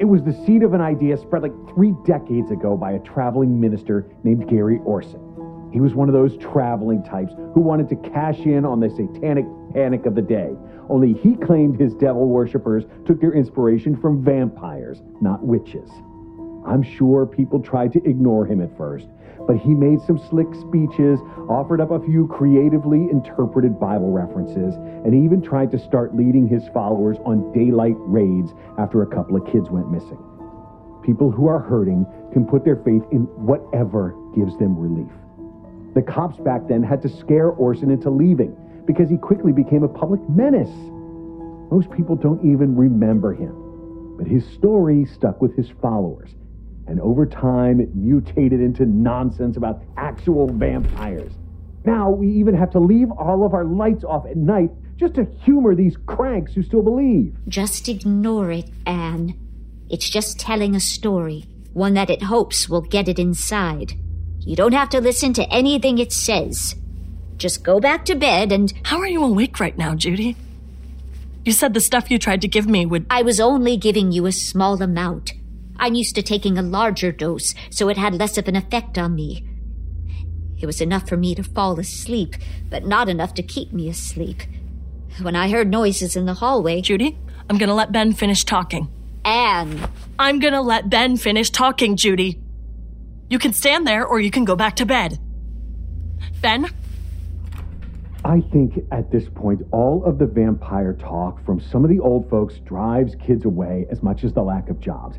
It 0.00 0.06
was 0.06 0.22
the 0.22 0.32
seed 0.44 0.62
of 0.62 0.72
an 0.72 0.80
idea 0.80 1.16
spread 1.18 1.42
like 1.42 1.52
three 1.74 1.92
decades 2.06 2.50
ago 2.50 2.76
by 2.76 2.92
a 2.92 2.98
traveling 3.00 3.60
minister 3.60 4.10
named 4.24 4.48
Gary 4.48 4.80
Orson. 4.84 5.20
He 5.72 5.80
was 5.80 5.94
one 5.94 6.08
of 6.08 6.14
those 6.14 6.36
traveling 6.38 7.02
types 7.04 7.32
who 7.54 7.60
wanted 7.60 7.88
to 7.90 7.96
cash 8.10 8.38
in 8.40 8.64
on 8.64 8.80
the 8.80 8.88
satanic 8.90 9.44
panic 9.74 10.06
of 10.06 10.14
the 10.14 10.22
day. 10.22 10.56
Only 10.88 11.12
he 11.12 11.34
claimed 11.34 11.78
his 11.78 11.94
devil 11.94 12.28
worshippers 12.28 12.84
took 13.06 13.20
their 13.20 13.32
inspiration 13.32 13.96
from 14.00 14.24
vampires, 14.24 15.02
not 15.20 15.44
witches. 15.44 15.90
I'm 16.66 16.82
sure 16.82 17.26
people 17.26 17.60
tried 17.60 17.92
to 17.92 18.08
ignore 18.08 18.46
him 18.46 18.62
at 18.62 18.74
first, 18.76 19.08
but 19.46 19.58
he 19.58 19.74
made 19.74 20.00
some 20.00 20.18
slick 20.30 20.48
speeches, 20.54 21.20
offered 21.48 21.80
up 21.80 21.90
a 21.90 22.00
few 22.00 22.26
creatively 22.28 23.08
interpreted 23.10 23.78
Bible 23.78 24.10
references, 24.10 24.74
and 25.04 25.14
even 25.14 25.42
tried 25.42 25.70
to 25.72 25.78
start 25.78 26.16
leading 26.16 26.48
his 26.48 26.66
followers 26.68 27.18
on 27.26 27.52
daylight 27.52 27.96
raids 27.98 28.52
after 28.78 29.02
a 29.02 29.06
couple 29.06 29.36
of 29.36 29.46
kids 29.52 29.68
went 29.68 29.90
missing. 29.90 30.18
People 31.02 31.30
who 31.30 31.48
are 31.48 31.58
hurting 31.58 32.06
can 32.32 32.46
put 32.46 32.64
their 32.64 32.76
faith 32.76 33.02
in 33.12 33.24
whatever 33.36 34.16
gives 34.34 34.56
them 34.56 34.78
relief. 34.78 35.12
The 35.94 36.02
cops 36.02 36.38
back 36.38 36.66
then 36.66 36.82
had 36.82 37.02
to 37.02 37.08
scare 37.08 37.50
Orson 37.50 37.90
into 37.90 38.08
leaving 38.08 38.56
because 38.86 39.08
he 39.08 39.16
quickly 39.16 39.52
became 39.52 39.82
a 39.82 39.88
public 39.88 40.20
menace. 40.28 40.74
Most 41.70 41.90
people 41.90 42.16
don't 42.16 42.44
even 42.44 42.76
remember 42.76 43.32
him, 43.32 44.16
but 44.18 44.26
his 44.26 44.46
story 44.46 45.06
stuck 45.06 45.40
with 45.40 45.56
his 45.56 45.68
followers 45.80 46.30
and 46.86 47.00
over 47.00 47.26
time 47.26 47.80
it 47.80 47.94
mutated 47.94 48.60
into 48.60 48.84
nonsense 48.86 49.56
about 49.56 49.82
actual 49.96 50.48
vampires. 50.48 51.32
Now 51.84 52.10
we 52.10 52.28
even 52.30 52.54
have 52.54 52.70
to 52.72 52.78
leave 52.78 53.10
all 53.10 53.44
of 53.44 53.54
our 53.54 53.64
lights 53.64 54.04
off 54.04 54.26
at 54.26 54.36
night 54.36 54.70
just 54.96 55.14
to 55.14 55.26
humor 55.42 55.74
these 55.74 55.96
cranks 56.06 56.52
who 56.54 56.62
still 56.62 56.82
believe. 56.82 57.34
Just 57.48 57.88
ignore 57.88 58.50
it, 58.50 58.70
Ann. 58.86 59.34
It's 59.90 60.08
just 60.08 60.38
telling 60.38 60.74
a 60.74 60.80
story, 60.80 61.44
one 61.72 61.94
that 61.94 62.10
it 62.10 62.22
hopes 62.22 62.68
will 62.68 62.80
get 62.80 63.08
it 63.08 63.18
inside. 63.18 63.94
You 64.40 64.56
don't 64.56 64.72
have 64.72 64.90
to 64.90 65.00
listen 65.00 65.32
to 65.34 65.52
anything 65.52 65.98
it 65.98 66.12
says. 66.12 66.74
Just 67.36 67.64
go 67.64 67.80
back 67.80 68.04
to 68.06 68.14
bed 68.14 68.52
and. 68.52 68.72
How 68.84 68.98
are 68.98 69.06
you 69.06 69.24
awake 69.24 69.60
right 69.60 69.76
now, 69.76 69.94
Judy? 69.94 70.36
You 71.44 71.52
said 71.52 71.74
the 71.74 71.80
stuff 71.80 72.10
you 72.10 72.18
tried 72.18 72.40
to 72.42 72.48
give 72.48 72.66
me 72.66 72.86
would. 72.86 73.06
I 73.10 73.22
was 73.22 73.38
only 73.38 73.76
giving 73.76 74.12
you 74.12 74.26
a 74.26 74.32
small 74.32 74.80
amount. 74.82 75.32
I'm 75.76 75.94
used 75.94 76.14
to 76.14 76.22
taking 76.22 76.56
a 76.56 76.62
larger 76.62 77.12
dose, 77.12 77.54
so 77.70 77.88
it 77.88 77.98
had 77.98 78.14
less 78.14 78.38
of 78.38 78.48
an 78.48 78.56
effect 78.56 78.96
on 78.96 79.14
me. 79.14 79.46
It 80.58 80.66
was 80.66 80.80
enough 80.80 81.08
for 81.08 81.16
me 81.16 81.34
to 81.34 81.42
fall 81.42 81.78
asleep, 81.78 82.36
but 82.70 82.86
not 82.86 83.08
enough 83.08 83.34
to 83.34 83.42
keep 83.42 83.72
me 83.72 83.88
asleep. 83.88 84.42
When 85.20 85.36
I 85.36 85.50
heard 85.50 85.70
noises 85.70 86.16
in 86.16 86.24
the 86.24 86.34
hallway. 86.34 86.80
Judy, 86.80 87.18
I'm 87.50 87.58
gonna 87.58 87.74
let 87.74 87.92
Ben 87.92 88.12
finish 88.12 88.44
talking. 88.44 88.88
Ann! 89.24 89.88
I'm 90.18 90.38
gonna 90.38 90.62
let 90.62 90.88
Ben 90.88 91.16
finish 91.16 91.50
talking, 91.50 91.96
Judy. 91.96 92.40
You 93.28 93.38
can 93.38 93.52
stand 93.52 93.86
there 93.86 94.06
or 94.06 94.20
you 94.20 94.30
can 94.30 94.44
go 94.44 94.56
back 94.56 94.76
to 94.76 94.86
bed. 94.86 95.18
Ben? 96.40 96.70
I 98.24 98.40
think 98.52 98.84
at 98.90 99.10
this 99.10 99.28
point, 99.28 99.62
all 99.70 100.02
of 100.04 100.18
the 100.18 100.26
vampire 100.26 100.94
talk 100.94 101.44
from 101.44 101.60
some 101.60 101.84
of 101.84 101.90
the 101.90 102.00
old 102.00 102.28
folks 102.30 102.58
drives 102.60 103.14
kids 103.16 103.44
away 103.44 103.86
as 103.90 104.02
much 104.02 104.24
as 104.24 104.32
the 104.32 104.42
lack 104.42 104.70
of 104.70 104.80
jobs 104.80 105.18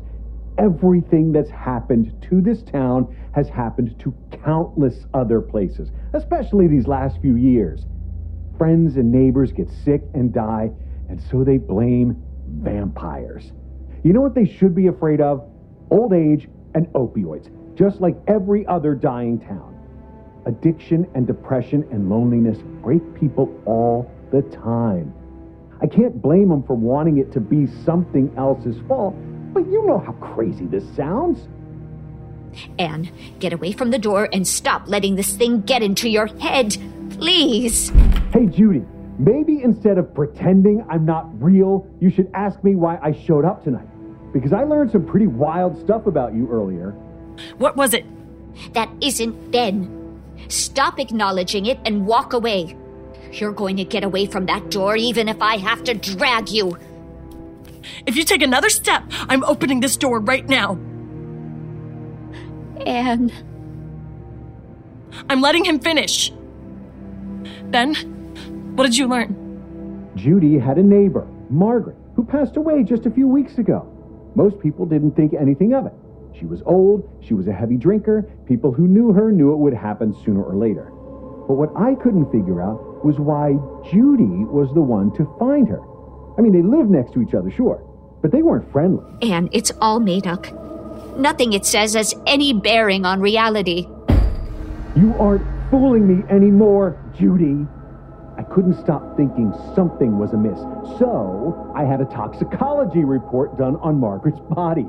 everything 0.58 1.32
that's 1.32 1.50
happened 1.50 2.14
to 2.22 2.40
this 2.40 2.62
town 2.62 3.14
has 3.34 3.48
happened 3.48 3.98
to 4.00 4.14
countless 4.44 5.06
other 5.14 5.40
places, 5.40 5.90
especially 6.14 6.66
these 6.66 6.86
last 6.86 7.20
few 7.20 7.36
years. 7.36 7.84
Friends 8.56 8.96
and 8.96 9.12
neighbors 9.12 9.52
get 9.52 9.68
sick 9.84 10.02
and 10.14 10.32
die, 10.32 10.70
and 11.08 11.22
so 11.22 11.44
they 11.44 11.58
blame 11.58 12.22
vampires. 12.48 13.52
You 14.02 14.12
know 14.12 14.20
what 14.20 14.34
they 14.34 14.46
should 14.46 14.74
be 14.74 14.86
afraid 14.86 15.20
of? 15.20 15.46
Old 15.90 16.12
age 16.12 16.48
and 16.74 16.86
opioids, 16.88 17.50
just 17.76 18.00
like 18.00 18.16
every 18.26 18.66
other 18.66 18.94
dying 18.94 19.38
town. 19.38 19.75
Addiction 20.46 21.06
and 21.14 21.26
depression 21.26 21.86
and 21.92 22.08
loneliness 22.08 22.58
break 22.82 23.02
people 23.14 23.60
all 23.66 24.10
the 24.32 24.42
time. 24.42 25.12
I 25.82 25.86
can't 25.86 26.22
blame 26.22 26.48
them 26.48 26.62
for 26.62 26.74
wanting 26.74 27.18
it 27.18 27.32
to 27.32 27.40
be 27.40 27.66
something 27.84 28.32
else's 28.38 28.76
fault 28.88 29.14
but 29.56 29.66
you 29.70 29.86
know 29.86 29.98
how 29.98 30.12
crazy 30.12 30.66
this 30.66 30.84
sounds. 30.94 31.48
Ann, 32.78 33.10
get 33.38 33.54
away 33.54 33.72
from 33.72 33.90
the 33.90 33.98
door 33.98 34.28
and 34.30 34.46
stop 34.46 34.82
letting 34.86 35.16
this 35.16 35.34
thing 35.34 35.62
get 35.62 35.82
into 35.82 36.10
your 36.10 36.26
head. 36.26 36.76
Please. 37.12 37.88
Hey, 38.34 38.44
Judy, 38.44 38.84
maybe 39.18 39.62
instead 39.62 39.96
of 39.96 40.14
pretending 40.14 40.84
I'm 40.90 41.06
not 41.06 41.42
real, 41.42 41.88
you 42.00 42.10
should 42.10 42.30
ask 42.34 42.62
me 42.62 42.74
why 42.74 42.98
I 43.02 43.12
showed 43.12 43.46
up 43.46 43.64
tonight. 43.64 43.88
Because 44.34 44.52
I 44.52 44.64
learned 44.64 44.90
some 44.90 45.06
pretty 45.06 45.26
wild 45.26 45.80
stuff 45.82 46.06
about 46.06 46.34
you 46.34 46.46
earlier. 46.50 46.90
What 47.56 47.78
was 47.78 47.94
it? 47.94 48.04
That 48.74 48.90
isn't 49.00 49.52
Ben. 49.52 50.05
Stop 50.48 50.98
acknowledging 50.98 51.66
it 51.66 51.78
and 51.84 52.06
walk 52.06 52.32
away. 52.32 52.76
You're 53.32 53.52
going 53.52 53.76
to 53.76 53.84
get 53.84 54.04
away 54.04 54.26
from 54.26 54.46
that 54.46 54.70
door 54.70 54.96
even 54.96 55.28
if 55.28 55.40
I 55.42 55.56
have 55.58 55.84
to 55.84 55.94
drag 55.94 56.48
you. 56.50 56.78
If 58.06 58.16
you 58.16 58.24
take 58.24 58.42
another 58.42 58.70
step, 58.70 59.04
I'm 59.28 59.44
opening 59.44 59.80
this 59.80 59.96
door 59.96 60.20
right 60.20 60.46
now. 60.48 60.78
Ann. 62.84 63.32
I'm 65.28 65.40
letting 65.40 65.64
him 65.64 65.78
finish. 65.78 66.32
Ben, 67.64 67.94
what 68.76 68.84
did 68.84 68.96
you 68.96 69.08
learn? 69.08 70.12
Judy 70.14 70.58
had 70.58 70.78
a 70.78 70.82
neighbor, 70.82 71.26
Margaret, 71.50 71.96
who 72.14 72.24
passed 72.24 72.56
away 72.56 72.82
just 72.82 73.06
a 73.06 73.10
few 73.10 73.26
weeks 73.26 73.58
ago. 73.58 73.92
Most 74.34 74.60
people 74.60 74.86
didn't 74.86 75.12
think 75.12 75.34
anything 75.34 75.74
of 75.74 75.86
it. 75.86 75.92
She 76.38 76.44
was 76.44 76.62
old, 76.66 77.08
she 77.22 77.34
was 77.34 77.48
a 77.48 77.52
heavy 77.52 77.76
drinker, 77.76 78.28
people 78.46 78.72
who 78.72 78.86
knew 78.86 79.12
her 79.12 79.32
knew 79.32 79.52
it 79.52 79.56
would 79.56 79.72
happen 79.72 80.14
sooner 80.24 80.42
or 80.42 80.54
later. 80.54 80.90
But 81.48 81.54
what 81.54 81.70
I 81.76 81.94
couldn't 81.94 82.30
figure 82.30 82.60
out 82.60 83.04
was 83.04 83.18
why 83.18 83.52
Judy 83.90 84.44
was 84.44 84.72
the 84.74 84.82
one 84.82 85.12
to 85.16 85.24
find 85.38 85.68
her. 85.68 85.80
I 86.36 86.42
mean, 86.42 86.52
they 86.52 86.62
lived 86.62 86.90
next 86.90 87.12
to 87.14 87.22
each 87.22 87.34
other, 87.34 87.50
sure, 87.50 87.82
but 88.20 88.32
they 88.32 88.42
weren't 88.42 88.70
friendly. 88.70 89.04
And 89.22 89.48
it's 89.52 89.72
all 89.80 90.00
made 90.00 90.26
up. 90.26 90.46
Nothing 91.16 91.54
it 91.54 91.64
says 91.64 91.94
has 91.94 92.14
any 92.26 92.52
bearing 92.52 93.06
on 93.06 93.20
reality. 93.20 93.88
You 94.94 95.14
aren't 95.18 95.46
fooling 95.70 96.06
me 96.06 96.24
anymore, 96.28 97.00
Judy. 97.16 97.66
I 98.36 98.42
couldn't 98.42 98.78
stop 98.82 99.16
thinking 99.16 99.54
something 99.74 100.18
was 100.18 100.34
amiss, 100.34 100.58
so 100.98 101.72
I 101.74 101.84
had 101.84 102.02
a 102.02 102.04
toxicology 102.04 103.04
report 103.04 103.56
done 103.56 103.76
on 103.76 103.98
Margaret's 103.98 104.40
body. 104.50 104.86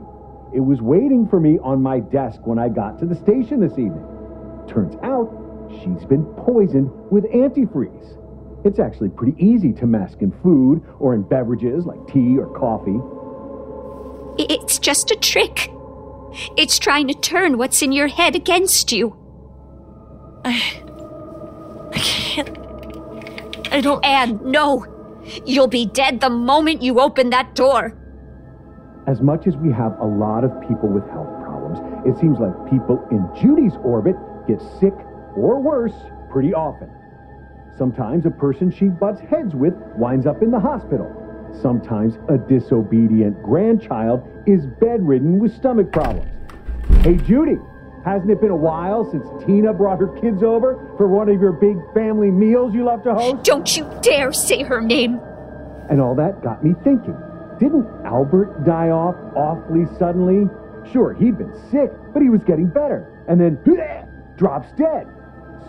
It 0.54 0.62
was 0.62 0.82
waiting 0.82 1.28
for 1.28 1.40
me 1.40 1.60
on 1.60 1.82
my 1.82 2.00
desk 2.00 2.40
when 2.46 2.58
I 2.58 2.70
got 2.70 3.00
to 3.00 3.06
the 3.06 3.16
station 3.16 3.60
this 3.60 3.74
evening. 3.74 4.06
Turns 4.68 4.96
out 5.04 5.30
she's 5.70 6.06
been 6.06 6.26
poisoned 6.36 6.90
with 7.12 7.26
antifreeze. 7.26 8.18
It's 8.66 8.80
actually 8.80 9.10
pretty 9.10 9.36
easy 9.44 9.72
to 9.74 9.86
mask 9.86 10.22
in 10.22 10.32
food 10.42 10.84
or 11.00 11.14
in 11.14 11.24
beverages 11.24 11.86
like 11.86 12.00
tea 12.08 12.38
or 12.38 12.48
coffee. 12.58 13.00
It's 14.38 14.80
just 14.80 15.12
a 15.12 15.16
trick. 15.16 15.72
It's 16.58 16.80
trying 16.80 17.08
to 17.08 17.14
turn 17.14 17.58
what's 17.58 17.82
in 17.82 17.92
your 17.92 18.08
head 18.08 18.36
against 18.36 18.92
you. 18.92 19.16
I. 20.46 20.84
I 21.94 21.98
can't. 21.98 22.58
I 23.72 23.82
don't. 23.82 24.04
And 24.06 24.42
no! 24.46 24.86
You'll 25.46 25.68
be 25.68 25.86
dead 25.86 26.20
the 26.22 26.30
moment 26.30 26.82
you 26.82 27.00
open 27.00 27.32
that 27.32 27.56
door. 27.56 27.94
As 29.08 29.22
much 29.22 29.48
as 29.48 29.56
we 29.56 29.72
have 29.72 29.98
a 30.02 30.06
lot 30.06 30.44
of 30.44 30.52
people 30.68 30.90
with 30.90 31.08
health 31.10 31.30
problems, 31.42 31.80
it 32.06 32.20
seems 32.20 32.40
like 32.40 32.54
people 32.70 33.08
in 33.10 33.26
Judy's 33.40 33.76
orbit 33.82 34.18
get 34.48 34.60
sick 34.82 34.94
or 35.34 35.62
worse 35.62 35.94
pretty 36.30 36.54
often. 36.54 36.92
Sometimes 37.78 38.26
a 38.26 38.32
person 38.32 38.70
she 38.70 38.90
butts 38.90 39.22
heads 39.22 39.56
with 39.56 39.74
winds 39.96 40.26
up 40.26 40.42
in 40.42 40.52
the 40.52 40.60
hospital. 40.60 41.08
Sometimes 41.62 42.16
a 42.28 42.38
disobedient 42.38 43.42
grandchild 43.44 44.28
is 44.46 44.66
bedridden 44.66 45.40
with 45.40 45.56
stomach 45.56 45.90
problems. 45.94 46.30
Hey, 47.02 47.16
Judy, 47.16 47.58
hasn't 48.04 48.30
it 48.30 48.42
been 48.42 48.52
a 48.52 48.56
while 48.58 49.10
since 49.10 49.26
Tina 49.46 49.72
brought 49.74 50.00
her 50.00 50.20
kids 50.20 50.44
over 50.44 50.76
for 50.98 51.08
one 51.08 51.30
of 51.30 51.40
your 51.40 51.54
big 51.54 51.78
family 51.94 52.30
meals 52.30 52.74
you 52.74 52.84
love 52.84 53.04
to 53.04 53.14
host? 53.14 53.46
Don't 53.46 53.78
you 53.78 53.90
dare 54.02 54.34
say 54.34 54.64
her 54.64 54.82
name! 54.82 55.22
And 55.90 56.02
all 56.02 56.16
that 56.16 56.44
got 56.44 56.62
me 56.62 56.76
thinking. 56.84 57.16
Didn't 57.60 57.88
Albert 58.06 58.66
die 58.66 58.90
off 58.90 59.16
awfully 59.36 59.86
suddenly? 59.98 60.48
Sure, 60.92 61.14
he'd 61.14 61.38
been 61.38 61.54
sick, 61.72 61.92
but 62.14 62.22
he 62.22 62.30
was 62.30 62.44
getting 62.44 62.68
better. 62.68 63.24
And 63.28 63.40
then, 63.42 63.58
drops 64.38 64.70
dead. 64.78 65.08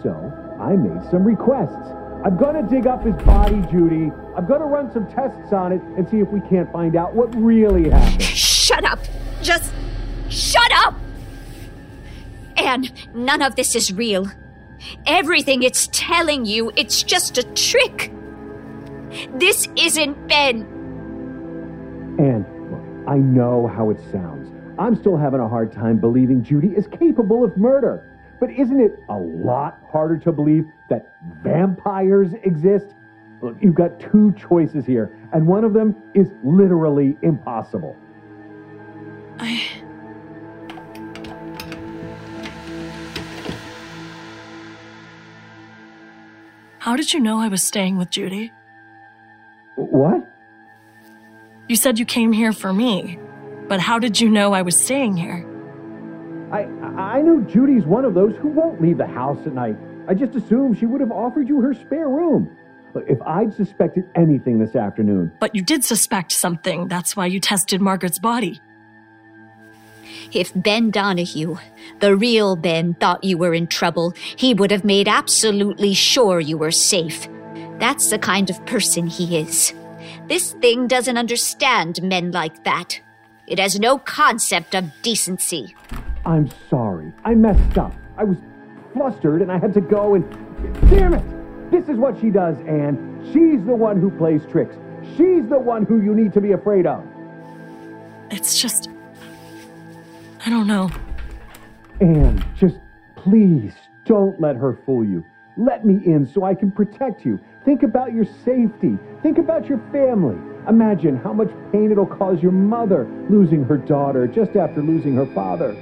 So, 0.03 0.13
I 0.61 0.77
made 0.77 1.03
some 1.11 1.25
requests. 1.25 1.93
I'm 2.25 2.37
gonna 2.37 2.69
dig 2.69 2.87
up 2.87 3.05
his 3.05 3.15
body, 3.25 3.61
Judy. 3.71 4.13
I'm 4.37 4.47
gonna 4.47 4.67
run 4.67 4.93
some 4.93 5.07
tests 5.09 5.53
on 5.53 5.73
it 5.73 5.81
and 5.97 6.09
see 6.09 6.19
if 6.19 6.29
we 6.29 6.41
can't 6.41 6.71
find 6.73 6.97
out 6.97 7.15
what 7.15 7.35
really 7.35 7.91
happened. 7.91 8.23
Shut 8.23 8.85
up! 8.85 8.99
Just 9.41 9.73
shut 10.29 10.71
up! 10.85 10.95
Ann, 12.57 12.89
none 13.15 13.41
of 13.41 13.55
this 13.57 13.75
is 13.75 13.93
real. 13.93 14.27
Everything 15.07 15.63
it's 15.63 15.89
telling 15.93 16.45
you, 16.45 16.73
it's 16.77 17.03
just 17.03 17.39
a 17.39 17.43
trick. 17.55 18.13
This 19.35 19.69
isn't 19.77 20.29
Ben. 20.29 20.78
I 23.09 23.17
know 23.17 23.67
how 23.67 23.89
it 23.89 23.99
sounds. 24.13 24.53
I'm 24.79 24.95
still 24.95 25.17
having 25.17 25.41
a 25.41 25.49
hard 25.49 25.73
time 25.73 25.99
believing 25.99 26.45
Judy 26.45 26.69
is 26.77 26.87
capable 26.87 27.43
of 27.43 27.57
murder. 27.57 28.05
But 28.39 28.51
isn't 28.51 28.79
it 28.79 29.03
a 29.09 29.17
lot 29.17 29.81
harder 29.91 30.19
to 30.19 30.31
believe 30.31 30.67
that 30.91 31.17
vampires 31.43 32.35
exist? 32.45 32.95
Look, 33.41 33.57
you've 33.63 33.75
got 33.75 33.99
two 33.99 34.35
choices 34.37 34.85
here, 34.85 35.17
and 35.33 35.47
one 35.47 35.65
of 35.65 35.73
them 35.73 35.97
is 36.13 36.29
literally 36.45 37.17
impossible. 37.23 37.97
I. 39.39 39.63
How 46.79 46.95
did 46.95 47.15
you 47.15 47.21
know 47.21 47.41
I 47.41 47.49
was 47.49 47.63
staying 47.63 47.97
with 47.97 48.11
Judy? 48.11 48.53
What? 49.77 50.29
You 51.69 51.77
said 51.77 51.99
you 51.99 52.07
came 52.07 52.33
here 52.33 52.53
for 52.53 52.73
me, 52.73 53.19
but 53.69 53.79
how 53.79 53.99
did 53.99 54.21
you 54.21 54.31
know 54.31 54.55
I 54.55 54.63
was 54.63 54.79
staying 54.79 55.17
here? 55.17 55.45
I 56.51 56.63
I 57.19 57.23
know 57.23 57.41
Judy's 57.43 57.85
one 57.85 58.07
of 58.07 58.15
those 58.15 58.35
who 58.37 58.49
won't 58.49 58.81
leave 58.81 58.97
the 58.97 59.07
house 59.07 59.39
at 59.47 59.53
night. 59.53 59.77
I 60.09 60.15
just 60.15 60.35
assumed 60.35 60.79
she 60.79 60.87
would 60.87 61.03
have 61.03 61.13
offered 61.13 61.47
you 61.47 61.61
her 61.61 61.75
spare 61.75 62.09
room. 62.09 62.57
Look, 62.95 63.05
if 63.07 63.21
I'd 63.21 63.53
suspected 63.53 64.05
anything 64.15 64.59
this 64.59 64.75
afternoon, 64.75 65.31
But 65.41 65.55
you 65.55 65.61
did 65.61 65.85
suspect 65.85 66.33
something. 66.33 66.89
That's 66.89 67.15
why 67.15 67.27
you 67.27 67.39
tested 67.39 67.83
Margaret's 67.83 68.19
body. 68.19 68.63
If 70.33 70.53
Ben 70.55 70.91
Donehue, 70.91 71.59
the 72.01 72.17
real 72.17 72.57
Ben, 72.57 72.95
thought 72.95 73.23
you 73.23 73.37
were 73.37 73.53
in 73.53 73.67
trouble, 73.67 74.15
he 74.37 74.55
would 74.55 74.71
have 74.71 74.85
made 74.85 75.07
absolutely 75.07 75.93
sure 75.93 76.41
you 76.41 76.57
were 76.57 76.71
safe. 76.71 77.29
That's 77.79 78.09
the 78.09 78.19
kind 78.19 78.49
of 78.49 78.65
person 78.65 79.07
he 79.07 79.39
is. 79.39 79.75
This 80.29 80.53
thing 80.53 80.87
doesn't 80.87 81.17
understand 81.17 82.03
men 82.03 82.33
like 82.33 82.63
that. 82.65 83.01
It 83.47 83.59
has 83.59 83.81
no 83.81 83.99
concept 83.99 84.75
of 84.75 84.93
decency. 85.01 85.75
I'm 86.27 86.51
sorry. 86.69 87.15
I 87.25 87.35
messed 87.35 87.79
up. 87.79 87.95
I 88.19 88.25
was 88.25 88.37
flustered 88.93 89.41
and 89.41 89.51
I 89.51 89.59
had 89.59 89.73
to 89.73 89.81
go 89.81 90.15
and. 90.15 90.31
Damn 90.91 91.15
it! 91.15 91.71
This 91.71 91.89
is 91.89 91.97
what 91.97 92.21
she 92.21 92.29
does, 92.29 92.57
Ann. 92.67 93.23
She's 93.33 93.65
the 93.65 93.75
one 93.75 94.01
who 94.01 94.11
plays 94.11 94.43
tricks. 94.51 94.75
She's 95.17 95.49
the 95.49 95.59
one 95.59 95.87
who 95.87 96.03
you 96.03 96.15
need 96.15 96.35
to 96.35 96.43
be 96.43 96.53
afraid 96.53 96.87
of. 96.87 97.07
It's 98.31 98.61
just. 98.61 98.91
I 100.45 100.51
don't 100.51 100.67
know. 100.67 100.91
Ann, 102.03 102.45
just 102.55 102.77
please 103.17 103.73
don't 104.05 104.39
let 104.41 104.57
her 104.57 104.79
fool 104.85 105.05
you. 105.05 105.25
Let 105.57 105.87
me 105.87 106.01
in 106.05 106.27
so 106.27 106.45
I 106.45 106.55
can 106.55 106.71
protect 106.71 107.25
you. 107.25 107.41
Think 107.69 107.83
about 107.83 108.15
your 108.15 108.25
safety. 108.47 108.97
Think 109.23 109.37
about 109.37 109.67
your 109.67 109.77
family. 109.93 110.39
Imagine 110.71 111.19
how 111.19 111.35
much 111.35 111.51
pain 111.71 111.93
it'll 111.93 112.07
cause 112.07 112.43
your 112.43 112.51
mother 112.51 113.07
losing 113.29 113.63
her 113.65 113.77
daughter 113.77 114.27
just 114.27 114.57
after 114.57 114.83
losing 114.83 115.15
her 115.17 115.27
father. 115.35 115.77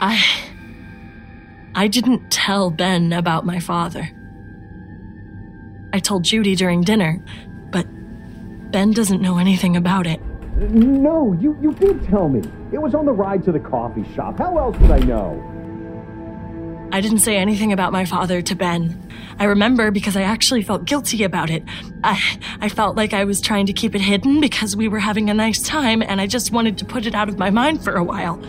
I. 0.00 0.20
I 1.76 1.86
didn't 1.86 2.32
tell 2.32 2.72
Ben 2.72 3.12
about 3.12 3.46
my 3.46 3.60
father. 3.60 4.10
I 5.92 6.00
told 6.00 6.24
Judy 6.24 6.56
during 6.56 6.82
dinner, 6.82 7.24
but 7.70 7.86
Ben 8.72 8.90
doesn't 8.90 9.22
know 9.22 9.38
anything 9.38 9.76
about 9.76 10.08
it. 10.08 10.20
No, 10.56 11.32
you, 11.34 11.56
you 11.62 11.72
did 11.74 12.02
tell 12.08 12.28
me. 12.28 12.42
It 12.72 12.78
was 12.82 12.92
on 12.96 13.06
the 13.06 13.12
ride 13.12 13.44
to 13.44 13.52
the 13.52 13.60
coffee 13.60 14.04
shop. 14.16 14.38
How 14.38 14.58
else 14.58 14.76
would 14.80 14.90
I 14.90 14.98
know? 14.98 15.53
I 16.94 17.00
didn't 17.00 17.18
say 17.18 17.36
anything 17.36 17.72
about 17.72 17.90
my 17.90 18.04
father 18.04 18.40
to 18.40 18.54
Ben. 18.54 19.12
I 19.40 19.46
remember 19.46 19.90
because 19.90 20.16
I 20.16 20.22
actually 20.22 20.62
felt 20.62 20.84
guilty 20.84 21.24
about 21.24 21.50
it. 21.50 21.64
I, 22.04 22.38
I 22.60 22.68
felt 22.68 22.94
like 22.94 23.12
I 23.12 23.24
was 23.24 23.40
trying 23.40 23.66
to 23.66 23.72
keep 23.72 23.96
it 23.96 24.00
hidden 24.00 24.40
because 24.40 24.76
we 24.76 24.86
were 24.86 25.00
having 25.00 25.28
a 25.28 25.34
nice 25.34 25.60
time 25.60 26.02
and 26.02 26.20
I 26.20 26.28
just 26.28 26.52
wanted 26.52 26.78
to 26.78 26.84
put 26.84 27.04
it 27.04 27.12
out 27.12 27.28
of 27.28 27.36
my 27.36 27.50
mind 27.50 27.82
for 27.82 27.96
a 27.96 28.04
while. 28.04 28.40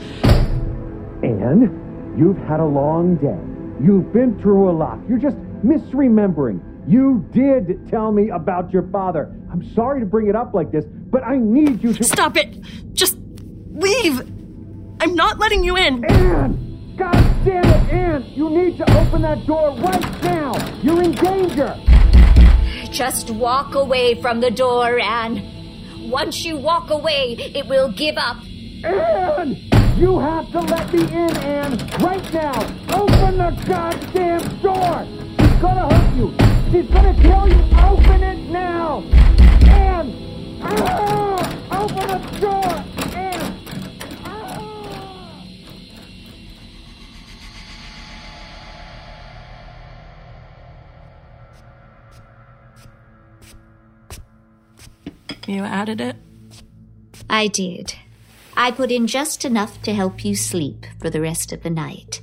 Ann, 1.24 2.14
you've 2.16 2.38
had 2.38 2.60
a 2.60 2.66
long 2.66 3.16
day. 3.16 3.84
You've 3.84 4.14
been 4.14 4.40
through 4.40 4.70
a 4.70 4.74
lot. 4.74 5.00
You're 5.10 5.18
just 5.18 5.38
misremembering. 5.66 6.62
You 6.88 7.28
did 7.34 7.90
tell 7.90 8.12
me 8.12 8.30
about 8.30 8.72
your 8.72 8.88
father. 8.92 9.36
I'm 9.52 9.74
sorry 9.74 10.02
to 10.02 10.06
bring 10.06 10.28
it 10.28 10.36
up 10.36 10.54
like 10.54 10.72
this, 10.72 10.86
but 10.86 11.24
I 11.24 11.38
need 11.38 11.82
you 11.82 11.94
to. 11.94 12.04
Stop 12.04 12.38
it! 12.38 12.62
Just 12.94 13.18
leave! 13.72 14.20
I'm 15.02 15.16
not 15.16 15.40
letting 15.40 15.64
you 15.64 15.76
in! 15.76 16.06
Ann! 16.06 16.65
God 16.98 17.14
damn 17.44 17.66
it, 17.66 17.94
Ann! 17.94 18.26
You 18.36 18.50
need 18.50 18.78
to 18.78 18.98
open 18.98 19.24
that 19.24 19.46
door 19.46 19.72
right 19.72 20.24
now! 20.24 20.54
You're 20.82 21.04
in 21.04 21.12
danger! 21.12 21.78
Just 22.90 23.32
walk 23.32 23.76
away 23.76 24.22
from 24.22 24.40
the 24.40 24.50
door, 24.50 24.98
Ann. 25.00 25.44
Once 26.10 26.46
you 26.46 26.56
walk 26.56 26.92
away, 26.92 27.36
it 27.38 27.68
will 27.68 27.92
give 27.92 28.16
up. 28.18 28.38
Ann! 28.86 29.58
You 29.98 30.20
have 30.20 30.50
to 30.52 30.62
let 30.62 30.94
me 30.94 31.02
in, 31.02 31.36
Ann! 31.38 31.78
Right 32.00 32.34
now! 32.34 32.62
Open 32.94 33.38
the 33.40 33.64
goddamn 33.68 34.62
door! 34.62 35.06
She's 35.38 35.62
gonna 35.62 35.94
hurt 35.94 36.16
you! 36.16 36.34
She's 36.72 36.90
gonna 36.92 37.14
kill 37.22 37.50
you! 37.50 37.62
Open 37.78 38.24
it 38.24 38.50
now! 38.50 39.04
Ann! 39.68 40.60
Ah! 40.62 41.82
Open 41.84 42.08
the 42.08 42.40
door! 42.40 43.05
You 55.48 55.64
added 55.64 56.02
it? 56.02 56.16
I 57.30 57.48
did. 57.48 57.94
I 58.58 58.72
put 58.72 58.92
in 58.92 59.06
just 59.08 59.46
enough 59.46 59.82
to 59.84 59.94
help 59.94 60.24
you 60.26 60.36
sleep 60.36 60.86
for 61.00 61.10
the 61.10 61.22
rest 61.22 61.52
of 61.52 61.62
the 61.62 61.70
night. 61.70 62.22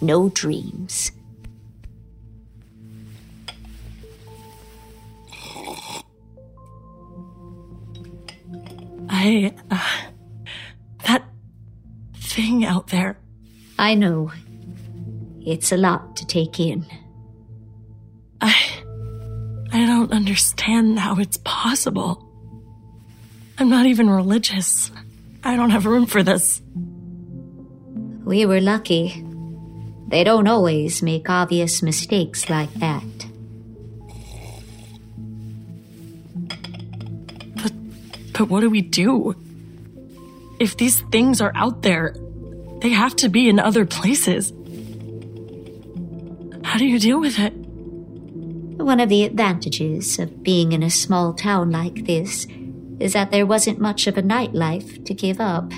No 0.00 0.28
dreams. 0.28 1.12
I. 9.08 9.54
Uh, 9.70 9.88
that 11.04 11.24
thing 12.14 12.64
out 12.64 12.88
there. 12.88 13.18
I 13.78 13.94
know. 13.94 14.32
It's 15.44 15.72
a 15.72 15.76
lot 15.76 16.16
to 16.16 16.26
take 16.26 16.60
in. 16.60 16.86
I. 18.40 18.54
I 19.72 19.86
don't 19.86 20.12
understand 20.12 20.98
how 20.98 21.16
it's 21.18 21.38
possible. 21.44 22.29
I'm 23.60 23.68
not 23.68 23.84
even 23.84 24.08
religious. 24.08 24.90
I 25.44 25.54
don't 25.54 25.68
have 25.68 25.84
room 25.84 26.06
for 26.06 26.22
this. 26.22 26.62
We 28.24 28.46
were 28.46 28.60
lucky. 28.60 29.22
They 30.08 30.24
don't 30.24 30.48
always 30.48 31.02
make 31.02 31.28
obvious 31.28 31.82
mistakes 31.82 32.48
like 32.48 32.72
that. 32.74 33.04
But, 37.62 37.72
but 38.32 38.48
what 38.48 38.60
do 38.60 38.70
we 38.70 38.80
do? 38.80 39.36
If 40.58 40.78
these 40.78 41.02
things 41.12 41.42
are 41.42 41.52
out 41.54 41.82
there, 41.82 42.16
they 42.80 42.88
have 42.88 43.14
to 43.16 43.28
be 43.28 43.50
in 43.50 43.60
other 43.60 43.84
places. 43.84 44.54
How 46.64 46.78
do 46.78 46.86
you 46.86 46.98
deal 46.98 47.20
with 47.20 47.38
it? 47.38 47.52
One 47.52 49.00
of 49.00 49.10
the 49.10 49.24
advantages 49.24 50.18
of 50.18 50.42
being 50.42 50.72
in 50.72 50.82
a 50.82 50.88
small 50.88 51.34
town 51.34 51.70
like 51.70 52.06
this 52.06 52.46
is 53.00 53.14
that 53.14 53.30
there 53.30 53.46
wasn't 53.46 53.80
much 53.80 54.06
of 54.06 54.16
a 54.18 54.22
nightlife 54.22 55.04
to 55.06 55.14
give 55.14 55.40
up. 55.40 55.70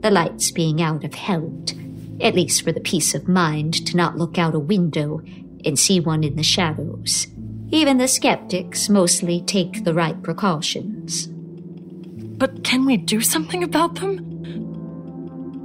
The 0.00 0.10
lights 0.10 0.50
being 0.50 0.80
out 0.80 1.02
have 1.02 1.14
helped, 1.14 1.74
at 2.20 2.34
least 2.34 2.62
for 2.62 2.72
the 2.72 2.80
peace 2.80 3.14
of 3.14 3.28
mind 3.28 3.86
to 3.86 3.96
not 3.96 4.16
look 4.16 4.38
out 4.38 4.54
a 4.54 4.58
window 4.58 5.20
and 5.64 5.78
see 5.78 6.00
one 6.00 6.24
in 6.24 6.36
the 6.36 6.42
shadows. 6.42 7.26
Even 7.70 7.98
the 7.98 8.08
skeptics 8.08 8.88
mostly 8.88 9.42
take 9.42 9.84
the 9.84 9.94
right 9.94 10.20
precautions. 10.22 11.28
But 11.28 12.64
can 12.64 12.86
we 12.86 12.96
do 12.96 13.20
something 13.20 13.62
about 13.62 13.96
them? 13.96 14.26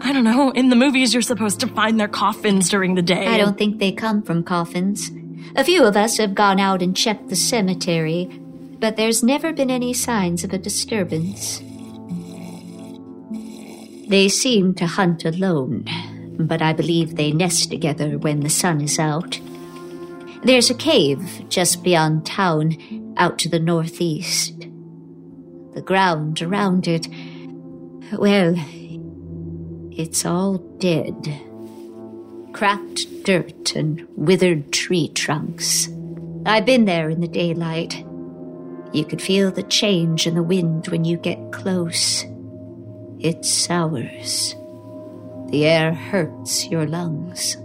I 0.02 0.12
don't 0.12 0.26
know. 0.26 0.52
In 0.52 0.70
the 0.70 0.76
movies, 0.76 1.14
you're 1.14 1.22
supposed 1.22 1.62
to 1.62 1.68
find 1.68 2.00
their 2.00 2.10
coffins 2.10 2.70
during 2.70 2.96
the 2.96 3.02
day. 3.02 3.26
I 3.28 3.38
don't 3.38 3.58
think 3.58 3.80
they 3.80 3.94
come 3.94 4.22
from 4.22 4.44
coffins. 4.44 5.10
A 5.56 5.64
few 5.64 5.86
of 5.86 5.96
us 5.96 6.18
have 6.18 6.36
gone 6.36 6.60
out 6.60 6.82
and 6.82 6.96
checked 6.96 7.30
the 7.30 7.36
cemetery, 7.36 8.30
but 8.86 8.98
there's 8.98 9.24
never 9.24 9.52
been 9.52 9.72
any 9.72 9.96
signs 9.96 10.44
of 10.44 10.54
a 10.54 10.60
disturbance. 10.60 11.58
They 14.08 14.30
seem 14.30 14.76
to 14.76 14.86
hunt 14.86 15.26
alone, 15.26 15.86
but 16.38 16.62
I 16.62 16.72
believe 16.72 17.16
they 17.16 17.32
nest 17.32 17.72
together 17.72 18.20
when 18.20 18.42
the 18.42 18.50
sun 18.52 18.82
is 18.82 19.00
out. 19.00 19.40
There's 20.44 20.70
a 20.70 20.76
cave 20.76 21.46
just 21.50 21.84
beyond 21.84 22.28
town, 22.28 23.16
out 23.18 23.40
to 23.40 23.50
the 23.50 23.58
northeast. 23.58 24.68
The 25.74 25.82
ground 25.84 26.44
around 26.44 26.88
it, 26.88 27.08
well, 28.20 28.54
it's 29.98 30.28
all 30.28 30.60
dead. 30.78 31.42
Cracked 32.54 33.24
dirt 33.24 33.76
and 33.76 34.08
withered 34.12 34.72
tree 34.72 35.08
trunks. 35.08 35.90
I've 36.46 36.68
been 36.68 36.86
there 36.86 37.10
in 37.10 37.22
the 37.22 37.28
daylight. 37.28 38.06
You 38.96 39.04
could 39.04 39.22
feel 39.22 39.52
the 39.52 39.64
change 39.64 40.26
in 40.26 40.36
the 40.36 40.42
wind 40.42 40.88
when 40.88 41.04
you 41.04 41.18
get 41.18 41.52
close. 41.52 42.24
It 43.20 43.44
sours. 43.44 44.56
The 45.50 45.66
air 45.66 45.94
hurts 45.94 46.68
your 46.68 46.88
lungs. 46.88 47.58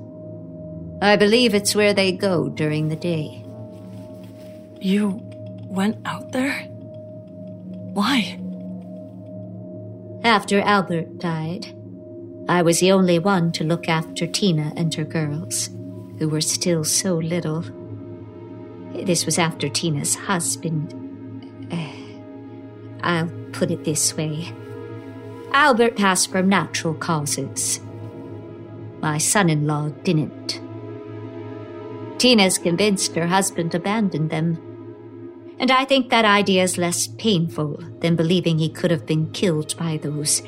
I 1.01 1.15
believe 1.15 1.55
it's 1.55 1.73
where 1.73 1.95
they 1.95 2.11
go 2.11 2.49
during 2.49 2.89
the 2.89 2.97
day. 2.97 3.45
You 4.81 5.21
went 5.69 5.99
out 6.05 6.33
there? 6.33 6.63
Why? 7.95 8.37
After 10.25 10.61
Albert 10.61 11.21
died, 11.21 11.73
I 12.49 12.63
was 12.63 12.81
the 12.81 12.91
only 12.91 13.21
one 13.21 13.53
to 13.53 13.63
look 13.63 13.89
after 13.89 14.27
Tina 14.27 14.73
and 14.77 14.93
her 14.97 15.05
girls, 15.05 15.69
who 16.19 16.29
were 16.29 16.41
still 16.41 16.83
so 16.83 17.19
little. 17.19 17.65
This 19.07 19.25
was 19.25 19.39
after 19.39 19.69
Tina's 19.69 20.17
husband. 20.17 21.00
I'll 23.03 23.31
put 23.53 23.71
it 23.71 23.85
this 23.85 24.17
way 24.17 24.53
Albert 25.53 25.97
passed 25.97 26.31
from 26.31 26.49
natural 26.49 26.95
causes. 26.95 27.81
My 29.01 29.19
son 29.19 29.51
in 29.51 29.67
law 29.67 29.89
didn't. 30.05 30.61
Tina's 32.19 32.59
convinced 32.59 33.17
her 33.17 33.27
husband 33.27 33.75
abandoned 33.75 34.31
them. 34.31 34.59
And 35.59 35.71
I 35.71 35.85
think 35.85 36.11
that 36.11 36.25
idea 36.25 36.63
is 36.63 36.79
less 36.79 37.07
painful 37.07 37.83
than 38.01 38.15
believing 38.15 38.59
he 38.59 38.69
could 38.69 38.91
have 38.91 39.07
been 39.07 39.33
killed 39.33 39.77
by 39.77 39.97
those 39.97 40.43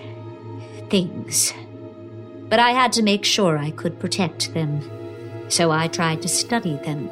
things. 0.88 1.52
But 2.48 2.60
I 2.60 2.70
had 2.70 2.92
to 2.92 3.02
make 3.02 3.24
sure 3.24 3.58
I 3.58 3.70
could 3.70 3.98
protect 3.98 4.54
them. 4.54 4.82
So 5.48 5.70
I 5.70 5.88
tried 5.88 6.22
to 6.22 6.28
study 6.28 6.76
them, 6.84 7.10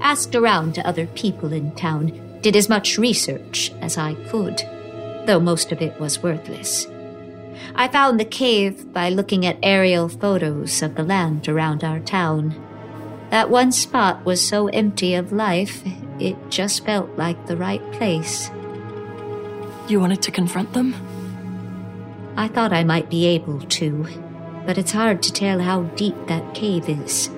asked 0.00 0.34
around 0.34 0.74
to 0.76 0.86
other 0.86 1.06
people 1.08 1.52
in 1.52 1.72
town, 1.72 2.29
did 2.42 2.56
as 2.56 2.68
much 2.68 2.98
research 2.98 3.72
as 3.80 3.98
I 3.98 4.14
could, 4.28 4.58
though 5.26 5.40
most 5.40 5.72
of 5.72 5.82
it 5.82 5.98
was 6.00 6.22
worthless. 6.22 6.86
I 7.74 7.88
found 7.88 8.18
the 8.18 8.24
cave 8.24 8.92
by 8.92 9.10
looking 9.10 9.46
at 9.46 9.58
aerial 9.62 10.08
photos 10.08 10.82
of 10.82 10.94
the 10.94 11.02
land 11.02 11.48
around 11.48 11.84
our 11.84 12.00
town. 12.00 12.54
That 13.30 13.50
one 13.50 13.72
spot 13.72 14.24
was 14.24 14.46
so 14.46 14.68
empty 14.68 15.14
of 15.14 15.32
life, 15.32 15.82
it 16.18 16.36
just 16.50 16.84
felt 16.84 17.16
like 17.16 17.46
the 17.46 17.56
right 17.56 17.82
place. 17.92 18.50
You 19.88 20.00
wanted 20.00 20.22
to 20.22 20.30
confront 20.30 20.72
them? 20.72 20.94
I 22.36 22.48
thought 22.48 22.72
I 22.72 22.84
might 22.84 23.10
be 23.10 23.26
able 23.26 23.60
to, 23.60 24.06
but 24.66 24.78
it's 24.78 24.92
hard 24.92 25.22
to 25.24 25.32
tell 25.32 25.60
how 25.60 25.82
deep 25.94 26.14
that 26.26 26.54
cave 26.54 26.88
is, 26.88 27.28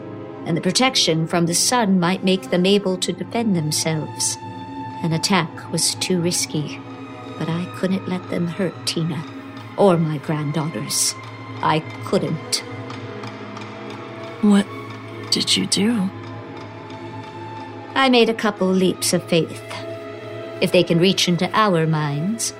and 0.46 0.56
the 0.56 0.60
protection 0.60 1.26
from 1.26 1.46
the 1.46 1.54
sun 1.54 1.98
might 1.98 2.24
make 2.24 2.50
them 2.50 2.66
able 2.66 2.96
to 2.98 3.12
defend 3.12 3.56
themselves. 3.56 4.36
An 5.02 5.12
attack 5.12 5.72
was 5.72 5.94
too 5.96 6.20
risky, 6.20 6.80
but 7.38 7.48
I 7.48 7.64
couldn't 7.76 8.08
let 8.08 8.30
them 8.30 8.46
hurt 8.46 8.74
Tina 8.86 9.22
or 9.76 9.96
my 9.96 10.18
granddaughters. 10.18 11.14
I 11.60 11.80
couldn't. 12.04 12.58
What 14.42 14.66
did 15.30 15.56
you 15.56 15.66
do? 15.66 16.08
I 17.94 18.08
made 18.08 18.28
a 18.28 18.34
couple 18.34 18.68
leaps 18.68 19.12
of 19.12 19.28
faith. 19.28 19.62
If 20.60 20.72
they 20.72 20.82
can 20.82 20.98
reach 20.98 21.28
into 21.28 21.50
our 21.52 21.86
minds, 21.86 22.54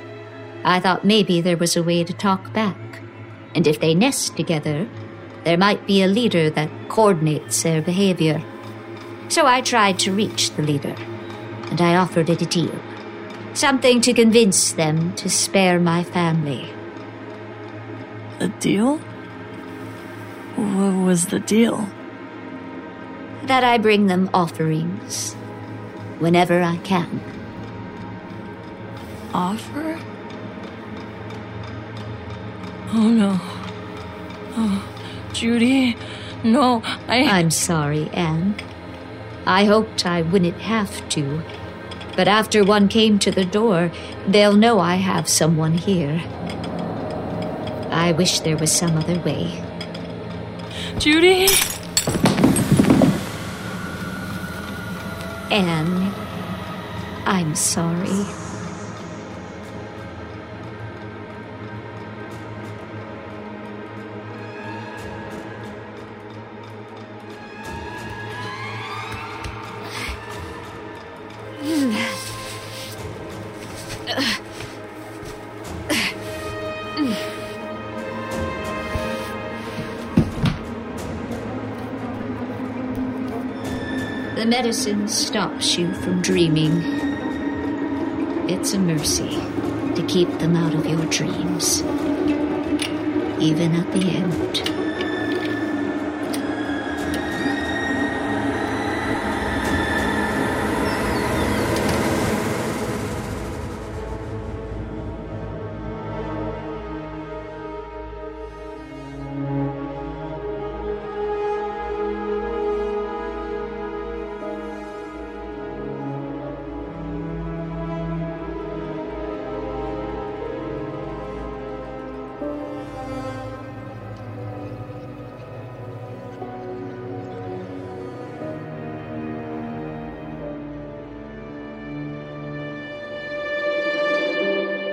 I 0.65 0.81
thought 0.81 1.05
maybe 1.05 1.41
there 1.41 1.57
was 1.57 1.77
a 1.77 1.83
way 1.83 2.05
to 2.05 2.13
talk 2.13 2.53
back. 2.53 2.77
And 3.55 3.67
if 3.67 3.81
they 3.81 3.95
nest 3.95 4.37
together, 4.37 4.89
there 5.45 5.59
might 5.59 5.87
be 5.87 6.03
a 6.03 6.09
leader 6.09 6.51
that 6.51 6.71
coordinates 6.89 7.63
their 7.63 7.83
behavior. 7.83 8.43
So 9.29 9.47
I 9.47 9.61
tried 9.61 9.99
to 10.01 10.13
reach 10.13 10.51
the 10.51 10.63
leader, 10.63 10.95
and 11.73 11.81
I 11.81 11.97
offered 11.97 12.31
it 12.31 12.43
a 12.43 12.47
deal. 12.47 12.79
Something 13.55 14.01
to 14.03 14.13
convince 14.13 14.73
them 14.73 15.17
to 15.17 15.29
spare 15.29 15.81
my 15.81 16.05
family. 16.05 16.71
A 18.39 18.49
deal? 18.49 18.99
What 20.57 21.05
was 21.05 21.27
the 21.27 21.41
deal? 21.41 21.89
that 23.45 23.65
I 23.65 23.79
bring 23.79 24.07
them 24.07 24.31
offerings 24.33 25.35
whenever 26.19 26.63
I 26.63 26.77
can. 26.79 27.21
Offer? 29.35 29.99
Oh 32.95 33.09
no. 33.09 33.41
Oh, 34.55 35.29
Judy, 35.33 35.97
no, 36.45 36.83
I. 37.09 37.25
I'm 37.25 37.51
sorry, 37.51 38.09
Ann. 38.11 38.55
I 39.47 39.65
hoped 39.65 40.07
I 40.07 40.23
wouldn't 40.23 40.61
have 40.61 41.09
to. 41.11 41.43
But 42.17 42.29
after 42.29 42.63
one 42.63 42.89
came 42.89 43.19
to 43.21 43.31
the 43.31 43.45
door, 43.45 43.91
they'll 44.27 44.57
know 44.57 44.79
I 44.79 44.97
have 44.97 45.29
someone 45.29 45.73
here. 45.73 46.23
I 47.91 48.13
wish 48.13 48.41
there 48.41 48.57
was 48.57 48.71
some 48.71 48.97
other 48.97 49.19
way. 49.21 49.63
Judy? 50.99 51.49
Ann, 55.51 56.13
I'm 57.27 57.55
sorry. 57.55 58.42
The 84.43 84.49
medicine 84.49 85.07
stops 85.07 85.79
you 85.79 85.95
from 85.95 86.21
dreaming. 86.21 86.83
It's 88.51 88.73
a 88.73 88.79
mercy 88.81 89.31
to 89.95 90.05
keep 90.09 90.29
them 90.41 90.57
out 90.57 90.75
of 90.75 90.85
your 90.85 91.07
dreams, 91.07 91.81
even 93.41 93.77
at 93.77 93.93
the 93.93 94.01
end. 94.01 94.82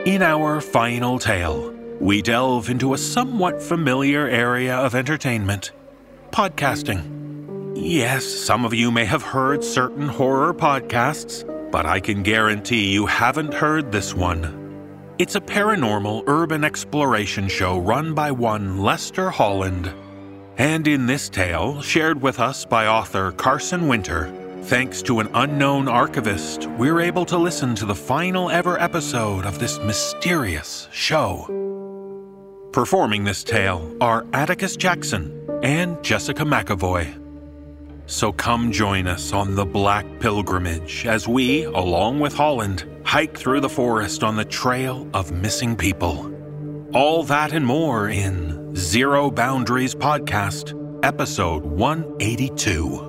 In 0.10 0.24
our 0.24 0.60
final 0.60 1.20
tale, 1.20 1.72
we 2.00 2.24
delve 2.24 2.72
into 2.72 2.96
a 2.96 2.98
somewhat 2.98 3.62
familiar 3.62 4.28
area 4.28 4.76
of 4.76 4.96
entertainment 4.96 5.72
podcasting. 6.32 7.74
Yes, 7.76 8.26
some 8.26 8.66
of 8.66 8.74
you 8.74 8.90
may 8.90 9.06
have 9.06 9.22
heard 9.22 9.64
certain 9.64 10.08
horror 10.08 10.52
podcasts, 10.52 11.46
but 11.72 11.86
I 11.86 12.00
can 12.00 12.24
guarantee 12.24 12.92
you 12.92 13.06
haven't 13.06 13.54
heard 13.54 13.92
this 13.92 14.16
one. 14.16 15.14
It's 15.20 15.36
a 15.36 15.42
paranormal 15.42 16.24
urban 16.26 16.64
exploration 16.64 17.48
show 17.48 17.78
run 17.78 18.16
by 18.16 18.32
one 18.32 18.80
Lester 18.80 19.30
Holland. 19.30 19.94
And 20.58 20.88
in 20.88 21.06
this 21.06 21.30
tale, 21.30 21.84
shared 21.84 22.20
with 22.20 22.40
us 22.40 22.66
by 22.66 22.88
author 22.88 23.32
Carson 23.34 23.88
Winter, 23.88 24.26
Thanks 24.70 25.02
to 25.02 25.20
an 25.20 25.30
unknown 25.34 25.88
archivist, 25.88 26.68
we're 26.78 27.00
able 27.00 27.26
to 27.26 27.40
listen 27.40 27.74
to 27.74 27.88
the 27.88 27.96
final 27.96 28.52
ever 28.52 28.80
episode 28.80 29.44
of 29.44 29.58
this 29.58 29.80
mysterious 29.80 30.88
show. 30.92 31.48
Performing 32.72 33.24
this 33.24 33.44
tale 33.44 33.98
are 34.00 34.28
Atticus 34.32 34.76
Jackson 34.76 35.44
and 35.64 36.02
Jessica 36.04 36.44
McEvoy. 36.44 37.20
So 38.06 38.32
come 38.32 38.72
join 38.72 39.08
us 39.08 39.34
on 39.34 39.56
the 39.56 39.66
Black 39.66 40.06
Pilgrimage 40.20 41.08
as 41.08 41.28
we, 41.28 41.64
along 41.64 42.20
with 42.20 42.36
Holland, 42.36 42.86
hike 43.04 43.36
through 43.36 43.62
the 43.62 43.70
forest 43.70 44.24
on 44.24 44.36
the 44.36 44.46
trail 44.46 45.10
of 45.16 45.32
missing 45.32 45.76
people. 45.76 46.32
All 46.94 47.24
that 47.24 47.54
and 47.54 47.66
more 47.66 48.08
in 48.08 48.76
Zero 48.76 49.32
Boundaries 49.32 49.96
Podcast, 49.96 50.76
Episode 51.04 51.66
182. 51.66 53.09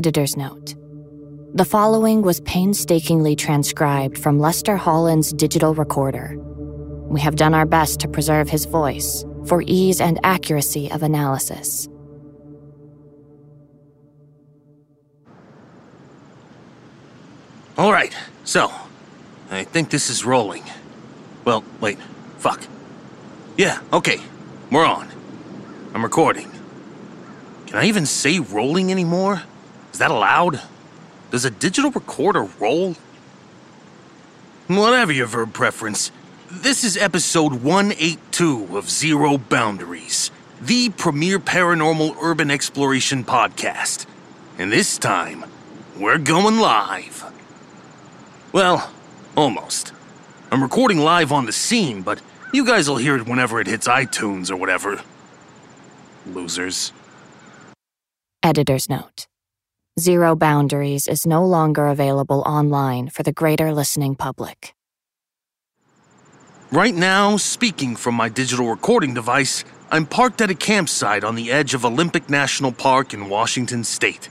Editor's 0.00 0.34
note. 0.34 0.76
The 1.52 1.66
following 1.66 2.22
was 2.22 2.40
painstakingly 2.40 3.36
transcribed 3.36 4.16
from 4.16 4.38
Lester 4.38 4.74
Holland's 4.74 5.30
digital 5.30 5.74
recorder. 5.74 6.38
We 7.10 7.20
have 7.20 7.36
done 7.36 7.52
our 7.52 7.66
best 7.66 8.00
to 8.00 8.08
preserve 8.08 8.48
his 8.48 8.64
voice 8.64 9.26
for 9.44 9.62
ease 9.66 10.00
and 10.00 10.18
accuracy 10.24 10.90
of 10.90 11.02
analysis. 11.02 11.86
All 17.76 17.92
right, 17.92 18.16
so 18.44 18.72
I 19.50 19.64
think 19.64 19.90
this 19.90 20.08
is 20.08 20.24
rolling. 20.24 20.64
Well, 21.44 21.62
wait, 21.78 21.98
fuck. 22.38 22.64
Yeah, 23.58 23.78
okay, 23.92 24.18
we're 24.70 24.86
on. 24.86 25.10
I'm 25.92 26.02
recording. 26.02 26.50
Can 27.66 27.76
I 27.76 27.84
even 27.84 28.06
say 28.06 28.38
rolling 28.38 28.90
anymore? 28.90 29.42
Is 30.00 30.08
that 30.08 30.12
allowed? 30.12 30.62
Does 31.30 31.44
a 31.44 31.50
digital 31.50 31.90
recorder 31.90 32.44
roll? 32.58 32.96
Whatever 34.66 35.12
your 35.12 35.26
verb 35.26 35.52
preference, 35.52 36.10
this 36.50 36.84
is 36.84 36.96
episode 36.96 37.62
182 37.62 38.78
of 38.78 38.88
Zero 38.88 39.36
Boundaries, 39.36 40.30
the 40.58 40.88
premier 40.88 41.38
paranormal 41.38 42.16
urban 42.18 42.50
exploration 42.50 43.24
podcast. 43.24 44.06
And 44.56 44.72
this 44.72 44.96
time, 44.96 45.44
we're 45.98 46.16
going 46.16 46.56
live. 46.60 47.22
Well, 48.54 48.90
almost. 49.36 49.92
I'm 50.50 50.62
recording 50.62 51.00
live 51.00 51.30
on 51.30 51.44
the 51.44 51.52
scene, 51.52 52.00
but 52.00 52.22
you 52.54 52.64
guys 52.64 52.88
will 52.88 52.96
hear 52.96 53.16
it 53.16 53.28
whenever 53.28 53.60
it 53.60 53.66
hits 53.66 53.86
iTunes 53.86 54.50
or 54.50 54.56
whatever. 54.56 55.02
Losers. 56.26 56.90
Editor's 58.42 58.88
note. 58.88 59.26
Zero 59.98 60.36
Boundaries 60.36 61.08
is 61.08 61.26
no 61.26 61.44
longer 61.44 61.88
available 61.88 62.42
online 62.46 63.08
for 63.08 63.22
the 63.22 63.32
greater 63.32 63.72
listening 63.74 64.14
public. 64.14 64.72
Right 66.70 66.94
now, 66.94 67.36
speaking 67.36 67.96
from 67.96 68.14
my 68.14 68.28
digital 68.28 68.70
recording 68.70 69.12
device, 69.12 69.64
I'm 69.90 70.06
parked 70.06 70.40
at 70.40 70.50
a 70.50 70.54
campsite 70.54 71.24
on 71.24 71.34
the 71.34 71.50
edge 71.50 71.74
of 71.74 71.84
Olympic 71.84 72.30
National 72.30 72.70
Park 72.70 73.12
in 73.12 73.28
Washington 73.28 73.82
State. 73.82 74.28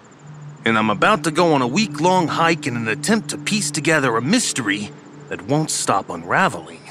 And 0.64 0.78
I'm 0.78 0.89
about 0.89 1.26
to 1.26 1.32
go 1.32 1.53
on 1.53 1.62
a 1.62 1.68
week 1.68 1.99
long 1.99 2.30
hike 2.30 2.66
in 2.66 2.78
an 2.78 2.88
attempt 2.88 3.30
to 3.32 3.38
piece 3.38 3.70
together 3.70 4.16
a 4.16 4.22
mystery 4.22 4.91
that 5.28 5.41
won't 5.41 5.70
stop 5.70 6.10
unraveling. 6.10 6.82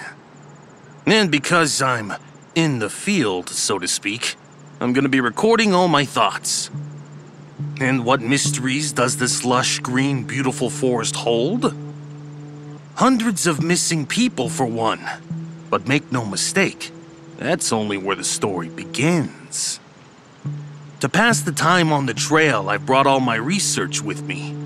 And 1.06 1.30
because 1.30 1.80
I'm 1.80 2.12
in 2.54 2.78
the 2.78 2.90
field, 2.90 3.48
so 3.48 3.78
to 3.78 3.88
speak, 3.88 4.36
I'm 4.80 4.92
gonna 4.92 5.08
be 5.08 5.22
recording 5.22 5.72
all 5.72 5.88
my 5.88 6.04
thoughts. 6.04 6.70
And 7.80 8.04
what 8.04 8.20
mysteries 8.20 8.92
does 8.92 9.16
this 9.16 9.44
lush, 9.44 9.78
green, 9.78 10.24
beautiful 10.24 10.70
forest 10.70 11.16
hold? 11.16 11.74
Hundreds 12.96 13.46
of 13.46 13.62
missing 13.62 14.06
people, 14.06 14.48
for 14.48 14.66
one. 14.66 15.00
But 15.70 15.86
make 15.86 16.10
no 16.10 16.24
mistake, 16.24 16.90
that's 17.36 17.72
only 17.72 17.96
where 17.96 18.16
the 18.16 18.24
story 18.24 18.68
begins. 18.68 19.78
To 21.00 21.08
pass 21.08 21.40
the 21.40 21.52
time 21.52 21.92
on 21.92 22.06
the 22.06 22.14
trail, 22.14 22.68
I 22.68 22.76
brought 22.76 23.06
all 23.06 23.20
my 23.20 23.36
research 23.36 24.02
with 24.02 24.22
me. 24.22 24.56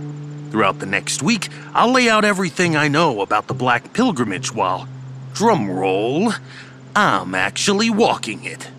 Throughout 0.50 0.78
the 0.78 0.86
next 0.86 1.22
week, 1.22 1.48
I'll 1.74 1.92
lay 1.92 2.08
out 2.08 2.24
everything 2.24 2.76
I 2.76 2.88
know 2.88 3.20
about 3.20 3.48
the 3.48 3.54
Black 3.54 3.92
Pilgrimage 3.92 4.54
while, 4.54 4.88
drum 5.34 5.70
roll, 5.70 6.32
I'm 6.96 7.34
actually 7.34 7.90
walking 7.90 8.44
it. 8.44 8.70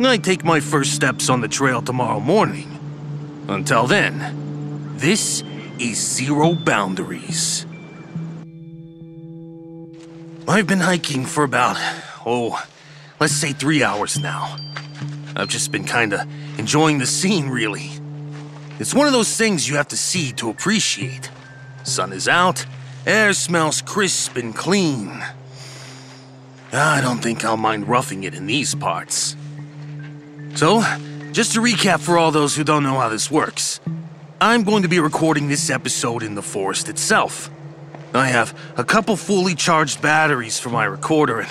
I 0.00 0.16
take 0.16 0.44
my 0.44 0.60
first 0.60 0.94
steps 0.94 1.28
on 1.28 1.42
the 1.42 1.48
trail 1.48 1.82
tomorrow 1.82 2.20
morning. 2.20 2.79
Until 3.50 3.88
then, 3.88 4.94
this 4.96 5.42
is 5.80 5.98
Zero 5.98 6.54
Boundaries. 6.54 7.66
I've 10.46 10.68
been 10.68 10.78
hiking 10.78 11.26
for 11.26 11.42
about, 11.42 11.76
oh, 12.24 12.64
let's 13.18 13.32
say 13.32 13.52
three 13.52 13.82
hours 13.82 14.20
now. 14.20 14.56
I've 15.34 15.48
just 15.48 15.72
been 15.72 15.82
kinda 15.82 16.28
enjoying 16.58 16.98
the 16.98 17.06
scene, 17.06 17.48
really. 17.48 17.90
It's 18.78 18.94
one 18.94 19.08
of 19.08 19.12
those 19.12 19.36
things 19.36 19.68
you 19.68 19.74
have 19.74 19.88
to 19.88 19.96
see 19.96 20.30
to 20.34 20.48
appreciate. 20.48 21.28
Sun 21.82 22.12
is 22.12 22.28
out, 22.28 22.64
air 23.04 23.32
smells 23.32 23.82
crisp 23.82 24.36
and 24.36 24.54
clean. 24.54 25.24
I 26.72 27.00
don't 27.00 27.18
think 27.18 27.44
I'll 27.44 27.56
mind 27.56 27.88
roughing 27.88 28.22
it 28.22 28.32
in 28.32 28.46
these 28.46 28.76
parts. 28.76 29.34
So, 30.54 30.84
just 31.32 31.52
to 31.54 31.60
recap 31.60 32.00
for 32.00 32.18
all 32.18 32.30
those 32.30 32.56
who 32.56 32.64
don't 32.64 32.82
know 32.82 32.98
how 32.98 33.08
this 33.08 33.30
works, 33.30 33.80
I'm 34.40 34.64
going 34.64 34.82
to 34.82 34.88
be 34.88 34.98
recording 34.98 35.48
this 35.48 35.70
episode 35.70 36.22
in 36.22 36.34
the 36.34 36.42
forest 36.42 36.88
itself. 36.88 37.50
I 38.12 38.26
have 38.28 38.58
a 38.76 38.82
couple 38.82 39.16
fully 39.16 39.54
charged 39.54 40.02
batteries 40.02 40.58
for 40.58 40.70
my 40.70 40.84
recorder, 40.84 41.40
and 41.40 41.50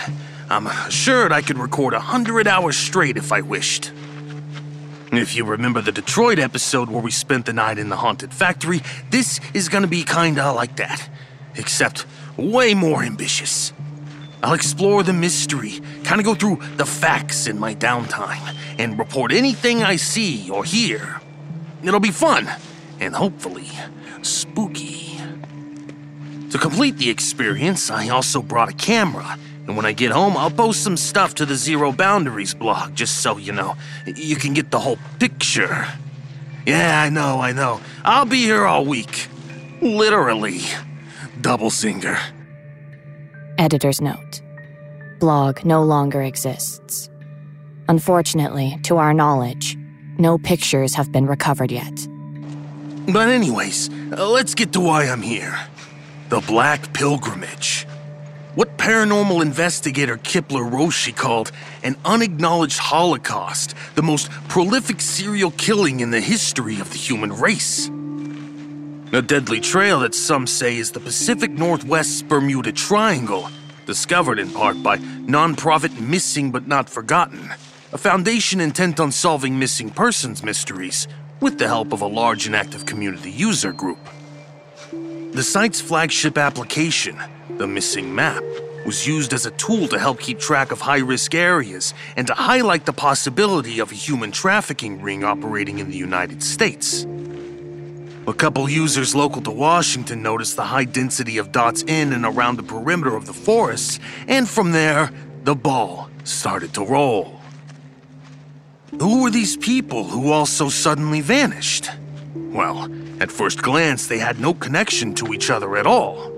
I'm 0.49 0.67
assured 0.67 1.32
I 1.32 1.41
could 1.41 1.57
record 1.57 1.93
a 1.93 1.99
hundred 1.99 2.47
hours 2.47 2.75
straight 2.75 3.15
if 3.15 3.32
I 3.32 3.41
wished. 3.41 3.91
If 5.11 5.36
you 5.36 5.45
remember 5.45 5.82
the 5.82 5.91
Detroit 5.91 6.39
episode 6.39 6.89
where 6.89 7.01
we 7.01 7.11
spent 7.11 7.45
the 7.45 7.53
night 7.53 7.80
in 7.80 7.89
the 7.89 7.95
haunted 7.95 8.34
factory, 8.34 8.82
this 9.09 9.39
is 9.53 9.69
gonna 9.69 9.88
be 9.88 10.03
kinda 10.03 10.51
like 10.51 10.75
that, 10.75 11.09
except 11.55 12.05
way 12.36 12.73
more 12.73 13.03
ambitious. 13.03 13.71
I'll 14.42 14.54
explore 14.54 15.04
the 15.04 15.14
mystery, 15.14 15.82
kinda 16.04 16.24
go 16.24 16.34
through 16.34 16.60
the 16.78 16.86
facts 16.86 17.48
in 17.48 17.60
my 17.60 17.76
downtime, 17.76 18.56
and 18.78 18.98
report 18.98 19.32
anything 19.32 19.84
I 19.84 19.98
see 19.98 20.50
or 20.50 20.64
hear. 20.64 21.22
It'll 21.84 22.00
be 22.00 22.12
fun, 22.12 22.50
and 23.00 23.16
hopefully, 23.16 23.70
spooky. 24.22 25.20
To 26.52 26.58
complete 26.58 26.98
the 26.98 27.10
experience, 27.10 27.92
I 27.92 28.10
also 28.10 28.42
brought 28.42 28.70
a 28.70 28.74
camera, 28.74 29.38
and 29.68 29.78
when 29.78 29.86
I 29.86 29.92
get 29.92 30.12
home, 30.12 30.36
I'll 30.36 30.50
post 30.50 30.84
some 30.84 30.98
stuff 30.98 31.36
to 31.36 31.46
the 31.46 31.56
Zero 31.56 31.92
Boundaries 31.92 32.54
blog, 32.54 32.96
just 32.96 33.18
so 33.18 33.38
you 33.38 33.52
know, 33.52 33.76
you 34.06 34.36
can 34.36 34.54
get 34.54 34.72
the 34.72 34.80
whole 34.80 34.98
picture. 35.20 35.86
Yeah, 36.66 37.02
I 37.02 37.10
know, 37.10 37.40
I 37.40 37.52
know. 37.52 37.82
I'll 38.04 38.26
be 38.26 38.44
here 38.44 38.66
all 38.66 38.86
week. 38.86 39.28
Literally. 39.82 40.62
Double 41.40 41.70
singer. 41.70 42.18
Editor's 43.60 43.99
note. 43.99 44.41
Blog 45.20 45.66
no 45.66 45.84
longer 45.84 46.22
exists. 46.22 47.10
Unfortunately, 47.89 48.80
to 48.84 48.95
our 48.95 49.14
knowledge, 49.14 49.78
no 50.18 50.38
pictures 50.38 50.95
have 50.95 51.12
been 51.12 51.26
recovered 51.28 51.70
yet. 51.70 52.07
But, 53.12 53.28
anyways, 53.28 53.89
uh, 54.14 54.30
let's 54.30 54.55
get 54.55 54.72
to 54.74 54.80
why 54.80 55.10
I'm 55.10 55.22
here. 55.22 55.60
The 56.30 56.39
Black 56.39 56.93
Pilgrimage. 56.93 57.86
What 58.55 58.78
paranormal 58.78 59.41
investigator 59.41 60.16
Kipler 60.16 60.64
Roshi 60.64 61.14
called 61.14 61.51
an 61.84 61.97
unacknowledged 62.05 62.80
holocaust, 62.80 63.76
the 63.95 64.03
most 64.03 64.32
prolific 64.47 65.01
serial 65.01 65.51
killing 65.51 65.99
in 65.99 66.12
the 66.12 66.22
history 66.22 66.80
of 66.80 66.91
the 66.91 66.97
human 66.97 67.34
race. 67.34 67.91
A 69.12 69.24
deadly 69.24 69.60
trail 69.60 70.01
that 70.01 70.14
some 70.14 70.45
say 70.45 70.78
is 70.78 70.91
the 70.91 70.99
Pacific 70.99 71.49
Northwest's 71.49 72.22
Bermuda 72.22 72.72
Triangle, 72.72 73.49
discovered 73.88 74.38
in 74.38 74.51
part 74.51 74.84
by 74.84 74.97
nonprofit 74.97 75.99
Missing 75.99 76.51
But 76.51 76.68
Not 76.68 76.88
Forgotten, 76.88 77.49
a 77.91 77.97
foundation 77.97 78.62
intent 78.62 78.99
on 78.99 79.12
solving 79.12 79.57
missing 79.57 79.89
persons 79.89 80.43
mysteries 80.43 81.07
with 81.39 81.57
the 81.57 81.68
help 81.68 81.91
of 81.91 82.03
a 82.03 82.05
large 82.05 82.45
and 82.45 82.55
active 82.55 82.86
community 82.86 83.32
user 83.32 83.74
group. 83.74 83.97
The 84.91 85.43
site's 85.43 85.82
flagship 85.82 86.38
application, 86.38 87.18
the 87.57 87.66
Missing 87.66 88.14
Map, 88.14 88.43
was 88.86 89.07
used 89.07 89.34
as 89.34 89.47
a 89.47 89.51
tool 89.51 89.88
to 89.88 89.97
help 89.97 90.20
keep 90.20 90.38
track 90.38 90.72
of 90.72 90.82
high 90.82 90.99
risk 90.99 91.34
areas 91.34 91.95
and 92.16 92.28
to 92.28 92.36
highlight 92.36 92.86
the 92.86 92.93
possibility 92.93 93.80
of 93.80 93.91
a 93.91 93.95
human 93.95 94.32
trafficking 94.32 95.01
ring 95.01 95.24
operating 95.24 95.80
in 95.80 95.89
the 95.89 95.97
United 95.97 96.43
States. 96.43 97.07
A 98.30 98.34
couple 98.34 98.69
users 98.69 99.15
local 99.15 99.41
to 99.41 99.49
Washington 99.49 100.21
noticed 100.21 100.55
the 100.55 100.65
high 100.65 100.86
density 100.86 101.39
of 101.39 101.51
dots 101.51 101.82
in 101.82 102.13
and 102.13 102.23
around 102.23 102.57
the 102.57 102.63
perimeter 102.63 103.15
of 103.15 103.25
the 103.25 103.34
forests, 103.34 103.99
and 104.27 104.47
from 104.47 104.71
there, 104.71 105.11
the 105.45 105.55
ball 105.55 106.11
started 106.25 106.71
to 106.75 106.86
roll. 106.86 107.41
Who 108.99 109.23
were 109.23 109.32
these 109.32 109.57
people 109.57 110.03
who 110.03 110.32
all 110.32 110.45
so 110.45 110.69
suddenly 110.69 111.21
vanished? 111.21 111.89
Well, 112.36 112.88
at 113.19 113.32
first 113.32 113.63
glance, 113.63 114.05
they 114.05 114.19
had 114.19 114.39
no 114.39 114.53
connection 114.53 115.15
to 115.15 115.34
each 115.34 115.49
other 115.49 115.75
at 115.75 115.88
all. 115.88 116.32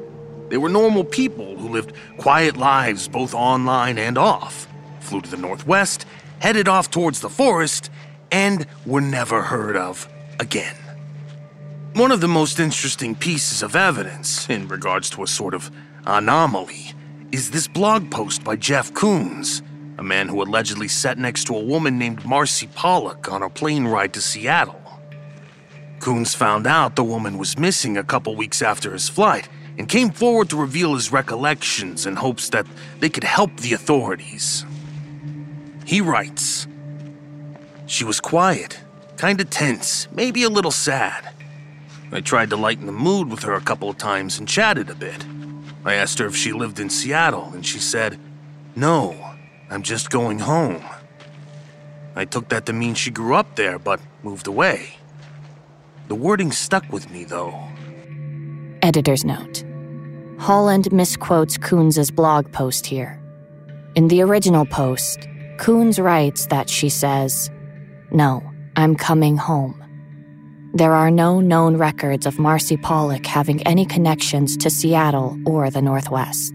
They 0.48 0.58
were 0.58 0.70
normal 0.70 1.04
people 1.04 1.58
who 1.58 1.68
lived 1.68 1.92
quiet 2.18 2.56
lives 2.56 3.10
both 3.10 3.34
online 3.34 3.98
and 3.98 4.18
off, 4.18 4.66
flew 5.02 5.20
to 5.20 5.30
the 5.30 5.36
northwest, 5.36 6.06
headed 6.40 6.70
off 6.70 6.90
towards 6.90 7.20
the 7.20 7.30
forest, 7.30 7.92
and 8.32 8.66
were 8.86 9.02
never 9.02 9.42
heard 9.42 9.76
of 9.76 10.08
again. 10.40 10.78
One 11.94 12.14
of 12.14 12.22
the 12.22 12.28
most 12.30 12.62
interesting 12.62 13.16
pieces 13.16 13.62
of 13.62 13.76
evidence 13.76 14.50
in 14.50 14.70
regards 14.70 15.10
to 15.10 15.24
a 15.24 15.28
sort 15.28 15.54
of 15.54 15.70
anomaly 16.06 16.94
is 17.34 17.52
this 17.52 17.68
blog 17.68 18.10
post 18.10 18.46
by 18.46 18.56
Jeff 18.56 18.94
Koons, 18.94 19.62
a 19.98 20.04
man 20.04 20.30
who 20.30 20.42
allegedly 20.42 20.88
sat 20.88 21.18
next 21.18 21.48
to 21.48 21.56
a 21.56 21.62
woman 21.62 22.00
named 22.00 22.24
Marcy 22.24 22.68
Pollock 22.68 23.30
on 23.30 23.44
a 23.44 23.50
plane 23.50 23.88
ride 23.88 24.14
to 24.14 24.22
Seattle. 24.22 24.82
Coons 26.00 26.34
found 26.34 26.66
out 26.66 26.96
the 26.96 27.04
woman 27.04 27.38
was 27.38 27.60
missing 27.60 27.98
a 27.98 28.06
couple 28.06 28.38
weeks 28.38 28.62
after 28.62 28.94
his 28.94 29.10
flight 29.10 29.50
and 29.78 29.90
came 29.90 30.12
forward 30.12 30.50
to 30.52 30.56
reveal 30.56 30.94
his 30.94 31.12
recollections 31.12 32.06
in 32.06 32.16
hopes 32.16 32.48
that 32.52 32.66
they 33.02 33.10
could 33.10 33.26
help 33.26 33.58
the 33.58 33.74
authorities. 33.74 34.66
He 35.86 36.00
writes 36.00 36.68
She 37.86 38.06
was 38.06 38.22
quiet, 38.22 38.80
kinda 39.18 39.44
tense, 39.44 40.08
maybe 40.14 40.44
a 40.44 40.50
little 40.50 40.72
sad. 40.72 41.34
I 42.12 42.20
tried 42.20 42.50
to 42.50 42.58
lighten 42.58 42.86
the 42.86 42.92
mood 42.92 43.30
with 43.30 43.44
her 43.44 43.54
a 43.54 43.62
couple 43.62 43.90
of 43.90 43.98
times 43.98 44.38
and 44.38 44.48
chatted 44.48 44.90
a 44.90 44.96
bit. 44.96 45.26
I 45.86 45.96
asked 45.96 46.20
her 46.20 46.26
if 46.26 46.36
she 46.36 46.52
lived 46.52 46.80
in 46.80 46.90
Seattle, 46.90 47.52
and 47.54 47.66
she 47.66 47.80
said, 47.80 48.20
No, 48.76 49.16
I'm 49.70 49.82
just 49.82 50.10
going 50.10 50.40
home. 50.40 50.84
I 52.16 52.26
took 52.26 52.50
that 52.50 52.66
to 52.66 52.74
mean 52.74 52.94
she 52.94 53.10
grew 53.10 53.36
up 53.36 53.56
there 53.56 53.80
but 53.80 54.02
moved 54.24 54.48
away. 54.48 54.98
The 56.10 56.16
wording 56.16 56.52
stuck 56.52 56.92
with 56.92 57.10
me, 57.10 57.24
though. 57.24 57.58
Editor's 58.82 59.24
note 59.24 59.64
Holland 60.38 60.92
misquotes 60.92 61.58
Coons' 61.58 62.12
blog 62.12 62.52
post 62.52 62.86
here. 62.86 63.22
In 63.96 64.10
the 64.10 64.22
original 64.22 64.66
post, 64.66 65.28
Coons 65.58 66.00
writes 66.00 66.48
that 66.48 66.70
she 66.70 66.90
says, 66.90 67.50
No, 68.12 68.44
I'm 68.76 68.96
coming 68.96 69.38
home. 69.38 69.81
There 70.74 70.94
are 70.94 71.12
no 71.12 71.42
known 71.42 71.76
records 71.76 72.26
of 72.26 72.40
Marcy 72.40 72.78
Pollock 72.78 73.26
having 73.26 73.62
any 73.68 73.86
connections 73.86 74.56
to 74.56 74.70
Seattle 74.70 75.38
or 75.46 75.70
the 75.70 75.82
Northwest. 75.82 76.54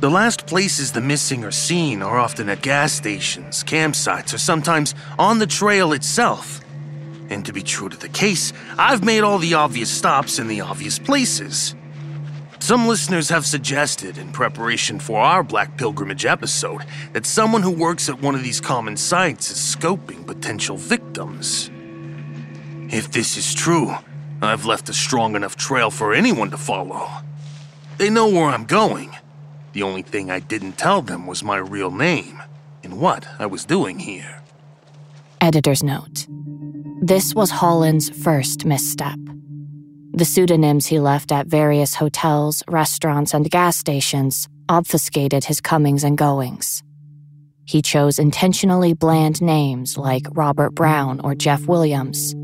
The 0.00 0.10
last 0.10 0.48
places 0.48 0.90
the 0.90 1.00
missing 1.00 1.44
are 1.44 1.52
seen 1.52 2.02
are 2.02 2.18
often 2.18 2.48
at 2.48 2.62
gas 2.62 2.92
stations, 2.92 3.62
campsites, 3.62 4.34
or 4.34 4.38
sometimes 4.38 4.92
on 5.20 5.38
the 5.38 5.46
trail 5.46 5.92
itself. 5.92 6.60
And 7.30 7.46
to 7.46 7.52
be 7.52 7.62
true 7.62 7.88
to 7.88 7.96
the 7.96 8.08
case, 8.08 8.52
I've 8.76 9.04
made 9.04 9.20
all 9.20 9.38
the 9.38 9.54
obvious 9.54 9.88
stops 9.88 10.40
in 10.40 10.48
the 10.48 10.62
obvious 10.62 10.98
places. 10.98 11.76
Some 12.58 12.88
listeners 12.88 13.28
have 13.28 13.46
suggested, 13.46 14.18
in 14.18 14.32
preparation 14.32 14.98
for 14.98 15.20
our 15.20 15.44
Black 15.44 15.76
Pilgrimage 15.76 16.26
episode, 16.26 16.82
that 17.12 17.24
someone 17.24 17.62
who 17.62 17.70
works 17.70 18.08
at 18.08 18.20
one 18.20 18.34
of 18.34 18.42
these 18.42 18.60
common 18.60 18.96
sites 18.96 19.52
is 19.52 19.76
scoping 19.76 20.26
potential 20.26 20.76
victims. 20.76 21.70
If 22.88 23.10
this 23.10 23.36
is 23.36 23.52
true, 23.52 23.94
I've 24.40 24.64
left 24.64 24.88
a 24.88 24.92
strong 24.92 25.34
enough 25.34 25.56
trail 25.56 25.90
for 25.90 26.14
anyone 26.14 26.50
to 26.50 26.56
follow. 26.56 27.08
They 27.98 28.10
know 28.10 28.28
where 28.28 28.46
I'm 28.46 28.64
going. 28.64 29.16
The 29.72 29.82
only 29.82 30.02
thing 30.02 30.30
I 30.30 30.40
didn't 30.40 30.78
tell 30.78 31.02
them 31.02 31.26
was 31.26 31.42
my 31.42 31.56
real 31.56 31.90
name 31.90 32.42
and 32.84 33.00
what 33.00 33.26
I 33.38 33.46
was 33.46 33.64
doing 33.64 33.98
here. 33.98 34.40
Editor's 35.40 35.82
note 35.82 36.26
This 37.02 37.34
was 37.34 37.50
Holland's 37.50 38.08
first 38.08 38.64
misstep. 38.64 39.18
The 40.12 40.24
pseudonyms 40.24 40.86
he 40.86 41.00
left 41.00 41.32
at 41.32 41.46
various 41.48 41.94
hotels, 41.96 42.62
restaurants, 42.68 43.34
and 43.34 43.50
gas 43.50 43.76
stations 43.76 44.48
obfuscated 44.68 45.44
his 45.44 45.60
comings 45.60 46.04
and 46.04 46.16
goings. 46.16 46.82
He 47.64 47.82
chose 47.82 48.18
intentionally 48.18 48.94
bland 48.94 49.42
names 49.42 49.98
like 49.98 50.26
Robert 50.30 50.74
Brown 50.74 51.20
or 51.20 51.34
Jeff 51.34 51.66
Williams, 51.66 52.34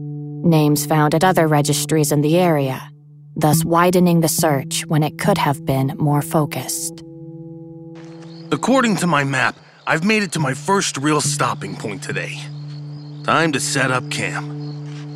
names 0.44 0.86
found 0.86 1.14
at 1.14 1.24
other 1.24 1.46
registries 1.46 2.12
in 2.12 2.20
the 2.20 2.38
area, 2.38 2.90
thus 3.36 3.64
widening 3.64 4.20
the 4.20 4.28
search 4.28 4.84
when 4.86 5.02
it 5.02 5.18
could 5.18 5.38
have 5.38 5.64
been 5.64 5.94
more 5.98 6.22
focused. 6.22 7.02
According 8.50 8.96
to 8.96 9.06
my 9.06 9.24
map, 9.24 9.56
I've 9.86 10.04
made 10.04 10.22
it 10.22 10.32
to 10.32 10.38
my 10.38 10.54
first 10.54 10.96
real 10.98 11.20
stopping 11.20 11.74
point 11.74 12.02
today. 12.02 12.38
Time 13.24 13.52
to 13.52 13.60
set 13.60 13.90
up 13.90 14.10
camp. 14.10 14.46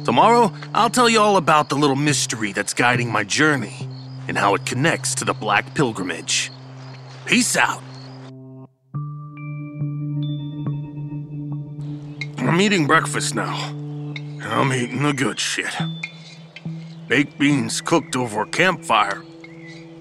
Tomorrow, 0.04 0.52
I'll 0.74 0.90
tell 0.90 1.08
you 1.08 1.20
all 1.20 1.36
about 1.36 1.68
the 1.68 1.76
little 1.76 1.96
mystery 1.96 2.52
that's 2.52 2.74
guiding 2.74 3.10
my 3.10 3.24
journey 3.24 3.88
and 4.28 4.38
how 4.38 4.54
it 4.54 4.64
connects 4.64 5.14
to 5.16 5.24
the 5.24 5.34
Black 5.34 5.74
Pilgrimage. 5.74 6.50
Peace 7.26 7.56
out. 7.56 7.82
I'm 12.38 12.60
eating 12.60 12.86
breakfast 12.86 13.34
now. 13.34 13.74
I'm 14.42 14.72
eating 14.72 15.02
the 15.02 15.12
good 15.12 15.38
shit. 15.38 15.74
Baked 17.08 17.38
beans 17.38 17.80
cooked 17.80 18.16
over 18.16 18.42
a 18.42 18.46
campfire. 18.46 19.22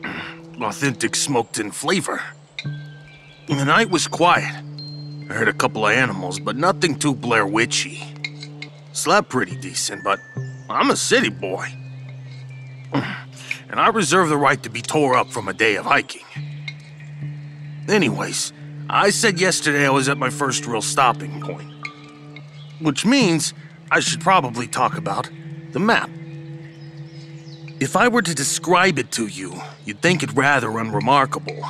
Authentic 0.62 1.16
smoked 1.16 1.60
in 1.60 1.72
flavor. 1.72 2.22
The 3.48 3.64
night 3.66 3.90
was 3.90 4.08
quiet. 4.08 4.64
I 5.30 5.34
heard 5.34 5.48
a 5.48 5.54
couple 5.54 5.86
of 5.86 5.94
animals, 5.94 6.40
but 6.40 6.56
nothing 6.56 6.98
too 6.98 7.14
Blair 7.14 7.46
Witchy. 7.46 8.04
Slept 8.94 9.30
pretty 9.30 9.56
decent, 9.58 10.04
but 10.04 10.20
I'm 10.70 10.90
a 10.92 10.96
city 10.96 11.30
boy. 11.30 11.68
And 13.68 13.80
I 13.80 13.90
reserve 13.90 14.30
the 14.30 14.38
right 14.38 14.62
to 14.64 14.70
be 14.70 14.82
tore 14.82 15.16
up 15.16 15.32
from 15.32 15.50
a 15.50 15.54
day 15.54 15.76
of 15.76 15.86
hiking. 15.86 16.24
Anyways, 17.90 18.54
I 18.90 19.10
said 19.10 19.40
yesterday 19.40 19.86
I 19.86 19.90
was 19.90 20.08
at 20.08 20.18
my 20.18 20.30
first 20.30 20.66
real 20.66 20.82
stopping 20.82 21.42
point. 21.42 21.70
Which 22.80 23.06
means 23.06 23.54
I 23.96 24.02
should 24.02 24.20
probably 24.20 24.68
talk 24.68 24.98
about 24.98 25.30
the 25.72 25.80
map. 25.80 26.10
If 27.80 27.96
I 27.96 28.10
were 28.10 28.22
to 28.24 28.36
describe 28.36 29.00
it 29.00 29.10
to 29.14 29.28
you, 29.28 29.54
you'd 29.86 30.02
think 30.02 30.22
it 30.22 30.34
rather 30.34 30.80
unremarkable. 30.80 31.66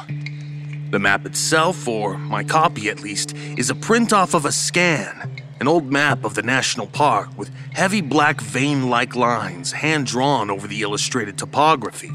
The 0.89 0.97
map 0.97 1.27
itself, 1.27 1.87
or 1.87 2.17
my 2.17 2.43
copy 2.43 2.89
at 2.89 2.99
least, 2.99 3.35
is 3.57 3.69
a 3.69 3.75
print 3.75 4.11
off 4.11 4.33
of 4.33 4.43
a 4.43 4.51
scan, 4.51 5.39
an 5.59 5.67
old 5.67 5.91
map 5.91 6.23
of 6.23 6.33
the 6.33 6.41
national 6.41 6.87
park 6.87 7.29
with 7.37 7.53
heavy 7.73 8.01
black 8.01 8.41
vein 8.41 8.89
like 8.89 9.15
lines 9.15 9.71
hand 9.71 10.07
drawn 10.07 10.49
over 10.49 10.65
the 10.65 10.81
illustrated 10.81 11.37
topography. 11.37 12.11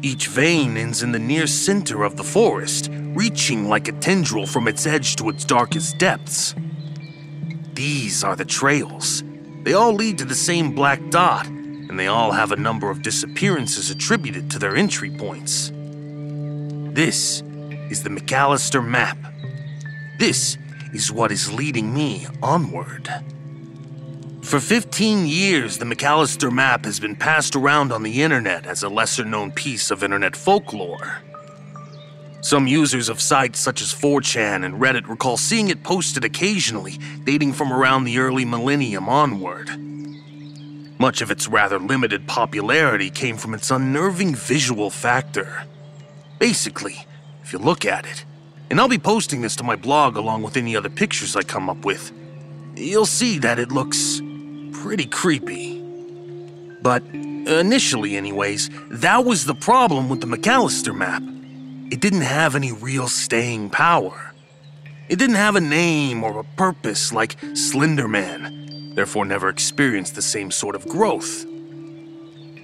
Each 0.00 0.28
vein 0.28 0.76
ends 0.76 1.02
in 1.02 1.10
the 1.10 1.18
near 1.18 1.48
center 1.48 2.04
of 2.04 2.16
the 2.16 2.22
forest, 2.22 2.88
reaching 2.92 3.68
like 3.68 3.88
a 3.88 3.92
tendril 3.98 4.46
from 4.46 4.68
its 4.68 4.86
edge 4.86 5.16
to 5.16 5.28
its 5.28 5.44
darkest 5.44 5.98
depths. 5.98 6.54
These 7.82 8.22
are 8.22 8.36
the 8.36 8.44
trails. 8.44 9.24
They 9.64 9.72
all 9.72 9.92
lead 9.92 10.18
to 10.18 10.24
the 10.24 10.36
same 10.36 10.72
black 10.72 11.00
dot, 11.10 11.48
and 11.48 11.98
they 11.98 12.06
all 12.06 12.30
have 12.30 12.52
a 12.52 12.56
number 12.56 12.90
of 12.90 13.02
disappearances 13.02 13.90
attributed 13.90 14.48
to 14.52 14.60
their 14.60 14.76
entry 14.76 15.10
points. 15.10 15.72
This 16.94 17.42
is 17.90 18.04
the 18.04 18.08
McAllister 18.08 18.86
map. 18.86 19.18
This 20.20 20.58
is 20.92 21.10
what 21.10 21.32
is 21.32 21.52
leading 21.52 21.92
me 21.92 22.28
onward. 22.40 23.12
For 24.42 24.60
15 24.60 25.26
years, 25.26 25.78
the 25.78 25.84
McAllister 25.84 26.52
map 26.52 26.84
has 26.84 27.00
been 27.00 27.16
passed 27.16 27.56
around 27.56 27.90
on 27.90 28.04
the 28.04 28.22
internet 28.22 28.64
as 28.64 28.84
a 28.84 28.88
lesser 28.88 29.24
known 29.24 29.50
piece 29.50 29.90
of 29.90 30.04
internet 30.04 30.36
folklore. 30.36 31.20
Some 32.42 32.66
users 32.66 33.08
of 33.08 33.20
sites 33.20 33.60
such 33.60 33.80
as 33.80 33.94
4chan 33.94 34.64
and 34.64 34.80
Reddit 34.80 35.08
recall 35.08 35.36
seeing 35.36 35.68
it 35.68 35.84
posted 35.84 36.24
occasionally, 36.24 36.98
dating 37.22 37.52
from 37.52 37.72
around 37.72 38.02
the 38.02 38.18
early 38.18 38.44
millennium 38.44 39.08
onward. 39.08 39.70
Much 40.98 41.22
of 41.22 41.30
its 41.30 41.46
rather 41.46 41.78
limited 41.78 42.26
popularity 42.26 43.10
came 43.10 43.36
from 43.36 43.54
its 43.54 43.70
unnerving 43.70 44.34
visual 44.34 44.90
factor. 44.90 45.64
Basically, 46.40 47.06
if 47.44 47.52
you 47.52 47.60
look 47.60 47.84
at 47.84 48.06
it, 48.06 48.24
and 48.70 48.80
I'll 48.80 48.88
be 48.88 48.98
posting 48.98 49.40
this 49.40 49.54
to 49.56 49.64
my 49.64 49.76
blog 49.76 50.16
along 50.16 50.42
with 50.42 50.56
any 50.56 50.74
other 50.74 50.90
pictures 50.90 51.36
I 51.36 51.42
come 51.42 51.70
up 51.70 51.84
with, 51.84 52.10
you'll 52.74 53.06
see 53.06 53.38
that 53.38 53.60
it 53.60 53.70
looks 53.70 54.20
pretty 54.72 55.06
creepy. 55.06 55.80
But 56.82 57.04
initially, 57.04 58.16
anyways, 58.16 58.68
that 58.90 59.24
was 59.24 59.44
the 59.44 59.54
problem 59.54 60.08
with 60.08 60.20
the 60.20 60.26
McAllister 60.26 60.92
map. 60.92 61.22
It 61.92 62.00
didn't 62.00 62.22
have 62.22 62.56
any 62.56 62.72
real 62.72 63.06
staying 63.06 63.68
power. 63.68 64.32
It 65.10 65.18
didn't 65.18 65.36
have 65.36 65.56
a 65.56 65.60
name 65.60 66.24
or 66.24 66.40
a 66.40 66.44
purpose 66.56 67.12
like 67.12 67.38
Slenderman, 67.52 68.94
therefore, 68.94 69.26
never 69.26 69.50
experienced 69.50 70.14
the 70.14 70.22
same 70.22 70.50
sort 70.50 70.74
of 70.74 70.88
growth. 70.88 71.44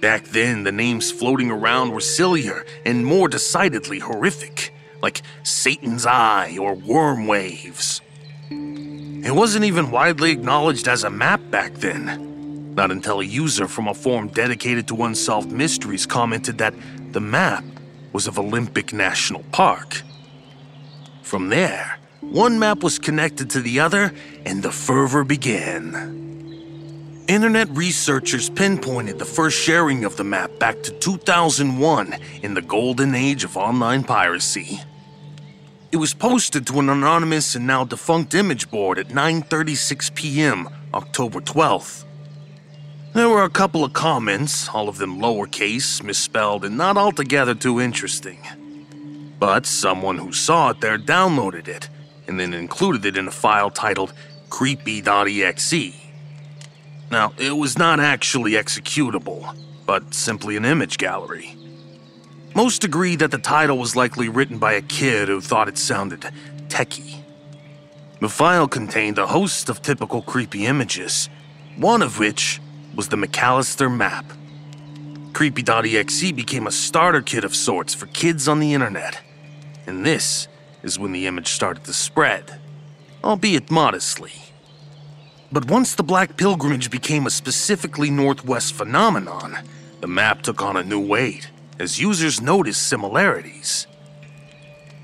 Back 0.01 0.29
then, 0.29 0.63
the 0.63 0.71
names 0.71 1.11
floating 1.11 1.51
around 1.51 1.91
were 1.91 1.99
sillier 1.99 2.65
and 2.87 3.05
more 3.05 3.27
decidedly 3.27 3.99
horrific, 3.99 4.73
like 5.03 5.21
Satan's 5.43 6.07
Eye 6.07 6.57
or 6.59 6.73
Worm 6.73 7.27
Waves. 7.27 8.01
It 8.49 9.35
wasn't 9.35 9.65
even 9.65 9.91
widely 9.91 10.31
acknowledged 10.31 10.87
as 10.87 11.03
a 11.03 11.09
map 11.11 11.39
back 11.51 11.75
then. 11.75 12.73
Not 12.73 12.89
until 12.89 13.19
a 13.19 13.25
user 13.25 13.67
from 13.67 13.89
a 13.89 13.93
forum 13.93 14.29
dedicated 14.29 14.87
to 14.87 15.03
unsolved 15.03 15.51
mysteries 15.51 16.07
commented 16.07 16.57
that 16.57 16.73
the 17.11 17.21
map 17.21 17.63
was 18.13 18.27
of 18.27 18.39
Olympic 18.39 18.93
National 18.93 19.43
Park. 19.51 20.01
From 21.21 21.49
there, 21.49 21.99
one 22.21 22.59
map 22.59 22.83
was 22.83 22.99
connected 22.99 23.49
to 23.51 23.61
the 23.61 23.79
other, 23.79 24.13
and 24.45 24.61
the 24.61 24.71
fervor 24.71 25.23
began. 25.23 26.19
Internet 27.27 27.69
researchers 27.69 28.49
pinpointed 28.49 29.19
the 29.19 29.25
first 29.25 29.61
sharing 29.61 30.03
of 30.03 30.17
the 30.17 30.23
map 30.23 30.57
back 30.57 30.81
to 30.81 30.91
2001 30.91 32.15
in 32.41 32.55
the 32.55 32.61
golden 32.61 33.13
age 33.13 33.43
of 33.43 33.55
online 33.55 34.03
piracy. 34.03 34.79
It 35.91 35.97
was 35.97 36.13
posted 36.13 36.65
to 36.67 36.79
an 36.79 36.89
anonymous 36.89 37.55
and 37.55 37.67
now 37.67 37.83
defunct 37.83 38.33
image 38.33 38.69
board 38.71 38.97
at 38.97 39.09
9:36 39.09 40.13
p.m. 40.15 40.69
October 40.93 41.39
12th. 41.39 42.05
There 43.19 43.27
were 43.27 43.43
a 43.43 43.49
couple 43.49 43.83
of 43.83 43.91
comments, 43.91 44.69
all 44.69 44.87
of 44.87 44.97
them 44.97 45.19
lowercase, 45.19 46.01
misspelled, 46.01 46.63
and 46.63 46.77
not 46.77 46.95
altogether 46.95 47.53
too 47.53 47.81
interesting. 47.81 48.39
But 49.37 49.65
someone 49.65 50.19
who 50.19 50.31
saw 50.31 50.69
it 50.69 50.79
there 50.79 50.97
downloaded 50.97 51.67
it 51.67 51.89
and 52.29 52.39
then 52.39 52.53
included 52.53 53.05
it 53.05 53.17
in 53.17 53.27
a 53.27 53.31
file 53.31 53.71
titled 53.71 54.13
creepy.exe. 54.49 55.93
Now, 57.11 57.33
it 57.37 57.57
was 57.57 57.77
not 57.77 57.99
actually 57.99 58.53
executable, 58.53 59.53
but 59.85 60.13
simply 60.13 60.55
an 60.55 60.63
image 60.63 60.97
gallery. 60.97 61.57
Most 62.55 62.85
agree 62.85 63.17
that 63.17 63.31
the 63.31 63.37
title 63.37 63.77
was 63.77 63.97
likely 63.97 64.29
written 64.29 64.59
by 64.59 64.71
a 64.71 64.81
kid 64.81 65.27
who 65.27 65.41
thought 65.41 65.67
it 65.67 65.77
sounded 65.77 66.21
techie. 66.69 67.21
The 68.21 68.29
file 68.29 68.69
contained 68.69 69.17
a 69.17 69.27
host 69.27 69.67
of 69.67 69.81
typical 69.81 70.21
creepy 70.21 70.65
images, 70.65 71.27
one 71.75 72.01
of 72.01 72.17
which 72.17 72.61
was 72.95 73.09
the 73.09 73.17
McAllister 73.17 73.93
map. 73.93 74.25
Creepy.exe 75.33 76.31
became 76.31 76.67
a 76.67 76.71
starter 76.71 77.21
kit 77.21 77.43
of 77.43 77.55
sorts 77.55 77.93
for 77.93 78.07
kids 78.07 78.47
on 78.47 78.59
the 78.59 78.73
internet, 78.73 79.21
and 79.87 80.05
this 80.05 80.47
is 80.83 80.99
when 80.99 81.11
the 81.11 81.27
image 81.27 81.47
started 81.47 81.83
to 81.85 81.93
spread, 81.93 82.59
albeit 83.23 83.69
modestly. 83.71 84.33
But 85.51 85.69
once 85.69 85.95
the 85.95 86.03
Black 86.03 86.37
Pilgrimage 86.37 86.91
became 86.91 87.25
a 87.25 87.31
specifically 87.31 88.09
Northwest 88.09 88.73
phenomenon, 88.73 89.57
the 90.01 90.07
map 90.07 90.41
took 90.41 90.61
on 90.61 90.77
a 90.77 90.83
new 90.83 90.99
weight 90.99 91.49
as 91.79 91.99
users 91.99 92.41
noticed 92.41 92.87
similarities. 92.87 93.87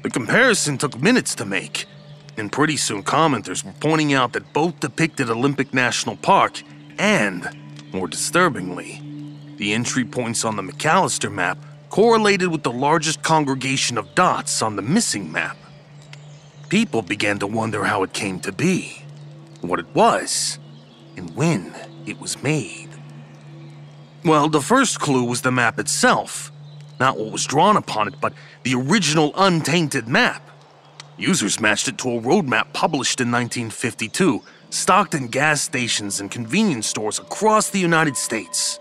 The 0.03 0.09
comparison 0.09 0.77
took 0.77 0.99
minutes 1.01 1.33
to 1.35 1.45
make, 1.45 1.85
and 2.37 2.51
pretty 2.51 2.77
soon 2.77 3.01
commenters 3.03 3.63
were 3.63 3.73
pointing 3.79 4.13
out 4.13 4.33
that 4.33 4.53
both 4.53 4.79
depicted 4.79 5.29
Olympic 5.29 5.73
National 5.73 6.15
Park 6.15 6.61
and, 6.99 7.49
more 7.95 8.07
disturbingly, 8.09 9.01
the 9.55 9.73
entry 9.73 10.03
points 10.03 10.43
on 10.43 10.57
the 10.57 10.61
McAllister 10.61 11.31
map 11.31 11.57
correlated 11.89 12.49
with 12.49 12.63
the 12.63 12.71
largest 12.71 13.23
congregation 13.23 13.97
of 13.97 14.13
dots 14.13 14.61
on 14.61 14.75
the 14.75 14.81
missing 14.81 15.31
map. 15.31 15.55
People 16.67 17.01
began 17.01 17.39
to 17.39 17.47
wonder 17.47 17.85
how 17.85 18.03
it 18.03 18.11
came 18.11 18.41
to 18.41 18.51
be, 18.51 19.01
what 19.61 19.79
it 19.79 19.85
was, 19.95 20.59
and 21.15 21.33
when 21.37 21.73
it 22.05 22.19
was 22.19 22.43
made. 22.43 22.89
Well, 24.25 24.49
the 24.49 24.61
first 24.61 24.99
clue 24.99 25.23
was 25.23 25.41
the 25.41 25.51
map 25.51 25.79
itself. 25.79 26.51
Not 26.99 27.17
what 27.17 27.31
was 27.31 27.45
drawn 27.45 27.77
upon 27.77 28.09
it, 28.09 28.15
but 28.19 28.33
the 28.63 28.75
original 28.75 29.31
untainted 29.37 30.09
map. 30.09 30.41
Users 31.17 31.61
matched 31.61 31.87
it 31.87 31.97
to 31.99 32.09
a 32.09 32.19
road 32.19 32.45
map 32.45 32.73
published 32.73 33.21
in 33.21 33.31
1952, 33.31 34.41
stocked 34.69 35.13
in 35.13 35.27
gas 35.27 35.61
stations 35.61 36.19
and 36.19 36.31
convenience 36.31 36.87
stores 36.87 37.19
across 37.19 37.69
the 37.69 37.79
United 37.79 38.17
States. 38.17 38.79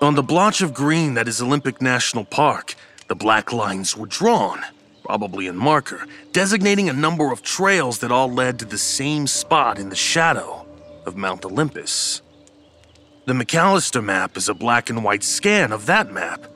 On 0.00 0.14
the 0.14 0.22
blotch 0.22 0.60
of 0.60 0.74
green 0.74 1.14
that 1.14 1.28
is 1.28 1.40
Olympic 1.40 1.80
National 1.80 2.24
Park, 2.24 2.74
the 3.08 3.14
black 3.14 3.52
lines 3.52 3.96
were 3.96 4.06
drawn, 4.06 4.60
probably 5.04 5.46
in 5.46 5.56
marker, 5.56 6.06
designating 6.32 6.88
a 6.88 6.92
number 6.92 7.32
of 7.32 7.42
trails 7.42 8.00
that 8.00 8.12
all 8.12 8.30
led 8.30 8.58
to 8.58 8.64
the 8.64 8.78
same 8.78 9.26
spot 9.26 9.78
in 9.78 9.88
the 9.88 9.96
shadow 9.96 10.66
of 11.06 11.16
Mount 11.16 11.44
Olympus. 11.44 12.20
The 13.26 13.32
McAllister 13.32 14.04
map 14.04 14.36
is 14.36 14.48
a 14.48 14.54
black 14.54 14.90
and 14.90 15.02
white 15.02 15.24
scan 15.24 15.72
of 15.72 15.86
that 15.86 16.12
map, 16.12 16.46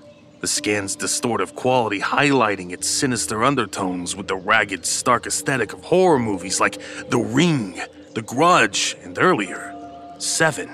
the 0.41 0.47
scan's 0.47 0.97
distortive 0.97 1.55
quality 1.55 2.01
highlighting 2.01 2.73
its 2.73 2.89
sinister 2.89 3.45
undertones 3.45 4.17
with 4.17 4.27
the 4.27 4.37
ragged, 4.37 4.87
stark 4.87 5.27
aesthetic 5.27 5.73
of 5.73 5.85
horror 5.85 6.19
movies 6.19 6.61
like 6.61 6.81
The 7.11 7.19
Ring, 7.19 7.81
The 8.15 8.23
Grudge, 8.23 8.97
and 9.03 9.19
earlier, 9.19 9.77
Seven. 10.19 10.71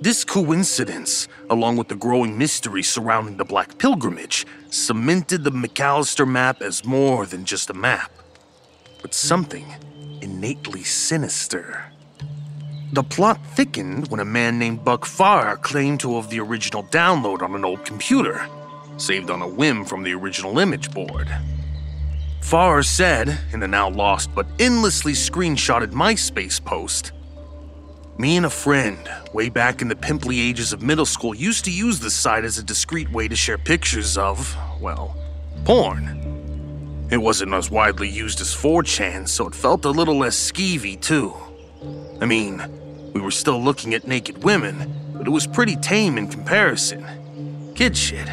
This 0.00 0.22
coincidence, 0.22 1.28
along 1.50 1.76
with 1.76 1.88
the 1.88 1.96
growing 1.96 2.38
mystery 2.38 2.82
surrounding 2.82 3.36
the 3.36 3.44
Black 3.44 3.78
Pilgrimage, 3.78 4.46
cemented 4.70 5.44
the 5.44 5.50
McAllister 5.50 6.28
map 6.28 6.62
as 6.62 6.84
more 6.84 7.26
than 7.26 7.44
just 7.44 7.70
a 7.70 7.74
map, 7.74 8.12
but 9.02 9.14
something 9.14 9.66
innately 10.20 10.84
sinister. 10.84 11.90
The 12.92 13.02
plot 13.02 13.38
thickened 13.54 14.08
when 14.08 14.20
a 14.20 14.24
man 14.24 14.58
named 14.58 14.84
Buck 14.84 15.04
Farr 15.04 15.56
claimed 15.56 16.00
to 16.00 16.14
have 16.14 16.30
the 16.30 16.40
original 16.40 16.84
download 16.84 17.42
on 17.42 17.54
an 17.54 17.64
old 17.64 17.84
computer, 17.84 18.48
saved 19.00 19.30
on 19.30 19.42
a 19.42 19.48
whim 19.48 19.84
from 19.84 20.02
the 20.02 20.14
original 20.14 20.58
image 20.58 20.90
board. 20.90 21.28
Farr 22.40 22.82
said, 22.82 23.40
in 23.52 23.62
a 23.62 23.68
now 23.68 23.90
lost 23.90 24.34
but 24.34 24.46
endlessly 24.58 25.12
screenshotted 25.12 25.92
MySpace 25.92 26.64
post, 26.64 27.12
me 28.18 28.36
and 28.36 28.46
a 28.46 28.50
friend, 28.50 28.98
way 29.32 29.48
back 29.48 29.80
in 29.80 29.86
the 29.86 29.94
pimply 29.94 30.40
ages 30.40 30.72
of 30.72 30.82
middle 30.82 31.06
school, 31.06 31.36
used 31.36 31.64
to 31.66 31.70
use 31.70 32.00
the 32.00 32.10
site 32.10 32.44
as 32.44 32.58
a 32.58 32.64
discreet 32.64 33.08
way 33.12 33.28
to 33.28 33.36
share 33.36 33.56
pictures 33.56 34.18
of, 34.18 34.56
well, 34.80 35.16
porn. 35.64 37.06
It 37.12 37.18
wasn't 37.18 37.54
as 37.54 37.70
widely 37.70 38.08
used 38.08 38.40
as 38.40 38.52
4chan, 38.52 39.28
so 39.28 39.46
it 39.46 39.54
felt 39.54 39.84
a 39.84 39.90
little 39.90 40.18
less 40.18 40.50
skeevy, 40.50 41.00
too. 41.00 41.32
I 42.20 42.26
mean, 42.26 42.60
we 43.12 43.20
were 43.20 43.30
still 43.30 43.62
looking 43.62 43.94
at 43.94 44.08
naked 44.08 44.42
women, 44.42 44.92
but 45.14 45.28
it 45.28 45.30
was 45.30 45.46
pretty 45.46 45.76
tame 45.76 46.18
in 46.18 46.26
comparison. 46.26 47.06
Kid 47.76 47.96
shit. 47.96 48.28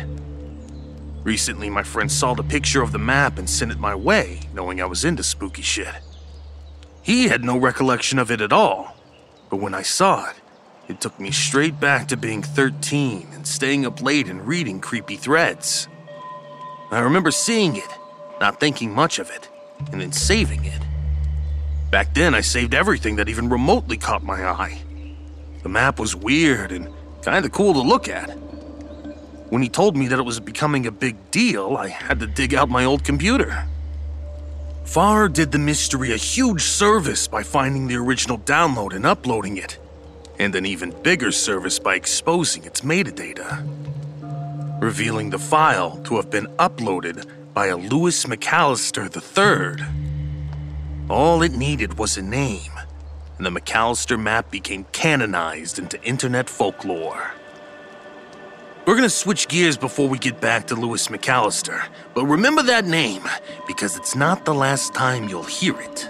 Recently, 1.26 1.72
my 1.72 1.82
friend 1.82 2.12
saw 2.12 2.36
the 2.36 2.44
picture 2.44 2.84
of 2.84 2.92
the 2.92 3.00
map 3.00 3.40
and 3.40 3.50
sent 3.50 3.72
it 3.72 3.80
my 3.80 3.96
way, 3.96 4.42
knowing 4.54 4.80
I 4.80 4.86
was 4.86 5.04
into 5.04 5.24
spooky 5.24 5.64
shit. 5.64 5.96
He 7.02 7.28
had 7.28 7.44
no 7.44 7.58
recollection 7.58 8.20
of 8.20 8.30
it 8.30 8.42
at 8.42 8.54
all, 8.54 8.96
but 9.50 9.58
when 9.58 9.74
I 9.74 9.82
saw 9.82 10.30
it, 10.30 10.36
it 10.88 11.02
took 11.02 11.20
me 11.20 11.32
straight 11.32 11.80
back 11.80 12.08
to 12.10 12.16
being 12.16 12.44
13 12.44 13.30
and 13.34 13.48
staying 13.48 13.88
up 13.88 14.04
late 14.04 14.28
and 14.28 14.48
reading 14.48 14.80
creepy 14.80 15.16
threads. 15.16 15.88
I 16.92 17.00
remember 17.00 17.32
seeing 17.32 17.76
it, 17.76 17.90
not 18.40 18.60
thinking 18.60 18.94
much 18.94 19.18
of 19.18 19.32
it, 19.32 19.50
and 19.92 20.00
then 20.00 20.12
saving 20.12 20.66
it. 20.66 20.82
Back 21.90 22.14
then, 22.14 22.36
I 22.36 22.42
saved 22.42 22.76
everything 22.76 23.16
that 23.16 23.30
even 23.30 23.50
remotely 23.50 23.98
caught 23.98 24.24
my 24.24 24.46
eye. 24.46 24.80
The 25.64 25.70
map 25.70 26.00
was 26.00 26.16
weird 26.16 26.72
and 26.72 26.88
kinda 27.24 27.50
cool 27.50 27.74
to 27.74 27.82
look 27.82 28.08
at. 28.08 28.45
When 29.50 29.62
he 29.62 29.70
told 29.70 29.96
me 29.96 30.08
that 30.08 30.20
it 30.20 30.26
was 30.26 30.40
becoming 30.40 30.88
a 30.88 30.92
big 30.92 31.16
deal, 31.32 31.78
I 31.78 31.90
had 31.90 32.20
to 32.20 32.28
dig 32.28 32.54
out 32.54 32.70
my 32.70 32.84
old 32.84 33.04
computer. 33.04 33.66
Farr 34.86 35.30
did 35.30 35.52
the 35.52 35.60
mystery 35.60 36.14
a 36.14 36.18
huge 36.18 36.62
service 36.62 37.28
by 37.28 37.44
finding 37.44 37.88
the 37.88 37.96
original 37.96 38.40
download 38.40 38.94
and 38.94 39.06
uploading 39.06 39.58
it, 39.58 39.78
and 40.40 40.56
an 40.56 40.66
even 40.66 40.92
bigger 41.04 41.32
service 41.32 41.80
by 41.80 41.96
exposing 41.96 42.64
its 42.64 42.82
metadata, 42.82 43.64
revealing 44.82 45.30
the 45.30 45.40
file 45.40 45.98
to 46.06 46.16
have 46.16 46.30
been 46.32 46.48
uploaded 46.58 47.26
by 47.54 47.68
a 47.68 47.78
Lewis 47.78 48.26
McAllister 48.26 49.10
III. 49.10 49.86
All 51.10 51.42
it 51.44 51.54
needed 51.54 51.98
was 51.98 52.18
a 52.18 52.22
name, 52.22 52.72
and 53.38 53.46
the 53.46 53.52
McAllister 53.52 54.20
map 54.20 54.50
became 54.50 54.86
canonized 54.92 55.78
into 55.78 56.02
internet 56.04 56.50
folklore. 56.50 57.34
We're 58.86 58.96
gonna 58.96 59.10
switch 59.10 59.48
gears 59.48 59.78
before 59.78 60.08
we 60.08 60.20
get 60.20 60.40
back 60.40 60.68
to 60.68 60.76
Lewis 60.76 61.08
McAllister, 61.08 61.88
but 62.14 62.28
remember 62.28 62.62
that 62.62 62.86
name, 62.86 63.24
because 63.66 63.98
it's 63.98 64.16
not 64.16 64.46
the 64.46 64.54
last 64.54 64.94
time 64.94 65.28
you'll 65.28 65.44
hear 65.44 65.80
it. 65.82 66.08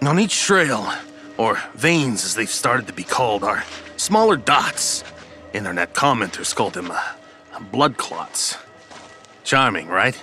On 0.00 0.18
each 0.18 0.40
trail, 0.40 0.90
or 1.36 1.60
veins 1.74 2.24
as 2.24 2.34
they've 2.34 2.48
started 2.48 2.86
to 2.86 2.94
be 2.94 3.04
called, 3.04 3.44
are 3.44 3.62
smaller 3.98 4.38
dots. 4.38 5.04
Internet 5.52 5.92
commenters 5.92 6.54
called 6.54 6.72
them 6.72 6.90
uh, 6.90 7.60
blood 7.70 7.98
clots. 7.98 8.56
Charming, 9.44 9.86
right? 9.88 10.18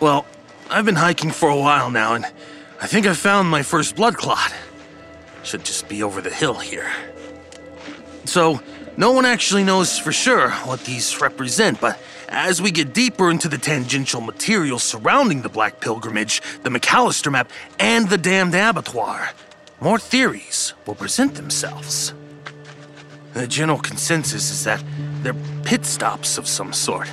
Well, 0.00 0.26
I've 0.68 0.84
been 0.84 0.96
hiking 0.96 1.30
for 1.30 1.48
a 1.48 1.56
while 1.56 1.90
now, 1.90 2.12
and 2.12 2.26
I 2.78 2.86
think 2.86 3.06
I 3.06 3.14
found 3.14 3.48
my 3.48 3.62
first 3.62 3.96
blood 3.96 4.18
clot. 4.18 4.52
Should 5.42 5.64
just 5.64 5.88
be 5.88 6.02
over 6.02 6.20
the 6.20 6.30
hill 6.30 6.54
here. 6.54 6.90
So, 8.24 8.60
no 8.96 9.12
one 9.12 9.24
actually 9.24 9.64
knows 9.64 9.98
for 9.98 10.12
sure 10.12 10.50
what 10.50 10.84
these 10.84 11.20
represent, 11.20 11.80
but 11.80 11.98
as 12.28 12.60
we 12.60 12.70
get 12.70 12.92
deeper 12.92 13.30
into 13.30 13.48
the 13.48 13.58
tangential 13.58 14.20
material 14.20 14.78
surrounding 14.78 15.42
the 15.42 15.48
Black 15.48 15.80
Pilgrimage, 15.80 16.42
the 16.62 16.70
McAllister 16.70 17.32
map, 17.32 17.50
and 17.78 18.08
the 18.08 18.18
damned 18.18 18.54
abattoir, 18.54 19.30
more 19.80 19.98
theories 19.98 20.74
will 20.86 20.94
present 20.94 21.34
themselves. 21.34 22.12
The 23.32 23.46
general 23.46 23.78
consensus 23.78 24.50
is 24.50 24.64
that 24.64 24.84
they're 25.22 25.34
pit 25.64 25.86
stops 25.86 26.36
of 26.36 26.46
some 26.46 26.72
sort. 26.72 27.08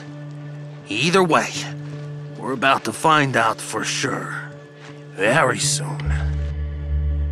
Either 0.89 1.23
way, 1.23 1.49
we're 2.37 2.53
about 2.53 2.85
to 2.85 2.93
find 2.93 3.37
out 3.37 3.61
for 3.61 3.83
sure. 3.83 4.51
Very 5.13 5.59
soon. 5.59 6.13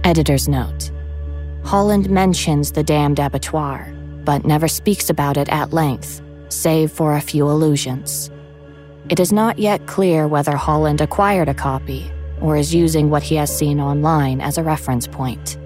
Editor's 0.05 0.47
note 0.47 0.91
Holland 1.63 2.11
mentions 2.11 2.71
the 2.71 2.83
damned 2.83 3.17
abattoir, 3.17 3.91
but 4.23 4.45
never 4.45 4.67
speaks 4.67 5.09
about 5.09 5.35
it 5.35 5.49
at 5.49 5.73
length, 5.73 6.21
save 6.49 6.91
for 6.91 7.15
a 7.15 7.21
few 7.21 7.49
allusions. 7.49 8.29
It 9.09 9.19
is 9.19 9.33
not 9.33 9.57
yet 9.57 9.87
clear 9.87 10.27
whether 10.27 10.55
Holland 10.55 11.01
acquired 11.01 11.49
a 11.49 11.55
copy 11.55 12.11
or 12.39 12.55
is 12.55 12.71
using 12.71 13.09
what 13.09 13.23
he 13.23 13.33
has 13.37 13.57
seen 13.57 13.79
online 13.79 14.41
as 14.41 14.59
a 14.59 14.63
reference 14.63 15.07
point. 15.07 15.57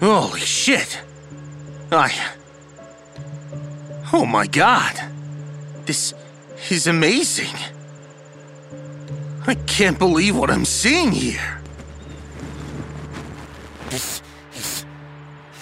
Holy 0.00 0.40
shit! 0.40 1.02
I. 1.92 2.10
Oh 4.10 4.24
my 4.24 4.46
god! 4.46 4.98
This 5.84 6.14
is 6.70 6.86
amazing! 6.86 7.54
I 9.46 9.54
can't 9.66 9.98
believe 9.98 10.36
what 10.36 10.50
I'm 10.50 10.64
seeing 10.64 11.10
here! 11.10 11.60
This 13.88 14.22
is 14.54 14.84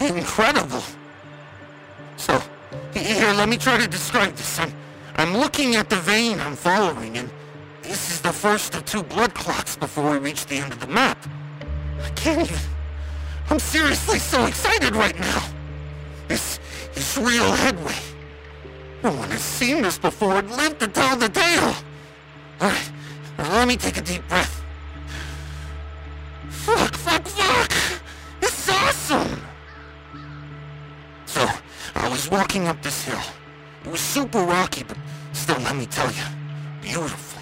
incredible! 0.00 0.82
So, 2.16 2.42
here, 2.92 3.32
let 3.34 3.48
me 3.48 3.56
try 3.56 3.78
to 3.78 3.86
describe 3.86 4.34
this. 4.34 4.58
I'm, 4.58 4.72
I'm 5.16 5.36
looking 5.36 5.76
at 5.76 5.88
the 5.88 5.96
vein 5.96 6.40
I'm 6.40 6.56
following, 6.56 7.16
and 7.16 7.30
this 7.82 8.10
is 8.10 8.20
the 8.20 8.32
first 8.32 8.74
of 8.74 8.84
two 8.84 9.02
blood 9.02 9.34
clots 9.34 9.76
before 9.76 10.10
we 10.10 10.18
reach 10.18 10.46
the 10.46 10.56
end 10.56 10.72
of 10.72 10.80
the 10.80 10.88
map. 10.88 11.18
I 12.02 12.10
can't 12.10 12.42
even. 12.42 12.58
I'm 13.50 13.58
seriously 13.58 14.18
so 14.18 14.44
excited 14.46 14.94
right 14.94 15.18
now. 15.18 15.42
This 16.26 16.58
is 16.94 17.16
real 17.16 17.50
headway. 17.52 17.96
No 19.02 19.12
one 19.12 19.30
has 19.30 19.40
seen 19.40 19.82
this 19.82 19.96
before 19.96 20.36
and 20.36 20.50
lived 20.50 20.80
to 20.80 20.88
tell 20.88 21.16
the 21.16 21.28
tale. 21.28 21.74
Alright, 22.60 22.92
let 23.38 23.68
me 23.68 23.76
take 23.76 23.96
a 23.96 24.02
deep 24.02 24.26
breath. 24.28 24.64
Fuck, 26.48 26.94
fuck, 26.96 27.26
fuck! 27.26 27.72
Is 28.42 28.68
awesome! 28.68 29.40
So, 31.26 31.48
I 31.94 32.08
was 32.08 32.30
walking 32.30 32.66
up 32.66 32.82
this 32.82 33.04
hill. 33.04 33.20
It 33.84 33.90
was 33.90 34.00
super 34.00 34.42
rocky, 34.42 34.84
but 34.84 34.98
still, 35.32 35.58
let 35.60 35.76
me 35.76 35.86
tell 35.86 36.10
you, 36.10 36.24
beautiful, 36.82 37.40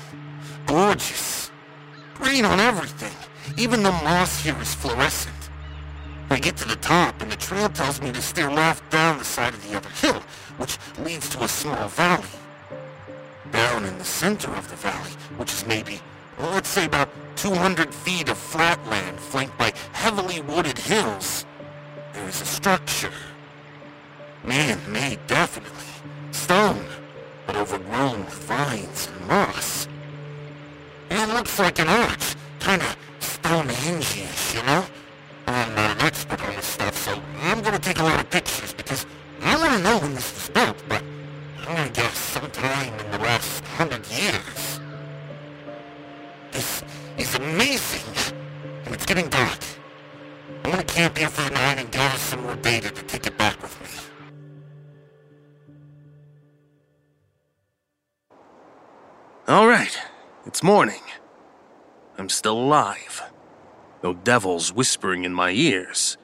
gorgeous, 0.67 1.51
green 2.15 2.45
on 2.45 2.61
everything. 2.61 3.13
Even 3.57 3.83
the 3.83 3.93
moss 3.93 4.43
here 4.43 4.57
is 4.61 4.75
fluorescent. 4.75 5.35
I 6.29 6.39
get 6.39 6.57
to 6.59 6.69
the 6.69 6.77
top, 6.77 7.23
and 7.23 7.31
the 7.31 7.37
trail 7.37 7.69
tells 7.69 8.03
me 8.03 8.11
to 8.13 8.21
steer 8.21 8.51
left 8.51 8.91
down 8.91 9.19
the 9.19 9.25
side 9.25 9.55
of 9.55 9.69
the 9.69 9.77
other 9.77 9.89
hill, 9.91 10.21
which 10.59 10.79
leads 10.99 11.29
to 11.31 11.45
a 11.45 11.49
small 11.49 11.89
valley. 11.89 12.25
Down 13.57 13.87
in 13.87 13.97
the 13.97 14.05
center 14.05 14.51
of 14.51 14.69
the 14.69 14.77
valley, 14.77 15.13
which 15.39 15.51
is 15.51 15.67
maybe, 15.67 15.99
well, 16.39 16.51
let's 16.51 16.69
say 16.69 16.85
about 16.85 17.09
200 17.37 17.95
feet 17.95 18.29
of 18.29 18.37
flat 18.37 18.79
land 18.89 19.19
flanked 19.19 19.57
by 19.57 19.73
heavily 19.93 20.43
wooded 20.43 20.77
hills, 20.77 21.47
there 22.13 22.29
is 22.29 22.43
a 22.43 22.45
structure. 22.45 23.17
Man-made, 24.45 25.27
definitely. 25.27 25.89
Stone, 26.33 26.85
but 27.47 27.57
overgrown 27.57 28.27
with 28.27 28.35
vines 28.35 29.09
and 29.09 29.27
moss. 29.27 29.89
It 31.09 31.29
looks 31.31 31.59
like 31.59 31.79
an 31.79 31.89
arch, 31.89 32.35
kinda 32.61 32.95
Stonehenge-ish, 33.21 34.55
you 34.55 34.63
know? 34.65 34.85
I'm 35.47 35.75
not 35.75 35.93
an 35.93 36.03
expert 36.03 36.43
on 36.43 36.55
this 36.57 36.67
stuff, 36.67 36.95
so 36.95 37.23
I'm 37.41 37.63
gonna 37.63 37.79
take 37.79 38.01
a 38.01 38.03
lot 38.03 38.21
of 38.21 38.29
pictures 38.29 38.75
because 38.75 39.07
I 39.43 39.57
wanna 39.57 39.79
know 39.79 39.97
when 39.97 40.15
this 40.15 40.31
was 40.35 40.51
built, 40.51 40.77
but 40.91 41.03
Gonna 41.67 41.89
guess 41.89 42.17
sometime 42.17 42.95
in 42.95 43.11
the 43.11 43.19
last 43.19 43.65
hundred 43.65 44.07
years. 44.07 44.81
This 46.53 46.85
is 47.19 47.35
amazing, 47.35 48.35
and 48.85 48.95
it's 48.95 49.05
getting 49.05 49.29
dark. 49.29 49.59
I'm 50.63 50.71
gonna 50.71 50.85
camp 50.85 51.19
here 51.19 51.29
for 51.29 51.43
the 51.43 51.51
night 51.51 51.81
and 51.81 51.91
gather 51.91 52.19
some 52.19 52.45
more 52.45 52.55
data 52.55 52.91
to 52.91 53.03
take 53.03 53.27
it 53.27 53.37
back 53.37 53.61
with 53.61 53.81
me. 53.81 53.89
All 59.49 59.67
right, 59.67 59.99
it's 60.47 60.63
morning. 60.63 61.03
I'm 62.17 62.29
still 62.29 62.59
alive. 62.61 63.23
No 64.05 64.15
devils 64.15 64.73
whispering 64.73 65.25
in 65.25 65.35
my 65.35 65.51
ears. 65.51 66.17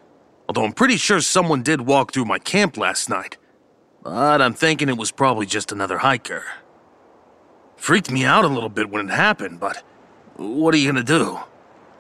Although 0.49 0.64
I'm 0.64 0.72
pretty 0.72 0.99
sure 0.99 1.20
someone 1.20 1.64
did 1.64 1.80
walk 1.80 2.12
through 2.12 2.26
my 2.26 2.38
camp 2.38 2.76
last 2.76 3.09
night. 3.09 3.38
But 4.03 4.43
I'm 4.43 4.55
thinking 4.55 4.89
it 4.89 4.97
was 4.97 5.13
probably 5.13 5.47
just 5.47 5.71
another 5.71 5.99
hiker. 5.99 6.45
Freaked 7.77 8.11
me 8.11 8.25
out 8.25 8.45
a 8.45 8.49
little 8.49 8.69
bit 8.69 8.91
when 8.91 9.09
it 9.09 9.13
happened, 9.13 9.61
but 9.61 9.83
what 10.37 10.75
are 10.75 10.79
you 10.79 10.91
gonna 10.91 11.05
do? 11.05 11.41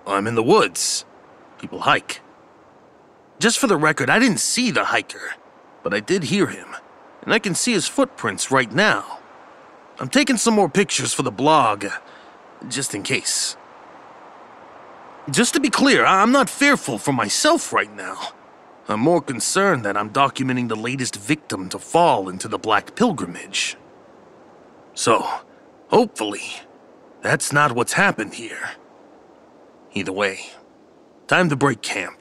I'm 0.06 0.26
in 0.26 0.34
the 0.34 0.42
woods. 0.42 1.04
People 1.58 1.80
hike. 1.80 2.20
Just 3.38 3.58
for 3.58 3.66
the 3.66 3.76
record, 3.76 4.10
I 4.10 4.18
didn't 4.18 4.40
see 4.40 4.70
the 4.70 4.86
hiker, 4.86 5.34
but 5.82 5.94
I 5.94 6.00
did 6.00 6.24
hear 6.24 6.46
him, 6.46 6.68
and 7.22 7.32
I 7.32 7.38
can 7.38 7.54
see 7.54 7.72
his 7.72 7.88
footprints 7.88 8.50
right 8.50 8.72
now. 8.72 9.18
I'm 9.98 10.08
taking 10.08 10.36
some 10.36 10.54
more 10.54 10.68
pictures 10.68 11.12
for 11.12 11.22
the 11.22 11.30
blog, 11.30 11.86
just 12.68 12.94
in 12.94 13.02
case. 13.02 13.56
Just 15.30 15.54
to 15.54 15.60
be 15.60 15.70
clear, 15.70 16.04
I'm 16.04 16.32
not 16.32 16.50
fearful 16.50 16.98
for 16.98 17.12
myself 17.12 17.72
right 17.72 17.94
now. 17.94 18.32
I'm 18.88 19.00
more 19.00 19.20
concerned 19.20 19.84
that 19.84 19.96
I'm 19.96 20.10
documenting 20.10 20.68
the 20.68 20.76
latest 20.76 21.16
victim 21.16 21.68
to 21.68 21.78
fall 21.78 22.28
into 22.28 22.48
the 22.48 22.58
Black 22.58 22.96
Pilgrimage. 22.96 23.76
So, 24.94 25.24
hopefully, 25.88 26.42
that's 27.22 27.52
not 27.52 27.72
what's 27.72 27.92
happened 27.92 28.34
here. 28.34 28.70
Either 29.94 30.12
way, 30.12 30.40
time 31.28 31.48
to 31.48 31.56
break 31.56 31.80
camp. 31.82 32.18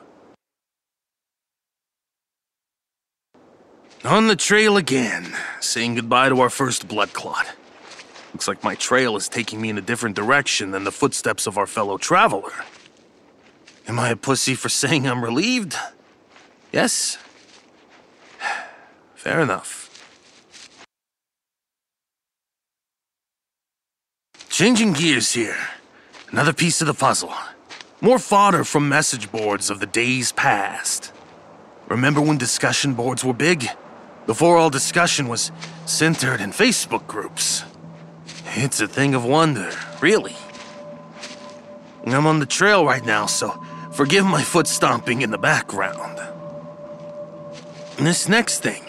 On 4.03 4.27
the 4.27 4.35
trail 4.35 4.77
again, 4.77 5.35
saying 5.59 5.95
goodbye 5.95 6.29
to 6.29 6.41
our 6.41 6.49
first 6.49 6.87
blood 6.87 7.13
clot. 7.13 7.47
Looks 8.33 8.47
like 8.47 8.63
my 8.63 8.75
trail 8.75 9.15
is 9.15 9.27
taking 9.27 9.61
me 9.61 9.69
in 9.69 9.77
a 9.77 9.81
different 9.81 10.15
direction 10.15 10.71
than 10.71 10.83
the 10.85 10.91
footsteps 10.91 11.47
of 11.47 11.57
our 11.57 11.67
fellow 11.67 11.97
traveler. 11.97 12.53
Am 13.87 13.99
I 13.99 14.09
a 14.09 14.15
pussy 14.15 14.55
for 14.55 14.69
saying 14.69 15.07
I'm 15.07 15.23
relieved? 15.23 15.75
Yes? 16.71 17.17
Fair 19.15 19.41
enough. 19.41 19.89
Changing 24.49 24.93
gears 24.93 25.33
here. 25.33 25.57
Another 26.31 26.53
piece 26.53 26.81
of 26.81 26.87
the 26.87 26.93
puzzle. 26.93 27.33
More 27.99 28.19
fodder 28.19 28.63
from 28.63 28.87
message 28.87 29.31
boards 29.31 29.69
of 29.69 29.79
the 29.79 29.85
days 29.85 30.31
past. 30.31 31.11
Remember 31.87 32.21
when 32.21 32.37
discussion 32.37 32.93
boards 32.93 33.23
were 33.23 33.33
big? 33.33 33.67
Before 34.27 34.57
all 34.57 34.69
discussion 34.69 35.27
was 35.27 35.51
centered 35.85 36.41
in 36.41 36.51
Facebook 36.51 37.05
groups. 37.07 37.63
It's 38.55 38.79
a 38.81 38.87
thing 38.87 39.13
of 39.13 39.25
wonder, 39.25 39.71
really. 39.99 40.35
I'm 42.05 42.27
on 42.27 42.39
the 42.39 42.45
trail 42.45 42.85
right 42.85 43.05
now, 43.05 43.25
so 43.25 43.63
forgive 43.93 44.25
my 44.25 44.43
foot 44.43 44.67
stomping 44.67 45.21
in 45.21 45.31
the 45.31 45.37
background. 45.37 46.19
This 48.01 48.27
next 48.27 48.63
thing, 48.63 48.81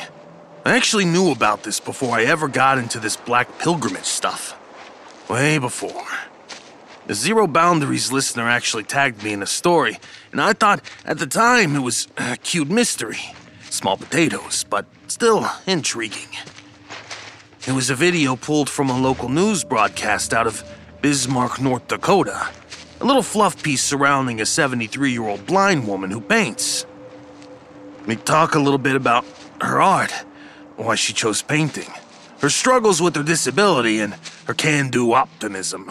I 0.64 0.74
actually 0.74 1.04
knew 1.04 1.32
about 1.32 1.64
this 1.64 1.80
before 1.80 2.16
I 2.16 2.24
ever 2.24 2.48
got 2.48 2.78
into 2.78 2.98
this 2.98 3.14
black 3.14 3.58
pilgrimage 3.58 4.06
stuff. 4.06 4.58
Way 5.28 5.58
before. 5.58 6.06
The 7.08 7.14
Zero 7.14 7.46
Boundaries 7.46 8.10
listener 8.10 8.48
actually 8.48 8.84
tagged 8.84 9.22
me 9.22 9.34
in 9.34 9.42
a 9.42 9.46
story, 9.46 9.98
and 10.30 10.40
I 10.40 10.54
thought 10.54 10.80
at 11.04 11.18
the 11.18 11.26
time 11.26 11.76
it 11.76 11.80
was 11.80 12.08
a 12.16 12.38
cute 12.38 12.70
mystery. 12.70 13.20
Small 13.68 13.98
potatoes, 13.98 14.64
but 14.70 14.86
still 15.08 15.46
intriguing. 15.66 16.30
It 17.68 17.72
was 17.72 17.90
a 17.90 17.94
video 17.94 18.34
pulled 18.34 18.70
from 18.70 18.88
a 18.88 18.98
local 18.98 19.28
news 19.28 19.62
broadcast 19.62 20.32
out 20.32 20.46
of 20.46 20.64
Bismarck, 21.02 21.60
North 21.60 21.86
Dakota. 21.86 22.48
A 23.02 23.04
little 23.04 23.22
fluff 23.22 23.62
piece 23.62 23.82
surrounding 23.82 24.40
a 24.40 24.46
73 24.46 25.12
year 25.12 25.28
old 25.28 25.44
blind 25.44 25.86
woman 25.86 26.10
who 26.10 26.20
paints. 26.22 26.86
We 28.06 28.16
talk 28.16 28.54
a 28.54 28.58
little 28.58 28.78
bit 28.78 28.96
about 28.96 29.24
her 29.60 29.80
art, 29.80 30.12
why 30.76 30.96
she 30.96 31.12
chose 31.12 31.40
painting, 31.40 31.88
her 32.40 32.50
struggles 32.50 33.00
with 33.00 33.14
her 33.14 33.22
disability, 33.22 34.00
and 34.00 34.14
her 34.46 34.54
can 34.54 34.90
do 34.90 35.12
optimism. 35.12 35.90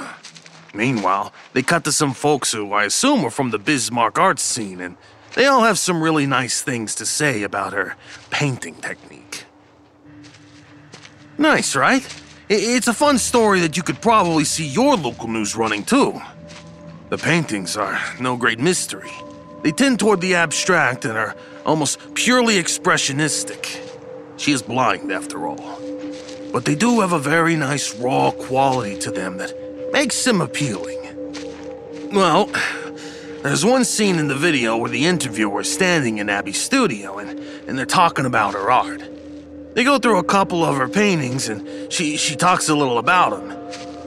Meanwhile, 0.73 1.31
they 1.53 1.61
cut 1.61 1.83
to 1.85 1.91
some 1.91 2.13
folks 2.13 2.51
who 2.51 2.73
I 2.73 2.85
assume 2.85 3.25
are 3.25 3.29
from 3.29 3.51
the 3.51 3.59
Bismarck 3.59 4.19
art 4.19 4.39
scene, 4.39 4.81
and 4.81 4.97
they 5.35 5.45
all 5.45 5.63
have 5.63 5.79
some 5.79 6.03
really 6.03 6.25
nice 6.25 6.61
things 6.61 6.95
to 6.95 7.05
say 7.05 7.43
about 7.43 7.73
her 7.73 7.95
painting 8.29 8.75
technique. 8.75 9.45
Nice, 11.37 11.75
right? 11.75 12.05
It's 12.49 12.89
a 12.89 12.93
fun 12.93 13.17
story 13.17 13.61
that 13.61 13.77
you 13.77 13.83
could 13.83 14.01
probably 14.01 14.43
see 14.43 14.67
your 14.67 14.97
local 14.97 15.29
news 15.29 15.55
running 15.55 15.85
too. 15.85 16.21
The 17.09 17.17
paintings 17.17 17.77
are 17.77 17.99
no 18.19 18.35
great 18.35 18.59
mystery. 18.59 19.11
They 19.63 19.71
tend 19.71 19.99
toward 19.99 20.19
the 20.19 20.35
abstract 20.35 21.05
and 21.05 21.17
are 21.17 21.35
almost 21.65 21.99
purely 22.15 22.55
expressionistic. 22.55 23.79
She 24.37 24.51
is 24.51 24.61
blind, 24.61 25.11
after 25.11 25.47
all. 25.47 25.79
But 26.51 26.65
they 26.65 26.75
do 26.75 26.99
have 26.99 27.13
a 27.13 27.19
very 27.19 27.55
nice 27.55 27.95
raw 27.97 28.31
quality 28.31 28.97
to 28.99 29.11
them 29.11 29.37
that 29.37 29.53
makes 29.93 30.23
them 30.23 30.41
appealing. 30.41 30.99
Well, 32.11 32.49
there's 33.43 33.65
one 33.65 33.85
scene 33.85 34.19
in 34.19 34.27
the 34.27 34.35
video 34.35 34.77
where 34.77 34.89
the 34.89 35.05
interviewer 35.05 35.61
is 35.61 35.71
standing 35.71 36.17
in 36.17 36.29
Abby's 36.29 36.61
studio 36.61 37.17
and, 37.19 37.39
and 37.67 37.77
they're 37.77 37.85
talking 37.85 38.25
about 38.25 38.53
her 38.53 38.69
art. 38.69 39.01
They 39.73 39.83
go 39.83 39.97
through 39.97 40.19
a 40.19 40.23
couple 40.23 40.65
of 40.65 40.75
her 40.75 40.89
paintings 40.89 41.47
and 41.47 41.91
she, 41.91 42.17
she 42.17 42.35
talks 42.35 42.67
a 42.67 42.75
little 42.75 42.97
about 42.97 43.31
them. 43.31 43.51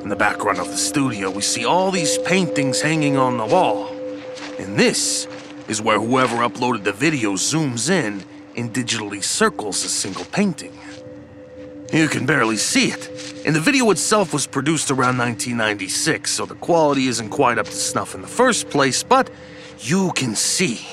In 0.03 0.11
the 0.11 0.17
background 0.17 0.59
of 0.59 0.67
the 0.67 0.77
studio, 0.77 1.31
we 1.31 1.41
see 1.41 1.65
all 1.65 1.91
these 1.91 2.19
paintings 2.19 2.83
hanging 2.83 3.17
on 3.17 3.39
the 3.39 3.47
wall. 3.47 3.89
And 4.59 4.79
this 4.79 5.27
is 5.69 5.81
where 5.81 5.99
whoever 5.99 6.37
uploaded 6.37 6.85
the 6.85 6.93
video 6.93 7.33
zooms 7.33 7.91
in 7.91 8.25
and 8.57 8.73
digitally 8.73 9.23
circles 9.23 9.85
a 9.85 9.89
single 9.89 10.25
painting. 10.27 10.79
You 11.93 12.09
can 12.09 12.27
barely 12.27 12.57
see 12.57 12.89
it, 12.89 13.09
and 13.47 13.55
the 13.55 13.61
video 13.61 13.91
itself 13.91 14.33
was 14.33 14.47
produced 14.47 14.91
around 14.91 15.19
1996, 15.19 16.31
so 16.31 16.45
the 16.45 16.55
quality 16.57 17.07
isn't 17.07 17.31
quite 17.31 17.59
up 17.59 17.67
to 17.67 17.73
snuff 17.73 18.15
in 18.15 18.21
the 18.21 18.27
first 18.27 18.69
place, 18.69 19.03
but 19.03 19.31
you 19.79 20.13
can 20.13 20.35
see 20.35 20.87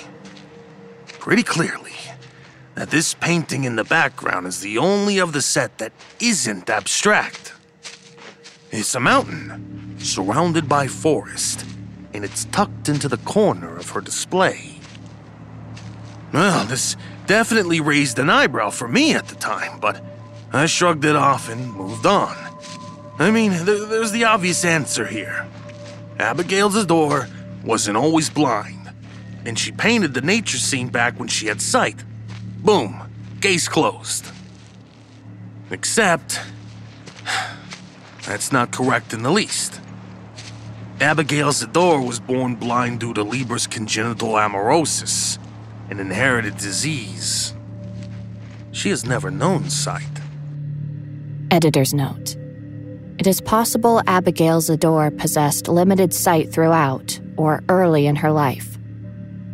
pretty 1.20 1.44
clearly 1.44 1.94
that 2.76 2.90
this 2.90 3.14
painting 3.16 3.64
in 3.64 3.76
the 3.76 3.84
background 3.84 4.48
is 4.48 4.62
the 4.62 4.78
only 4.78 5.18
of 5.18 5.34
the 5.34 5.42
set 5.42 5.78
that 5.78 5.92
isn't 6.20 6.70
abstract. 6.70 7.54
It's 8.72 8.96
a 8.96 9.00
mountain 9.00 9.98
surrounded 10.00 10.70
by 10.70 10.88
forest, 10.88 11.66
and 12.14 12.24
it's 12.24 12.46
tucked 12.46 12.90
into 12.90 13.08
the 13.08 13.18
corner 13.18 13.78
of 13.78 13.90
her 13.92 14.02
display. 14.02 14.80
Well, 16.34 16.66
this 16.66 16.96
definitely 17.28 17.82
raised 17.82 18.20
an 18.20 18.30
eyebrow 18.30 18.70
for 18.70 18.88
me 18.88 19.14
at 19.14 19.28
the 19.28 19.36
time, 19.36 19.80
but 19.80 20.02
I 20.54 20.66
shrugged 20.66 21.06
it 21.06 21.16
off 21.16 21.50
and 21.50 21.74
moved 21.74 22.06
on. 22.06 22.36
I 23.20 23.32
mean, 23.32 23.52
there, 23.66 23.86
there's 23.86 24.12
the 24.12 24.24
obvious 24.24 24.64
answer 24.64 25.06
here. 25.06 25.46
Abigail 26.18 26.70
Zador 26.70 27.30
wasn't 27.64 27.98
always 27.98 28.30
blind, 28.30 28.92
and 29.46 29.58
she 29.58 29.72
painted 29.72 30.14
the 30.14 30.22
nature 30.22 30.58
scene 30.58 30.88
back 30.88 31.20
when 31.20 31.28
she 31.28 31.48
had 31.48 31.62
sight. 31.62 32.04
Boom, 32.58 33.10
case 33.42 33.68
closed. 33.68 34.28
Except, 35.70 36.40
that's 38.26 38.52
not 38.52 38.72
correct 38.72 39.14
in 39.14 39.24
the 39.24 39.32
least. 39.32 39.81
Abigail 41.02 41.50
Zador 41.50 42.06
was 42.06 42.20
born 42.20 42.54
blind 42.54 43.00
due 43.00 43.12
to 43.16 43.24
Leber's 43.26 43.66
congenital 43.66 44.34
amaurosis, 44.34 45.40
an 45.90 46.00
inherited 46.00 46.58
disease. 46.58 47.56
She 48.72 48.90
has 48.90 49.04
never 49.04 49.32
known 49.32 49.68
sight. 49.68 50.22
Editor's 51.50 51.96
note. 51.96 52.36
It 53.18 53.26
is 53.26 53.42
possible 53.42 54.04
Abigail 54.06 54.62
Zador 54.62 55.18
possessed 55.18 55.68
limited 55.68 56.14
sight 56.14 56.54
throughout 56.54 57.20
or 57.36 57.64
early 57.68 58.06
in 58.06 58.16
her 58.18 58.32
life. 58.32 58.78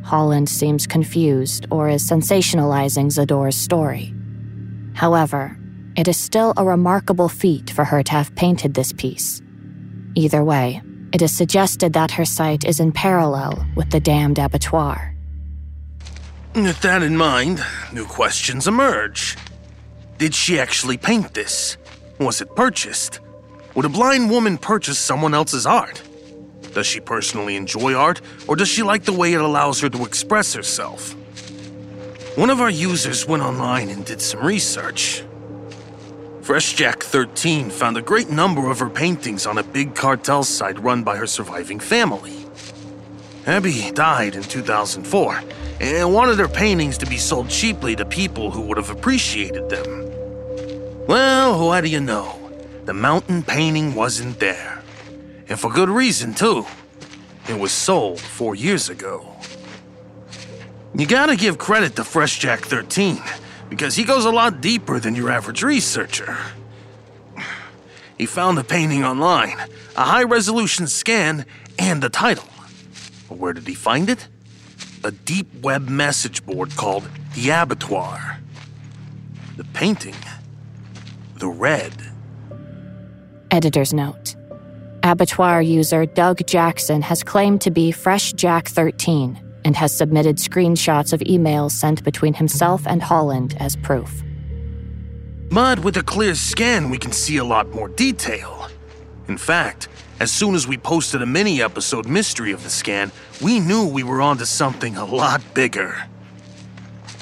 Holland 0.04 0.50
seems 0.50 0.86
confused 0.86 1.66
or 1.72 1.88
is 1.88 2.06
sensationalizing 2.06 3.08
Zador's 3.08 3.56
story. 3.56 4.14
However, 4.96 5.58
it 5.96 6.10
is 6.10 6.18
still 6.18 6.54
a 6.58 6.66
remarkable 6.66 7.30
feat 7.30 7.70
for 7.70 7.86
her 7.86 8.04
to 8.04 8.12
have 8.12 8.36
painted 8.36 8.74
this 8.74 8.92
piece. 8.92 9.42
Either 10.14 10.44
way, 10.44 10.82
it 11.14 11.22
is 11.22 11.36
suggested 11.36 11.94
that 11.94 12.12
her 12.12 12.26
sight 12.26 12.66
is 12.66 12.80
in 12.80 12.92
parallel 12.92 13.66
with 13.76 13.90
the 13.90 14.00
damned 14.00 14.40
abattoir. 14.40 15.14
With 16.56 16.82
that 16.82 17.04
in 17.04 17.16
mind, 17.16 17.64
new 17.94 18.06
questions 18.06 18.68
emerge. 18.68 19.38
Did 20.18 20.34
she 20.34 20.60
actually 20.60 20.98
paint 20.98 21.34
this? 21.34 21.78
Was 22.20 22.42
it 22.42 22.56
purchased? 22.56 23.20
Would 23.76 23.86
a 23.86 23.90
blind 23.90 24.32
woman 24.32 24.58
purchase 24.58 24.98
someone 24.98 25.36
else's 25.36 25.66
art? 25.66 26.02
Does 26.74 26.88
she 26.88 27.00
personally 27.00 27.56
enjoy 27.56 27.94
art, 27.94 28.22
or 28.48 28.56
does 28.56 28.68
she 28.68 28.84
like 28.84 29.04
the 29.04 29.14
way 29.14 29.34
it 29.34 29.42
allows 29.42 29.80
her 29.82 29.90
to 29.90 30.04
express 30.04 30.54
herself? 30.54 31.16
One 32.36 32.50
of 32.50 32.62
our 32.62 32.70
users 32.70 33.28
went 33.28 33.44
online 33.44 33.90
and 33.90 34.06
did 34.06 34.22
some 34.22 34.44
research. 34.44 35.24
FreshJack13 36.48 37.70
found 37.70 37.98
a 37.98 38.02
great 38.02 38.30
number 38.30 38.72
of 38.72 38.80
her 38.80 38.90
paintings 38.90 39.46
on 39.46 39.58
a 39.58 39.64
big 39.64 39.94
cartel 39.94 40.46
site 40.46 40.80
run 40.80 41.04
by 41.04 41.18
her 41.18 41.28
surviving 41.28 41.78
family. 41.78 42.46
Abby 43.46 43.92
died 43.92 44.34
in 44.34 44.44
2004 44.44 45.42
and 45.82 46.14
wanted 46.14 46.40
her 46.40 46.48
paintings 46.48 46.98
to 47.00 47.06
be 47.06 47.18
sold 47.18 47.50
cheaply 47.50 47.98
to 47.98 48.06
people 48.06 48.50
who 48.50 48.62
would 48.62 48.78
have 48.78 48.90
appreciated 48.90 49.68
them. 49.68 50.10
Well, 51.06 51.68
what 51.68 51.82
do 51.82 51.90
you 51.90 52.00
know? 52.00 52.40
The 52.86 52.94
mountain 52.94 53.44
painting 53.44 53.94
wasn't 53.94 54.40
there. 54.40 54.82
And 55.50 55.60
for 55.60 55.70
good 55.70 55.90
reason, 55.90 56.34
too. 56.34 56.66
It 57.50 57.60
was 57.60 57.74
sold 57.74 58.22
four 58.22 58.56
years 58.56 58.88
ago. 58.88 59.36
You 60.96 61.08
gotta 61.08 61.36
give 61.36 61.58
credit 61.58 61.98
to 61.98 62.06
Fresh 62.06 62.40
Jack 62.40 62.62
13, 62.62 63.22
because 63.70 63.96
he 63.96 64.04
goes 64.04 64.26
a 64.26 64.32
lot 64.32 64.62
deeper 64.62 65.00
than 65.00 65.16
your 65.16 65.30
average 65.30 65.64
researcher. 65.64 66.38
He 68.18 68.26
found 68.26 68.58
the 68.58 68.64
painting 68.64 69.04
online, 69.04 69.58
a 69.96 70.04
high 70.04 70.24
resolution 70.24 70.88
scan, 70.88 71.46
and 71.78 72.02
the 72.02 72.10
title. 72.10 72.48
But 73.30 73.38
where 73.38 73.54
did 73.54 73.68
he 73.68 73.76
find 73.76 74.10
it? 74.10 74.28
A 75.04 75.12
deep 75.12 75.48
web 75.62 75.88
message 75.88 76.46
board 76.46 76.76
called 76.76 77.08
The 77.36 77.50
Abattoir. 77.50 78.40
The 79.56 79.64
painting 79.66 80.16
the 81.40 81.48
red. 81.48 81.94
Editor's 83.52 83.94
note 83.94 84.36
Abattoir 85.04 85.62
user 85.62 86.06
Doug 86.06 86.46
Jackson 86.48 87.02
has 87.02 87.24
claimed 87.24 87.62
to 87.62 87.72
be 87.72 87.92
Fresh 87.92 88.34
Jack 88.34 88.68
13 88.68 89.40
and 89.68 89.76
has 89.76 89.96
submitted 89.96 90.38
screenshots 90.38 91.12
of 91.12 91.20
emails 91.20 91.72
sent 91.72 92.02
between 92.06 92.34
himself 92.34 92.88
and 92.88 93.04
Holland 93.04 93.58
as 93.60 93.76
proof. 93.76 94.24
But 95.50 95.80
with 95.80 95.98
a 95.98 96.04
clear 96.04 96.36
scan, 96.36 96.90
we 96.90 96.98
can 96.98 97.12
see 97.12 97.36
a 97.36 97.44
lot 97.44 97.68
more 97.72 97.90
detail. 97.90 98.70
In 99.28 99.38
fact, 99.38 99.90
as 100.22 100.32
soon 100.32 100.56
as 100.56 100.70
we 100.70 100.78
posted 100.78 101.22
a 101.22 101.26
mini 101.26 101.62
episode 101.62 102.08
mystery 102.08 102.54
of 102.54 102.64
the 102.64 102.70
scan, 102.70 103.12
we 103.42 103.60
knew 103.60 103.86
we 103.86 104.04
were 104.04 104.22
onto 104.22 104.46
something 104.46 104.96
a 104.96 105.04
lot 105.04 105.42
bigger. 105.54 106.02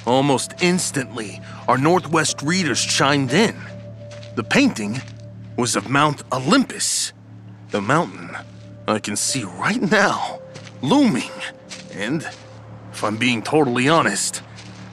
Almost 0.05 0.53
instantly, 0.61 1.41
our 1.67 1.79
Northwest 1.79 2.43
readers 2.43 2.85
chimed 2.85 3.33
in. 3.33 3.55
The 4.35 4.43
painting 4.43 5.01
was 5.57 5.75
of 5.75 5.89
Mount 5.89 6.21
Olympus, 6.31 7.11
the 7.71 7.81
mountain 7.81 8.37
I 8.87 8.99
can 8.99 9.15
see 9.15 9.43
right 9.43 9.81
now, 9.81 10.41
looming. 10.83 11.31
And, 11.95 12.27
if 12.91 13.03
I'm 13.03 13.15
being 13.15 13.41
totally 13.41 13.87
honest, 13.87 14.43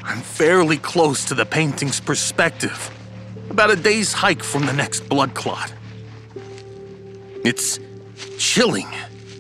I'm 0.05 0.21
fairly 0.21 0.79
close 0.79 1.25
to 1.27 1.35
the 1.35 1.45
painting's 1.45 1.99
perspective, 1.99 2.91
about 3.51 3.71
a 3.71 3.77
day's 3.77 4.13
hike 4.13 4.43
from 4.43 4.67
the 4.67 4.73
next 4.73 5.09
blood 5.09 5.35
clot. 5.35 5.73
It's 7.45 7.81
chilling 8.39 8.89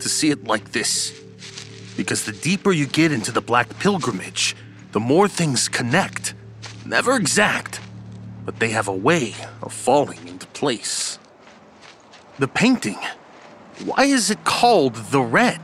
to 0.00 0.08
see 0.08 0.30
it 0.30 0.44
like 0.44 0.72
this, 0.72 1.22
because 1.96 2.24
the 2.24 2.32
deeper 2.32 2.72
you 2.72 2.86
get 2.86 3.12
into 3.12 3.30
the 3.30 3.40
Black 3.40 3.78
Pilgrimage, 3.78 4.56
the 4.90 5.00
more 5.00 5.28
things 5.28 5.68
connect. 5.68 6.34
Never 6.84 7.14
exact, 7.14 7.80
but 8.44 8.58
they 8.58 8.70
have 8.70 8.88
a 8.88 8.94
way 8.94 9.34
of 9.62 9.72
falling 9.72 10.26
into 10.26 10.48
place. 10.48 11.20
The 12.40 12.48
painting, 12.48 12.98
why 13.84 14.04
is 14.04 14.30
it 14.32 14.42
called 14.42 14.96
The 14.96 15.22
Red? 15.22 15.60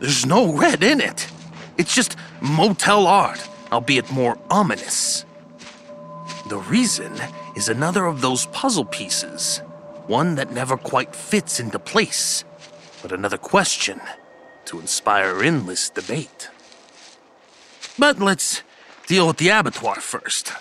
There's 0.00 0.26
no 0.26 0.52
red 0.52 0.82
in 0.82 1.00
it. 1.00 1.26
It's 1.78 1.94
just 1.94 2.16
motel 2.40 3.06
art, 3.06 3.48
albeit 3.72 4.10
more 4.10 4.38
ominous. 4.50 5.24
The 6.48 6.58
reason 6.58 7.12
is 7.56 7.68
another 7.68 8.06
of 8.06 8.20
those 8.20 8.46
puzzle 8.46 8.84
pieces, 8.84 9.58
one 10.06 10.34
that 10.36 10.52
never 10.52 10.76
quite 10.76 11.14
fits 11.14 11.58
into 11.58 11.78
place, 11.78 12.44
but 13.02 13.12
another 13.12 13.38
question 13.38 14.00
to 14.66 14.80
inspire 14.80 15.42
endless 15.42 15.90
debate. 15.90 16.50
But 17.98 18.18
let's 18.20 18.62
deal 19.06 19.26
with 19.26 19.38
the 19.38 19.48
abattoir 19.48 19.96
first 19.96 20.52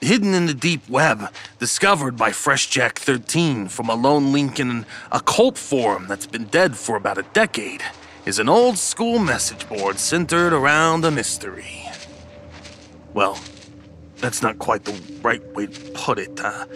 hidden 0.00 0.34
in 0.34 0.46
the 0.46 0.54
deep 0.54 0.88
web, 0.88 1.32
discovered 1.58 2.16
by 2.16 2.30
FreshJack 2.30 2.96
13 2.96 3.68
from 3.68 3.88
a 3.88 3.94
lone 3.94 4.32
link 4.32 4.60
in 4.60 4.70
an 4.70 4.86
occult 5.10 5.58
forum 5.58 6.06
that's 6.08 6.26
been 6.26 6.44
dead 6.44 6.76
for 6.76 6.96
about 6.96 7.18
a 7.18 7.24
decade, 7.32 7.82
is 8.26 8.40
an 8.40 8.48
old 8.48 8.76
school 8.76 9.20
message 9.20 9.68
board 9.68 9.98
centered 9.98 10.52
around 10.52 11.04
a 11.04 11.10
mystery. 11.10 11.88
Well, 13.14 13.38
that's 14.16 14.42
not 14.42 14.58
quite 14.58 14.84
the 14.84 15.00
right 15.22 15.42
way 15.54 15.68
to 15.68 15.90
put 15.92 16.18
it. 16.18 16.40
Uh, 16.40 16.66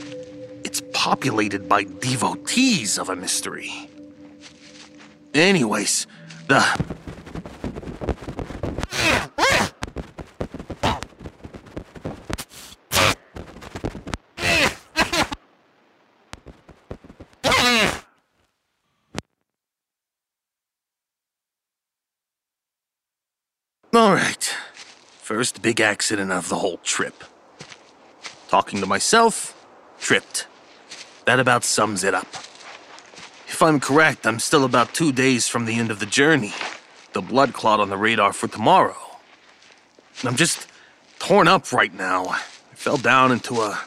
it's 0.64 0.80
populated 0.92 1.68
by 1.68 1.82
devotees 1.84 2.98
of 2.98 3.08
a 3.08 3.16
mystery. 3.16 3.90
Anyways, 5.34 6.06
the 6.46 6.64
All 23.92 24.14
right. 24.14 24.44
First 25.18 25.62
big 25.62 25.80
accident 25.80 26.30
of 26.30 26.48
the 26.48 26.58
whole 26.58 26.76
trip. 26.78 27.24
Talking 28.46 28.80
to 28.80 28.86
myself, 28.86 29.56
tripped. 29.98 30.46
That 31.24 31.40
about 31.40 31.64
sums 31.64 32.04
it 32.04 32.14
up. 32.14 32.28
If 33.48 33.60
I'm 33.60 33.80
correct, 33.80 34.28
I'm 34.28 34.38
still 34.38 34.64
about 34.64 34.94
two 34.94 35.10
days 35.10 35.48
from 35.48 35.64
the 35.64 35.74
end 35.74 35.90
of 35.90 35.98
the 35.98 36.06
journey. 36.06 36.54
The 37.14 37.20
blood 37.20 37.52
clot 37.52 37.80
on 37.80 37.88
the 37.88 37.96
radar 37.96 38.32
for 38.32 38.46
tomorrow. 38.46 38.96
I'm 40.22 40.36
just 40.36 40.68
torn 41.18 41.48
up 41.48 41.72
right 41.72 41.92
now. 41.92 42.26
I 42.26 42.38
fell 42.74 42.96
down 42.96 43.32
into 43.32 43.56
a, 43.56 43.80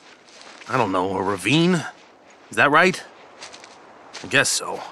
I 0.68 0.78
don't 0.78 0.92
know, 0.92 1.16
a 1.16 1.24
ravine? 1.24 1.76
Is 2.50 2.58
that 2.58 2.72
right? 2.72 3.02
I 4.22 4.28
guess 4.28 4.50
so. 4.50 4.84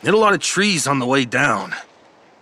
Hit 0.00 0.12
a 0.12 0.18
lot 0.18 0.34
of 0.34 0.40
trees 0.40 0.86
on 0.86 0.98
the 0.98 1.06
way 1.06 1.24
down. 1.24 1.74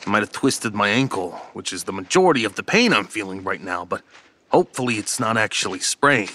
I 0.06 0.10
might 0.10 0.22
have 0.22 0.32
twisted 0.32 0.74
my 0.74 0.88
ankle, 0.88 1.32
which 1.54 1.72
is 1.72 1.84
the 1.84 1.92
majority 1.92 2.44
of 2.44 2.56
the 2.56 2.62
pain 2.62 2.92
I'm 2.92 3.06
feeling 3.06 3.42
right 3.42 3.62
now, 3.62 3.84
but 3.84 4.02
hopefully 4.50 4.96
it's 4.96 5.18
not 5.18 5.36
actually 5.36 5.80
sprained. 5.80 6.30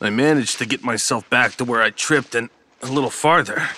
I 0.00 0.10
managed 0.10 0.58
to 0.58 0.66
get 0.66 0.84
myself 0.84 1.28
back 1.30 1.56
to 1.56 1.64
where 1.64 1.82
I 1.82 1.90
tripped 1.90 2.34
and 2.34 2.50
a 2.82 2.86
little 2.86 3.10
farther, 3.10 3.68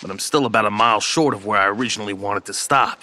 but 0.00 0.10
I'm 0.10 0.18
still 0.18 0.46
about 0.46 0.64
a 0.64 0.70
mile 0.70 1.00
short 1.00 1.34
of 1.34 1.44
where 1.44 1.60
I 1.60 1.66
originally 1.66 2.14
wanted 2.14 2.44
to 2.46 2.54
stop. 2.54 3.02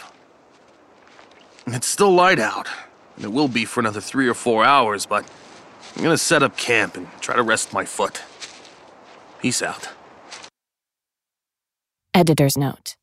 And 1.65 1.75
it's 1.75 1.87
still 1.87 2.11
light 2.11 2.39
out, 2.39 2.67
and 3.15 3.25
it 3.25 3.31
will 3.31 3.47
be 3.47 3.65
for 3.65 3.79
another 3.79 4.01
three 4.01 4.27
or 4.27 4.33
four 4.33 4.63
hours, 4.63 5.05
but 5.05 5.29
I'm 5.95 6.03
gonna 6.03 6.17
set 6.17 6.41
up 6.41 6.57
camp 6.57 6.97
and 6.97 7.07
try 7.21 7.35
to 7.35 7.43
rest 7.43 7.73
my 7.73 7.85
foot. 7.85 8.23
Peace 9.39 9.61
out. 9.61 9.89
Editor's 12.13 12.57
note. 12.57 12.95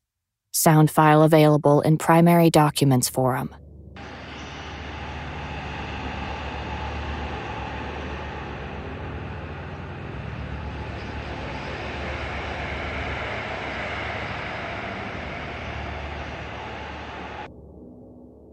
Sound 0.55 0.91
file 0.91 1.23
available 1.23 1.81
in 1.81 1.97
Primary 1.97 2.51
Documents 2.51 3.09
Forum. 3.09 3.55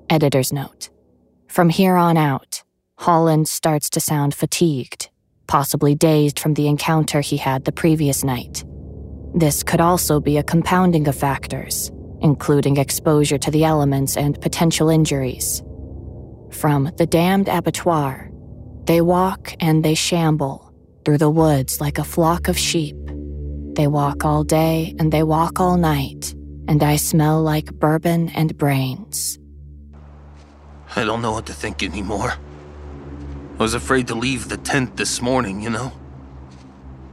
Editor's 0.09 0.55
note. 0.55 0.89
From 1.49 1.69
here 1.69 1.97
on 1.97 2.17
out, 2.17 2.63
Holland 2.97 3.47
starts 3.47 3.91
to 3.91 4.01
sound 4.01 4.35
fatigued, 4.35 5.11
possibly 5.47 5.95
dazed 5.95 6.39
from 6.39 6.55
the 6.55 6.67
encounter 6.67 7.21
he 7.21 7.37
had 7.37 7.67
the 7.67 7.73
previous 7.73 8.25
night. 8.25 8.65
This 9.35 9.63
could 9.63 9.81
also 9.81 10.21
be 10.21 10.39
a 10.39 10.43
compounding 10.43 11.07
of 11.07 11.15
factors, 11.15 11.91
including 12.21 12.77
exposure 12.77 13.39
to 13.39 13.51
the 13.51 13.65
elements 13.65 14.17
and 14.17 14.41
potential 14.41 14.89
injuries. 14.91 15.63
From 16.51 16.91
the 16.97 17.07
damned 17.07 17.49
abattoir, 17.49 18.31
they 18.85 19.01
walk 19.01 19.55
and 19.61 19.85
they 19.85 19.95
shamble 19.95 20.75
through 21.05 21.19
the 21.19 21.31
woods 21.31 21.81
like 21.81 21.99
a 21.99 22.05
flock 22.05 22.49
of 22.49 22.59
sheep. 22.59 22.97
They 23.75 23.87
walk 23.87 24.25
all 24.25 24.43
day 24.43 24.95
and 24.99 25.13
they 25.13 25.23
walk 25.23 25.61
all 25.61 25.77
night, 25.77 26.35
and 26.67 26.83
I 26.83 26.97
smell 26.97 27.41
like 27.41 27.73
bourbon 27.73 28.31
and 28.31 28.59
brains. 28.59 29.39
I 30.97 31.05
don't 31.05 31.23
know 31.23 31.33
what 31.33 31.47
to 31.47 31.53
think 31.53 31.85
anymore. 31.85 32.35
I 33.59 33.63
was 33.63 33.75
afraid 33.75 34.09
to 34.09 34.15
leave 34.15 34.49
the 34.49 34.57
tent 34.57 34.97
this 34.97 35.23
morning, 35.23 35.63
you 35.63 35.71
know? 35.71 35.93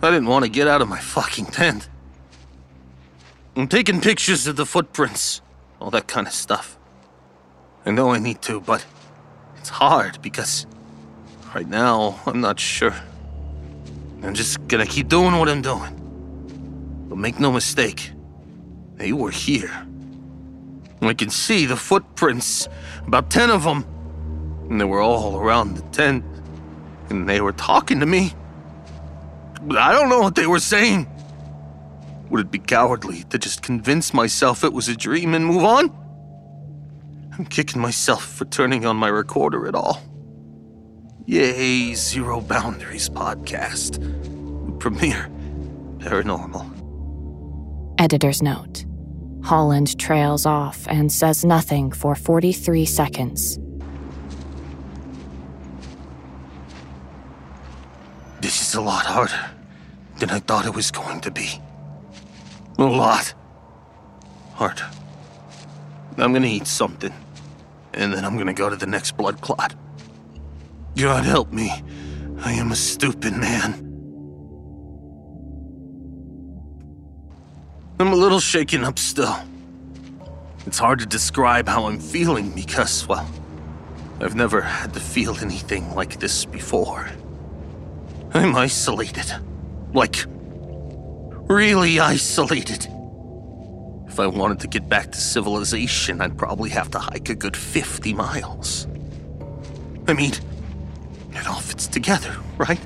I 0.02 0.10
didn't 0.10 0.28
want 0.28 0.46
to 0.46 0.50
get 0.50 0.68
out 0.68 0.82
of 0.82 0.88
my 0.88 1.00
fucking 1.00 1.48
tent. 1.48 1.88
I'm 3.58 3.68
taking 3.68 4.02
pictures 4.02 4.46
of 4.46 4.56
the 4.56 4.68
footprints, 4.68 5.42
all 5.82 5.90
that 5.90 6.08
kind 6.08 6.28
of 6.28 6.34
stuff. 6.34 6.78
I 7.88 7.90
know 7.90 8.12
I 8.12 8.20
need 8.20 8.40
to, 8.44 8.62
but 8.62 8.86
it's 9.58 9.70
hard 9.70 10.22
because 10.22 10.68
right 11.56 11.68
now 11.68 12.20
I'm 12.28 12.40
not 12.40 12.60
sure. 12.60 12.94
I'm 14.22 14.36
just 14.36 14.68
gonna 14.68 14.86
keep 14.86 15.08
doing 15.08 15.40
what 15.40 15.50
I'm 15.50 15.64
doing. 15.64 17.06
But 17.10 17.18
make 17.18 17.40
no 17.40 17.52
mistake, 17.52 18.12
they 18.94 19.12
were 19.12 19.32
here. 19.32 19.72
I 21.02 21.16
can 21.16 21.32
see 21.32 21.66
the 21.66 21.78
footprints, 21.78 22.70
about 23.08 23.32
ten 23.32 23.50
of 23.50 23.64
them. 23.64 23.88
And 24.70 24.80
they 24.80 24.86
were 24.86 25.02
all 25.02 25.36
around 25.36 25.78
the 25.78 25.84
tent. 25.90 26.24
And 27.10 27.28
they 27.28 27.42
were 27.42 27.54
talking 27.54 28.02
to 28.02 28.06
me. 28.06 28.34
But 29.64 29.78
I 29.78 29.94
don't 29.94 30.10
know 30.10 30.20
what 30.20 30.36
they 30.36 30.46
were 30.46 30.60
saying. 30.60 31.08
Would 32.30 32.42
it 32.42 32.52
be 32.52 32.60
cowardly 32.60 33.24
to 33.30 33.38
just 33.38 33.62
convince 33.62 34.14
myself 34.14 34.64
it 34.64 34.74
was 34.74 34.90
a 34.90 34.96
dream 34.96 35.34
and 35.34 35.46
move 35.46 35.64
on? 35.64 35.92
I'm 37.38 37.46
kicking 37.46 37.82
myself 37.82 38.26
for 38.26 38.46
turning 38.46 38.86
on 38.86 38.98
my 38.98 39.08
recorder 39.08 39.68
at 39.68 39.76
all. 39.76 40.02
Yay, 41.26 41.94
Zero 41.94 42.42
Boundaries 42.42 43.10
podcast. 43.10 44.00
Premiere 44.80 45.30
Paranormal. 46.00 46.74
Editor's 48.00 48.42
note. 48.42 48.86
Holland 49.44 49.98
trails 50.00 50.46
off 50.46 50.88
and 50.88 51.12
says 51.12 51.46
nothing 51.46 51.92
for 51.92 52.16
43 52.16 52.86
seconds. 52.86 53.60
This 58.42 58.62
is 58.62 58.76
a 58.76 58.82
lot 58.82 59.06
harder 59.06 59.52
than 60.20 60.30
I 60.30 60.40
thought 60.40 60.66
it 60.66 60.76
was 60.76 60.92
going 60.92 61.22
to 61.22 61.32
be. 61.32 61.62
A 62.78 62.84
lot 62.84 63.34
harder. 64.54 64.90
I'm 66.18 66.34
gonna 66.34 66.48
eat 66.48 66.68
something, 66.68 67.14
and 67.94 68.14
then 68.14 68.24
I'm 68.24 68.38
gonna 68.38 68.54
go 68.54 68.70
to 68.70 68.76
the 68.76 68.86
next 68.86 69.18
blood 69.18 69.42
clot. 69.42 69.76
God 70.96 71.26
help 71.26 71.52
me. 71.52 71.72
I 72.40 72.54
am 72.54 72.72
a 72.72 72.76
stupid 72.76 73.34
man. 73.34 73.84
I'm 78.00 78.14
a 78.14 78.16
little 78.16 78.40
shaken 78.40 78.84
up 78.84 79.00
still. 79.00 79.36
It's 80.68 80.78
hard 80.78 81.00
to 81.00 81.06
describe 81.06 81.68
how 81.68 81.86
I'm 81.86 82.00
feeling 82.00 82.52
because, 82.52 83.08
well, 83.08 83.28
I've 84.20 84.36
never 84.36 84.62
had 84.62 84.94
to 84.94 85.00
feel 85.00 85.36
anything 85.38 85.96
like 85.96 86.20
this 86.20 86.46
before. 86.46 87.10
I'm 88.34 88.56
isolated. 88.56 89.26
Like, 89.94 90.26
really 91.48 92.00
isolated. 92.00 92.88
If 94.08 94.20
I 94.20 94.28
wanted 94.28 94.60
to 94.62 94.68
get 94.68 94.90
back 94.90 95.12
to 95.12 95.18
civilization, 95.18 96.22
I'd 96.22 96.38
probably 96.38 96.70
have 96.72 96.90
to 96.92 97.00
hike 97.00 97.30
a 97.30 97.36
good 97.36 97.56
50 97.56 98.14
miles. 98.14 98.88
I 100.08 100.14
mean, 100.14 100.32
it 101.34 101.48
all 101.48 101.60
fits 101.60 101.88
together, 101.88 102.36
right? 102.58 102.80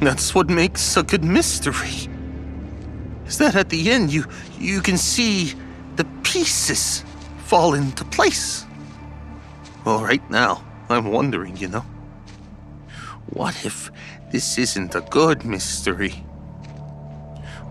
That's 0.00 0.34
what 0.34 0.48
makes 0.48 0.96
a 0.96 1.02
good 1.02 1.24
mystery. 1.24 2.08
Is 3.26 3.38
that 3.38 3.56
at 3.56 3.70
the 3.70 3.90
end 3.90 4.12
you 4.12 4.24
you 4.58 4.80
can 4.80 4.96
see 4.96 5.54
the 5.96 6.04
pieces 6.22 7.02
fall 7.44 7.74
into 7.74 8.04
place. 8.04 8.64
Well, 9.84 10.02
right 10.02 10.30
now, 10.30 10.64
I'm 10.88 11.10
wondering, 11.10 11.56
you 11.56 11.68
know. 11.68 11.84
What 13.30 13.64
if 13.64 13.90
this 14.30 14.58
isn't 14.58 14.94
a 14.94 15.00
good 15.00 15.44
mystery? 15.44 16.25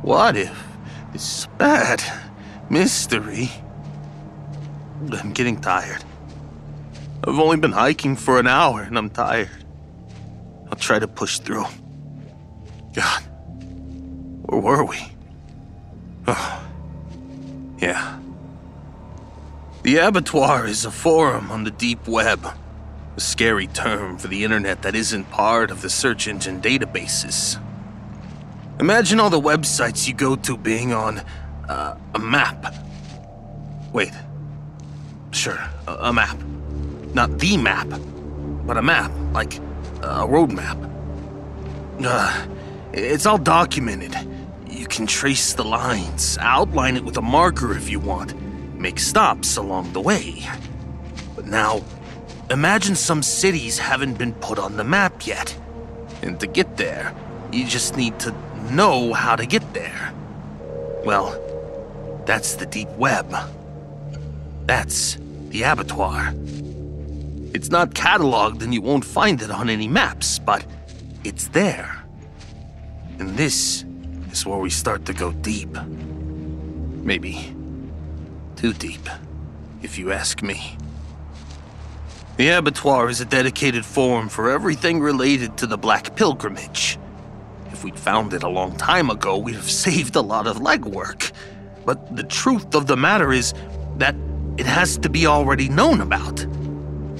What 0.05 0.37
if 0.37 0.55
this 1.13 1.39
is 1.39 1.47
bad 1.57 2.03
mystery? 2.69 3.49
I'm 5.11 5.33
getting 5.33 5.59
tired. 5.59 6.03
I've 7.23 7.39
only 7.39 7.57
been 7.57 7.71
hiking 7.71 8.15
for 8.15 8.37
an 8.37 8.45
hour 8.45 8.81
and 8.81 8.99
I'm 8.99 9.09
tired. 9.09 9.49
I'll 10.69 10.77
try 10.77 10.99
to 10.99 11.07
push 11.07 11.39
through. 11.39 11.65
God, 12.93 13.23
where 14.43 14.61
were 14.61 14.85
we? 14.85 14.99
Oh, 16.27 16.63
yeah. 17.79 18.19
The 19.81 19.97
abattoir 19.97 20.67
is 20.67 20.85
a 20.85 20.91
forum 20.91 21.49
on 21.49 21.63
the 21.63 21.71
deep 21.71 22.07
web, 22.07 22.45
a 22.45 23.19
scary 23.19 23.65
term 23.65 24.19
for 24.19 24.27
the 24.27 24.43
internet 24.43 24.83
that 24.83 24.93
isn't 24.93 25.31
part 25.31 25.71
of 25.71 25.81
the 25.81 25.89
search 25.89 26.27
engine 26.27 26.61
databases. 26.61 27.59
Imagine 28.79 29.19
all 29.19 29.29
the 29.29 29.39
websites 29.39 30.07
you 30.07 30.13
go 30.13 30.35
to 30.35 30.57
being 30.57 30.93
on 30.93 31.19
uh, 31.69 31.97
a 32.13 32.19
map. 32.19 32.73
Wait. 33.93 34.11
Sure, 35.31 35.59
a, 35.87 35.93
a, 35.93 36.13
map. 36.13 36.37
Not 37.13 37.39
the 37.39 37.57
map, 37.57 37.87
but 38.65 38.77
a 38.77 38.81
map, 38.81 39.11
like 39.33 39.59
a 40.01 40.27
road 40.27 40.51
map. 40.51 40.77
Uh, 42.01 42.47
it's 42.93 43.25
all 43.25 43.37
documented 43.37 44.15
you 44.85 44.89
can 44.89 45.07
trace 45.07 45.53
the 45.53 45.63
lines, 45.63 46.37
outline 46.39 46.95
it 46.95 47.03
with 47.03 47.17
a 47.17 47.21
marker 47.21 47.75
if 47.75 47.89
you 47.89 47.99
want, 47.99 48.35
make 48.79 48.99
stops 48.99 49.57
along 49.57 49.91
the 49.93 49.99
way. 49.99 50.47
But 51.35 51.47
now, 51.47 51.81
imagine 52.51 52.95
some 52.95 53.23
cities 53.23 53.79
haven't 53.79 54.19
been 54.19 54.33
put 54.33 54.59
on 54.59 54.77
the 54.77 54.83
map 54.83 55.25
yet. 55.25 55.57
And 56.21 56.39
to 56.39 56.45
get 56.45 56.77
there, 56.77 57.15
you 57.51 57.65
just 57.65 57.97
need 57.97 58.19
to 58.19 58.31
know 58.71 59.13
how 59.13 59.35
to 59.35 59.45
get 59.45 59.73
there. 59.73 60.13
Well, 61.05 61.41
that's 62.25 62.55
the 62.55 62.65
deep 62.65 62.89
web. 62.91 63.33
That's 64.65 65.17
the 65.49 65.63
abattoir. 65.63 66.33
It's 67.53 67.69
not 67.69 67.91
cataloged 67.91 68.63
and 68.63 68.73
you 68.73 68.81
won't 68.81 69.05
find 69.05 69.41
it 69.41 69.51
on 69.51 69.69
any 69.69 69.87
maps, 69.87 70.39
but 70.39 70.65
it's 71.23 71.47
there. 71.49 72.03
And 73.19 73.37
this 73.37 73.85
is 74.31 74.45
where 74.45 74.57
we 74.57 74.69
start 74.69 75.05
to 75.05 75.13
go 75.13 75.31
deep. 75.31 75.71
Maybe 75.71 77.55
too 78.55 78.73
deep, 78.73 79.07
if 79.81 79.97
you 79.97 80.11
ask 80.11 80.41
me. 80.41 80.77
The 82.37 82.49
abattoir 82.49 83.09
is 83.09 83.21
a 83.21 83.25
dedicated 83.25 83.85
forum 83.85 84.27
for 84.27 84.49
everything 84.49 84.99
related 84.99 85.57
to 85.57 85.67
the 85.67 85.77
Black 85.77 86.15
Pilgrimage. 86.15 86.97
If 87.75 87.83
we'd 87.83 87.99
found 87.99 88.33
it 88.33 88.41
a 88.41 88.47
long 88.47 88.77
time 88.77 89.09
ago, 89.09 89.37
we'd 89.37 89.55
have 89.55 89.69
saved 89.69 90.15
a 90.15 90.21
lot 90.21 90.47
of 90.47 90.59
legwork. 90.59 91.33
But 91.83 92.15
the 92.15 92.23
truth 92.23 92.73
of 92.73 92.87
the 92.87 92.95
matter 92.95 93.33
is 93.33 93.53
that 93.97 94.15
it 94.57 94.65
has 94.65 94.97
to 94.99 95.09
be 95.09 95.27
already 95.27 95.67
known 95.67 95.99
about. 95.99 96.39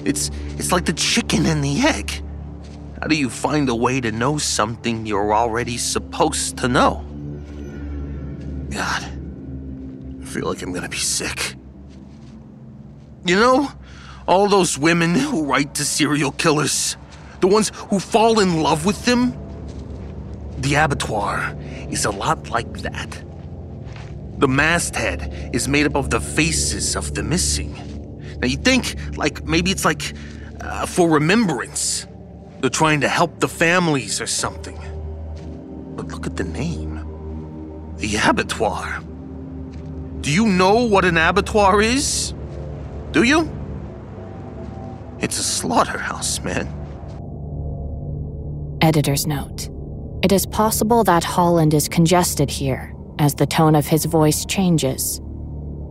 It's 0.06 0.32
it's 0.57 0.72
like 0.72 0.86
the 0.86 0.94
chicken 0.94 1.45
and 1.45 1.61
the 1.61 1.82
egg. 1.82 2.23
How 3.02 3.07
do 3.07 3.18
you 3.18 3.30
find 3.30 3.68
a 3.68 3.76
way 3.76 3.99
to 3.99 4.14
know 4.14 4.38
something 4.38 5.06
you're 5.06 5.34
already 5.34 5.77
supposed 5.77 6.56
to 6.60 6.69
know? 6.69 7.03
God, 8.69 9.03
I 10.22 10.26
feel 10.26 10.48
like 10.48 10.61
I'm 10.61 10.72
gonna 10.72 10.88
be 10.88 11.06
sick. 11.19 11.56
You 13.26 13.36
know, 13.36 13.69
all 14.26 14.48
those 14.48 14.80
women 14.80 15.15
who 15.15 15.44
write 15.44 15.76
to 15.76 15.84
serial 15.84 16.32
killers, 16.32 16.95
the 17.41 17.48
ones 17.48 17.73
who 17.90 17.99
fall 17.99 18.40
in 18.40 18.61
love 18.64 18.86
with 18.86 19.03
them? 19.03 19.34
The 20.57 20.76
abattoir 20.76 21.56
is 21.90 22.06
a 22.06 22.11
lot 22.11 22.49
like 22.49 22.80
that. 22.80 23.22
The 24.38 24.48
masthead 24.48 25.52
is 25.53 25.68
made 25.68 25.86
up 25.86 25.95
of 25.95 26.10
the 26.10 26.19
faces 26.19 26.95
of 26.95 27.14
the 27.14 27.23
missing. 27.23 27.73
Now 28.41 28.48
you 28.48 28.57
think, 28.57 28.95
like, 29.18 29.45
maybe 29.45 29.72
it's 29.72 29.86
like 29.86 30.14
uh, 30.61 30.86
for 30.86 31.10
remembrance. 31.10 32.07
They're 32.60 32.69
trying 32.69 33.02
to 33.02 33.07
help 33.07 33.40
the 33.40 33.48
families 33.48 34.19
or 34.19 34.27
something. 34.27 34.77
But 35.95 36.07
look 36.07 36.26
at 36.26 36.36
the 36.36 36.44
name 36.44 37.95
The 37.98 38.18
Abattoir. 38.18 39.02
Do 40.22 40.32
you 40.32 40.48
know 40.48 40.84
what 40.84 41.06
an 41.06 41.18
abattoir 41.18 41.82
is? 41.82 42.34
Do 43.11 43.23
you? 43.23 43.49
It's 45.19 45.40
a 45.40 45.44
slaughterhouse, 45.44 46.40
man. 46.40 46.68
Editor's 48.82 49.27
note. 49.27 49.69
It 50.26 50.31
is 50.31 50.47
possible 50.47 51.03
that 51.03 51.23
Holland 51.23 51.76
is 51.76 51.88
congested 51.88 52.49
here 52.49 52.95
as 53.19 53.35
the 53.35 53.45
tone 53.45 53.76
of 53.76 53.85
his 53.85 54.06
voice 54.06 54.43
changes. 54.43 55.22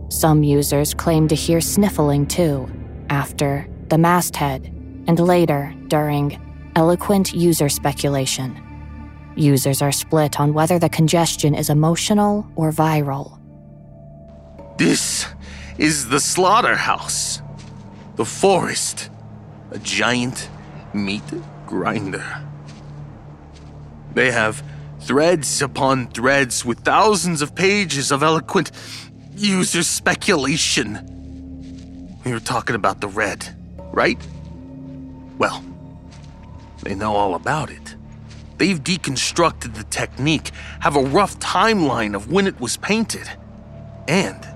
Some 0.09 0.43
users 0.43 0.93
claim 0.93 1.29
to 1.29 1.35
hear 1.35 1.61
sniffling 1.61 2.27
too, 2.27 2.69
after 3.09 3.65
the 3.87 3.97
masthead, 3.97 4.65
and 5.07 5.17
later 5.21 5.73
during 5.87 6.37
eloquent 6.75 7.33
user 7.33 7.69
speculation. 7.69 8.61
Users 9.37 9.81
are 9.81 9.93
split 9.93 10.37
on 10.37 10.53
whether 10.53 10.79
the 10.79 10.89
congestion 10.89 11.55
is 11.55 11.69
emotional 11.69 12.45
or 12.57 12.73
viral. 12.73 13.39
This 14.77 15.27
is 15.77 16.09
the 16.09 16.19
slaughterhouse. 16.19 17.41
The 18.17 18.25
forest. 18.25 19.09
A 19.71 19.79
giant 19.79 20.49
meat 20.93 21.23
grinder. 21.65 22.44
They 24.15 24.31
have 24.31 24.63
threads 25.01 25.61
upon 25.61 26.07
threads 26.07 26.65
with 26.65 26.79
thousands 26.79 27.41
of 27.41 27.53
pages 27.53 28.11
of 28.11 28.23
eloquent 28.23 28.71
user 29.35 29.83
speculation. 29.83 31.11
We 32.25 32.31
were 32.31 32.39
talking 32.39 32.75
about 32.75 33.01
the 33.01 33.07
red, 33.07 33.55
right? 33.91 34.17
Well, 35.37 35.63
they 36.81 36.95
know 36.95 37.13
all 37.13 37.35
about 37.35 37.69
it. 37.69 37.95
They've 38.57 38.81
deconstructed 38.81 39.75
the 39.75 39.83
technique, 39.83 40.51
have 40.79 40.95
a 40.95 41.03
rough 41.03 41.37
timeline 41.39 42.15
of 42.15 42.31
when 42.31 42.47
it 42.47 42.59
was 42.59 42.77
painted, 42.77 43.29
and 44.07 44.47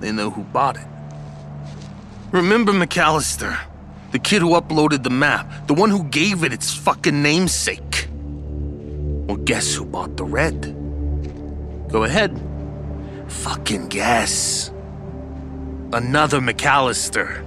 they 0.00 0.12
know 0.12 0.30
who 0.30 0.42
bought 0.44 0.76
it. 0.78 0.86
Remember 2.32 2.72
McAllister, 2.72 3.58
the 4.12 4.18
kid 4.18 4.40
who 4.40 4.50
uploaded 4.50 5.02
the 5.02 5.10
map, 5.10 5.66
the 5.66 5.74
one 5.74 5.90
who 5.90 6.04
gave 6.04 6.42
it 6.42 6.54
its 6.54 6.72
fucking 6.72 7.22
namesake? 7.22 7.85
Well, 9.26 9.36
guess 9.38 9.74
who 9.74 9.84
bought 9.84 10.16
the 10.16 10.24
red? 10.24 10.74
Go 11.90 12.04
ahead. 12.04 12.40
Fucking 13.28 13.88
guess. 13.88 14.70
Another 15.92 16.40
McAllister. 16.40 17.44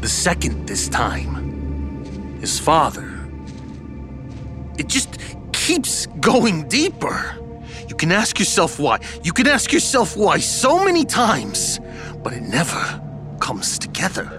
The 0.00 0.08
second 0.08 0.66
this 0.66 0.88
time. 0.88 2.38
His 2.40 2.58
father. 2.58 3.12
It 4.78 4.88
just 4.88 5.18
keeps 5.52 6.06
going 6.20 6.68
deeper. 6.68 7.34
You 7.88 7.94
can 7.94 8.12
ask 8.12 8.38
yourself 8.38 8.78
why. 8.78 8.98
You 9.24 9.32
can 9.32 9.46
ask 9.46 9.72
yourself 9.72 10.16
why 10.16 10.38
so 10.38 10.84
many 10.84 11.04
times, 11.04 11.80
but 12.22 12.34
it 12.34 12.42
never 12.42 13.00
comes 13.40 13.78
together. 13.78 14.30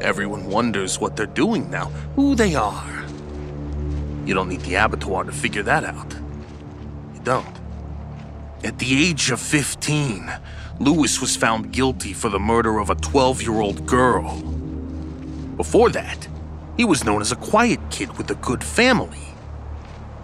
Everyone 0.00 0.46
wonders 0.46 0.98
what 0.98 1.14
they're 1.14 1.26
doing 1.26 1.70
now, 1.70 1.86
who 2.16 2.34
they 2.34 2.56
are. 2.56 3.03
You 4.26 4.34
don't 4.34 4.48
need 4.48 4.60
the 4.60 4.76
abattoir 4.76 5.24
to 5.24 5.32
figure 5.32 5.62
that 5.64 5.84
out. 5.84 6.14
You 7.14 7.20
don't. 7.22 7.46
At 8.64 8.78
the 8.78 9.08
age 9.08 9.30
of 9.30 9.40
15, 9.40 10.32
Lewis 10.80 11.20
was 11.20 11.36
found 11.36 11.72
guilty 11.72 12.14
for 12.14 12.30
the 12.30 12.38
murder 12.38 12.78
of 12.78 12.88
a 12.88 12.94
12 12.94 13.42
year 13.42 13.60
old 13.60 13.84
girl. 13.86 14.40
Before 15.56 15.90
that, 15.90 16.26
he 16.76 16.84
was 16.84 17.04
known 17.04 17.20
as 17.20 17.32
a 17.32 17.36
quiet 17.36 17.78
kid 17.90 18.16
with 18.16 18.30
a 18.30 18.34
good 18.36 18.64
family. 18.64 19.34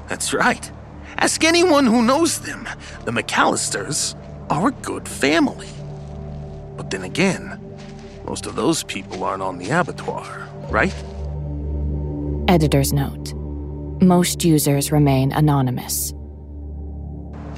That's 0.09 0.33
right. 0.33 0.71
Ask 1.19 1.45
anyone 1.45 1.87
who 1.87 2.03
knows 2.03 2.41
them. 2.41 2.67
The 3.05 3.13
McAllisters 3.13 4.17
are 4.49 4.69
a 4.69 4.73
good 4.73 5.07
family. 5.07 5.69
But 6.77 6.91
then 6.91 7.03
again, 7.03 7.61
most 8.25 8.47
of 8.47 8.57
those 8.57 8.83
people 8.83 9.23
aren't 9.23 9.43
on 9.43 9.59
the 9.59 9.71
abattoir, 9.71 10.49
right? 10.71 10.95
Editor's 12.49 12.93
note 12.93 13.35
most 14.03 14.45
users 14.45 14.91
remain 14.91 15.33
anonymous. 15.33 16.13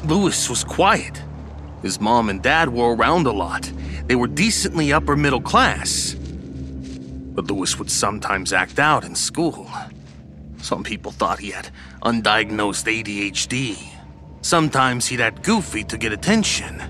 Lewis 0.05 0.51
was 0.51 0.65
quiet. 0.65 1.23
His 1.83 2.01
mom 2.01 2.29
and 2.29 2.43
dad 2.43 2.69
were 2.69 2.95
around 2.95 3.27
a 3.27 3.33
lot. 3.33 3.71
They 4.07 4.17
were 4.17 4.27
decently 4.27 4.93
upper 4.93 5.17
middle 5.17 5.41
class. 5.41 6.15
But 6.15 7.51
Lewis 7.51 7.79
would 7.79 7.91
sometimes 7.91 8.53
act 8.53 8.79
out 8.79 9.05
in 9.05 9.15
school. 9.15 9.71
Some 10.59 10.85
people 10.85 11.13
thought 11.13 11.39
he 11.39 11.51
had 11.51 11.71
undiagnosed 12.03 12.87
ADHD. 12.87 13.79
Sometimes 14.43 15.07
he'd 15.07 15.21
act 15.21 15.43
goofy 15.43 15.85
to 15.85 15.97
get 15.97 16.13
attention. 16.13 16.81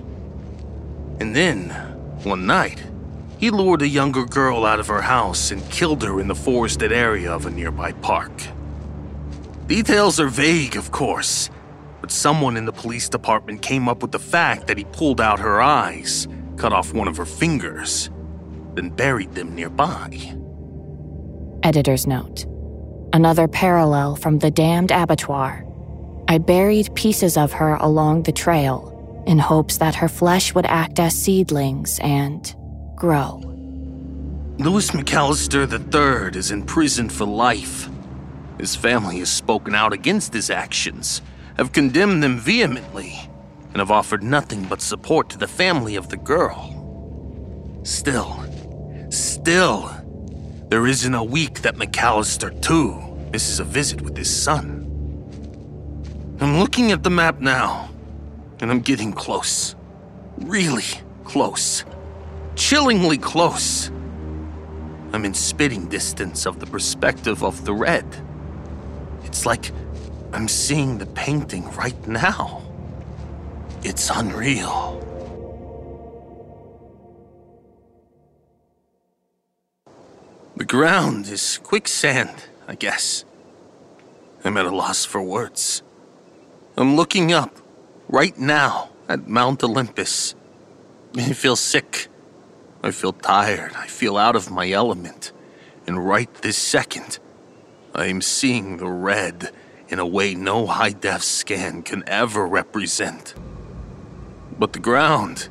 And 1.19 1.35
then, 1.35 1.69
one 2.23 2.45
night, 2.45 2.83
he 3.37 3.49
lured 3.51 3.81
a 3.81 3.87
younger 3.87 4.25
girl 4.25 4.65
out 4.65 4.79
of 4.79 4.87
her 4.87 5.01
house 5.01 5.51
and 5.51 5.69
killed 5.69 6.01
her 6.03 6.19
in 6.19 6.27
the 6.27 6.35
forested 6.35 6.91
area 6.91 7.31
of 7.31 7.45
a 7.45 7.51
nearby 7.51 7.91
park. 7.91 8.31
Details 9.67 10.19
are 10.19 10.27
vague, 10.27 10.75
of 10.75 10.91
course, 10.91 11.49
but 12.01 12.11
someone 12.11 12.57
in 12.57 12.65
the 12.65 12.73
police 12.73 13.07
department 13.07 13.61
came 13.61 13.87
up 13.87 14.01
with 14.01 14.11
the 14.11 14.19
fact 14.19 14.67
that 14.67 14.77
he 14.77 14.83
pulled 14.83 15.21
out 15.21 15.39
her 15.39 15.61
eyes, 15.61 16.27
cut 16.57 16.73
off 16.73 16.93
one 16.93 17.07
of 17.07 17.15
her 17.15 17.25
fingers, 17.25 18.09
then 18.73 18.89
buried 18.89 19.33
them 19.33 19.55
nearby. 19.55 20.35
Editor's 21.63 22.05
note 22.05 22.45
Another 23.13 23.47
parallel 23.47 24.15
from 24.17 24.39
the 24.39 24.51
damned 24.51 24.91
abattoir. 24.91 25.63
I 26.27 26.39
buried 26.39 26.93
pieces 26.95 27.37
of 27.37 27.53
her 27.53 27.75
along 27.75 28.23
the 28.23 28.31
trail 28.31 29.23
in 29.27 29.39
hopes 29.39 29.77
that 29.77 29.95
her 29.95 30.09
flesh 30.09 30.53
would 30.53 30.65
act 30.65 30.99
as 30.99 31.15
seedlings 31.15 31.99
and 31.99 32.53
grow. 32.95 33.37
Lewis 34.57 34.91
McAllister 34.91 35.71
III 35.71 36.37
is 36.37 36.51
in 36.51 36.63
prison 36.63 37.07
for 37.07 37.25
life 37.25 37.87
his 38.59 38.75
family 38.75 39.19
has 39.19 39.31
spoken 39.31 39.75
out 39.75 39.93
against 39.93 40.33
his 40.33 40.49
actions, 40.49 41.21
have 41.57 41.71
condemned 41.71 42.23
them 42.23 42.37
vehemently, 42.37 43.19
and 43.69 43.77
have 43.77 43.91
offered 43.91 44.23
nothing 44.23 44.63
but 44.65 44.81
support 44.81 45.29
to 45.29 45.37
the 45.37 45.47
family 45.47 45.95
of 45.95 46.09
the 46.09 46.17
girl. 46.17 46.69
Still, 47.83 48.45
still, 49.09 49.91
there 50.69 50.87
isn't 50.87 51.13
a 51.13 51.23
week 51.23 51.61
that 51.61 51.75
McAllister, 51.75 52.61
too, 52.61 52.93
misses 53.31 53.59
a 53.59 53.63
visit 53.63 54.01
with 54.01 54.15
his 54.15 54.29
son. 54.43 54.79
I'm 56.39 56.59
looking 56.59 56.91
at 56.91 57.03
the 57.03 57.09
map 57.09 57.39
now, 57.39 57.89
and 58.59 58.71
I'm 58.71 58.81
getting 58.81 59.13
close. 59.13 59.75
Really 60.37 60.85
close. 61.23 61.85
Chillingly 62.55 63.17
close. 63.17 63.89
I'm 65.13 65.25
in 65.25 65.33
spitting 65.33 65.87
distance 65.87 66.45
of 66.45 66.59
the 66.59 66.65
perspective 66.65 67.43
of 67.43 67.65
the 67.65 67.73
red. 67.73 68.05
It's 69.33 69.47
like 69.47 69.71
I'm 70.31 70.47
seeing 70.47 70.99
the 70.99 71.07
painting 71.07 71.65
right 71.71 72.07
now. 72.07 72.61
It's 73.81 74.11
unreal. 74.11 75.01
The 80.55 80.65
ground 80.65 81.25
is 81.29 81.59
quicksand, 81.63 82.45
I 82.67 82.75
guess. 82.75 83.25
I'm 84.45 84.55
at 84.55 84.67
a 84.67 84.75
loss 84.75 85.03
for 85.03 85.23
words. 85.23 85.81
I'm 86.77 86.95
looking 86.95 87.33
up, 87.33 87.57
right 88.07 88.37
now, 88.37 88.91
at 89.09 89.27
Mount 89.27 89.63
Olympus. 89.63 90.35
I 91.17 91.33
feel 91.33 91.55
sick. 91.55 92.07
I 92.83 92.91
feel 92.91 93.13
tired. 93.13 93.73
I 93.73 93.87
feel 93.87 94.15
out 94.15 94.35
of 94.35 94.51
my 94.51 94.69
element. 94.69 95.31
And 95.87 96.07
right 96.07 96.31
this 96.43 96.55
second, 96.55 97.17
I 97.95 98.07
am 98.07 98.21
seeing 98.21 98.77
the 98.77 98.87
red 98.87 99.51
in 99.87 99.99
a 99.99 100.05
way 100.05 100.33
no 100.33 100.65
high 100.65 100.93
def 100.93 101.21
scan 101.21 101.83
can 101.83 102.03
ever 102.07 102.47
represent. 102.47 103.35
But 104.57 104.73
the 104.73 104.79
ground, 104.79 105.49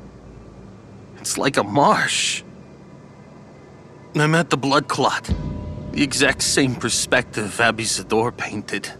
it's 1.19 1.37
like 1.37 1.55
a 1.55 1.63
marsh. 1.63 2.43
I'm 4.15 4.35
at 4.35 4.49
the 4.49 4.57
blood 4.57 4.89
clot, 4.89 5.33
the 5.93 6.03
exact 6.03 6.41
same 6.41 6.75
perspective 6.75 7.61
Abby 7.61 7.85
Zador 7.85 8.35
painted. 8.35 8.91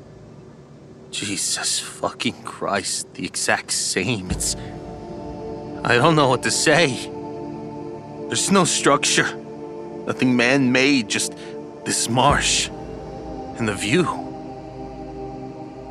Jesus 1.11 1.79
fucking 1.79 2.43
Christ, 2.43 3.13
the 3.13 3.25
exact 3.25 3.71
same. 3.71 4.31
It's. 4.31 4.55
I 5.83 5.95
don't 5.95 6.15
know 6.15 6.29
what 6.29 6.43
to 6.43 6.51
say. 6.51 7.09
There's 8.29 8.51
no 8.51 8.63
structure, 8.63 9.35
nothing 10.07 10.37
man 10.37 10.71
made, 10.71 11.09
just 11.09 11.33
this 11.83 12.07
marsh 12.07 12.69
and 13.57 13.67
the 13.67 13.73
view. 13.73 14.05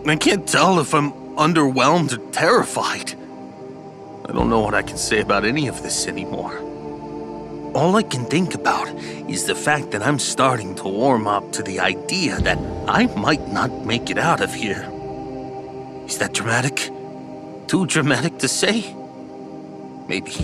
I 0.07 0.17
can't 0.17 0.47
tell 0.47 0.81
if 0.81 0.95
I'm 0.95 1.13
underwhelmed 1.37 2.13
or 2.13 2.31
terrified. 2.33 3.15
I 4.29 4.33
don't 4.33 4.51
know 4.51 4.61
what 4.61 4.75
I 4.75 4.83
can 4.83 4.97
say 4.97 5.21
about 5.21 5.45
any 5.45 5.69
of 5.69 5.83
this 5.83 6.07
anymore. 6.07 6.59
All 7.75 7.97
I 7.97 8.03
can 8.03 8.27
think 8.27 8.55
about 8.55 8.89
is 9.29 9.47
the 9.47 9.55
fact 9.55 9.93
that 9.93 10.03
I'm 10.03 10.19
starting 10.19 10.75
to 10.77 10.89
warm 10.89 11.27
up 11.27 11.53
to 11.53 11.63
the 11.63 11.81
idea 11.81 12.39
that 12.41 12.59
I 12.87 13.07
might 13.17 13.49
not 13.49 13.87
make 13.87 14.11
it 14.11 14.19
out 14.19 14.41
of 14.41 14.53
here. 14.53 14.89
Is 16.07 16.19
that 16.19 16.35
dramatic? 16.35 16.91
Too 17.67 17.87
dramatic 17.87 18.39
to 18.39 18.49
say? 18.49 18.95
Maybe. 20.09 20.35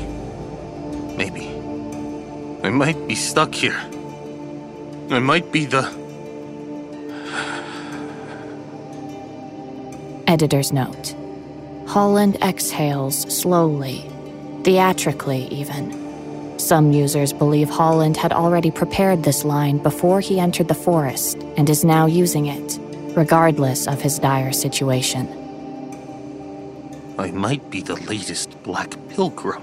Maybe. 1.16 1.48
I 2.62 2.70
might 2.70 3.06
be 3.06 3.14
stuck 3.14 3.54
here. 3.54 3.78
I 5.10 5.18
might 5.18 5.52
be 5.52 5.66
the. 5.66 6.07
Editor's 10.26 10.72
note 10.72 11.14
Holland 11.88 12.36
exhales 12.42 13.22
slowly, 13.34 14.04
theatrically, 14.62 15.46
even. 15.46 16.08
Some 16.58 16.92
users 16.92 17.32
believe 17.32 17.70
Holland 17.70 18.16
had 18.16 18.32
already 18.32 18.70
prepared 18.70 19.22
this 19.22 19.44
line 19.44 19.78
before 19.78 20.20
he 20.20 20.38
entered 20.38 20.68
the 20.68 20.74
forest 20.74 21.38
and 21.56 21.70
is 21.70 21.84
now 21.84 22.04
using 22.04 22.46
it, 22.46 22.78
regardless 23.16 23.86
of 23.86 24.02
his 24.02 24.18
dire 24.18 24.52
situation. 24.52 25.26
I 27.18 27.30
might 27.30 27.70
be 27.70 27.80
the 27.80 27.96
latest 27.96 28.62
Black 28.62 28.94
Pilgrim. 29.08 29.62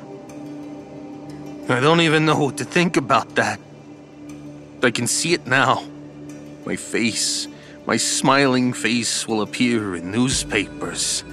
I 1.70 1.80
don't 1.80 2.02
even 2.02 2.26
know 2.26 2.40
what 2.40 2.58
to 2.58 2.66
think 2.66 2.98
about 2.98 3.36
that. 3.36 3.60
I 4.82 4.92
can 4.92 5.08
see 5.08 5.34
it 5.34 5.46
now. 5.46 5.84
My 6.66 6.76
face, 6.76 7.48
my 7.86 7.98
smiling 7.98 8.74
face 8.74 9.28
will 9.28 9.42
appear 9.42 9.96
in 9.96 10.12
newspapers. 10.12 11.24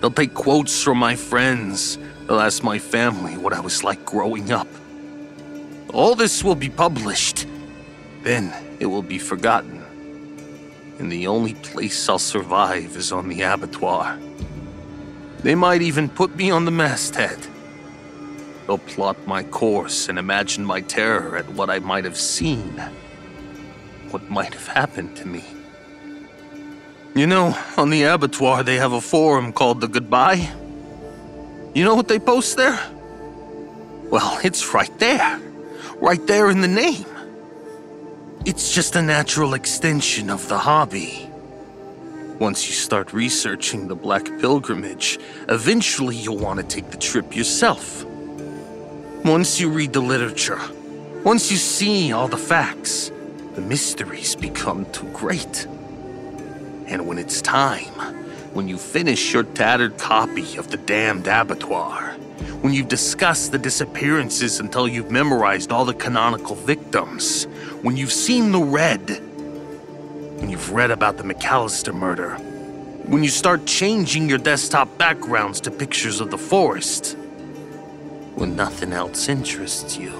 They'll 0.00 0.10
take 0.10 0.34
quotes 0.34 0.82
from 0.82 0.98
my 0.98 1.14
friends. 1.14 1.98
They'll 2.26 2.40
ask 2.40 2.64
my 2.64 2.78
family 2.78 3.36
what 3.36 3.52
I 3.52 3.60
was 3.60 3.84
like 3.84 4.04
growing 4.04 4.50
up. 4.50 4.66
All 5.92 6.16
this 6.16 6.42
will 6.42 6.56
be 6.56 6.68
published. 6.68 7.46
Then 8.22 8.52
it 8.80 8.86
will 8.86 9.02
be 9.02 9.18
forgotten. 9.18 9.84
And 10.98 11.12
the 11.12 11.28
only 11.28 11.54
place 11.54 12.08
I'll 12.08 12.18
survive 12.18 12.96
is 12.96 13.12
on 13.12 13.28
the 13.28 13.42
abattoir. 13.42 14.18
They 15.44 15.54
might 15.54 15.82
even 15.82 16.08
put 16.08 16.34
me 16.34 16.50
on 16.50 16.64
the 16.64 16.70
masthead. 16.72 17.38
They'll 18.66 18.78
plot 18.78 19.26
my 19.26 19.44
course 19.44 20.08
and 20.08 20.18
imagine 20.18 20.64
my 20.64 20.80
terror 20.80 21.36
at 21.36 21.48
what 21.50 21.70
I 21.70 21.78
might 21.78 22.04
have 22.04 22.16
seen. 22.16 22.82
What 24.10 24.28
might 24.28 24.54
have 24.54 24.66
happened 24.66 25.16
to 25.18 25.28
me. 25.28 25.44
You 27.14 27.28
know, 27.28 27.56
on 27.76 27.90
the 27.90 28.02
abattoir 28.02 28.64
they 28.64 28.74
have 28.76 28.92
a 28.92 29.00
forum 29.00 29.52
called 29.52 29.80
the 29.80 29.86
Goodbye. 29.86 30.50
You 31.72 31.84
know 31.84 31.94
what 31.94 32.08
they 32.08 32.18
post 32.18 32.56
there? 32.56 32.78
Well, 34.10 34.40
it's 34.42 34.74
right 34.74 34.98
there. 34.98 35.40
Right 36.00 36.26
there 36.26 36.50
in 36.50 36.60
the 36.60 36.68
name. 36.68 37.06
It's 38.44 38.74
just 38.74 38.96
a 38.96 39.02
natural 39.02 39.54
extension 39.54 40.28
of 40.28 40.48
the 40.48 40.58
hobby. 40.58 41.30
Once 42.40 42.66
you 42.66 42.74
start 42.74 43.12
researching 43.12 43.86
the 43.86 43.94
Black 43.94 44.24
Pilgrimage, 44.40 45.20
eventually 45.48 46.16
you'll 46.16 46.38
want 46.38 46.58
to 46.58 46.66
take 46.66 46.90
the 46.90 46.96
trip 46.96 47.36
yourself. 47.36 48.04
Once 49.24 49.60
you 49.60 49.70
read 49.70 49.92
the 49.92 50.00
literature, 50.00 50.60
once 51.22 51.52
you 51.52 51.56
see 51.56 52.12
all 52.12 52.26
the 52.26 52.36
facts, 52.36 53.12
the 53.54 53.60
mysteries 53.60 54.34
become 54.34 54.84
too 54.90 55.08
great. 55.12 55.68
And 56.86 57.06
when 57.06 57.18
it's 57.18 57.40
time, 57.40 57.94
when 58.52 58.68
you 58.68 58.78
finish 58.78 59.32
your 59.32 59.42
tattered 59.42 59.98
copy 59.98 60.56
of 60.56 60.70
The 60.70 60.76
Damned 60.76 61.26
Abattoir, 61.26 62.12
when 62.60 62.72
you've 62.72 62.88
discussed 62.88 63.52
the 63.52 63.58
disappearances 63.58 64.60
until 64.60 64.88
you've 64.88 65.10
memorized 65.10 65.72
all 65.72 65.84
the 65.84 65.94
canonical 65.94 66.54
victims, 66.54 67.44
when 67.82 67.96
you've 67.96 68.12
seen 68.12 68.52
the 68.52 68.62
red, 68.62 69.20
when 70.40 70.50
you've 70.50 70.72
read 70.72 70.90
about 70.90 71.16
the 71.16 71.22
McAllister 71.24 71.94
murder, 71.94 72.36
when 73.06 73.22
you 73.22 73.28
start 73.28 73.66
changing 73.66 74.28
your 74.28 74.38
desktop 74.38 74.96
backgrounds 74.98 75.60
to 75.60 75.70
pictures 75.70 76.20
of 76.20 76.30
the 76.30 76.38
forest, 76.38 77.16
when 78.34 78.56
nothing 78.56 78.92
else 78.92 79.28
interests 79.28 79.96
you, 79.96 80.12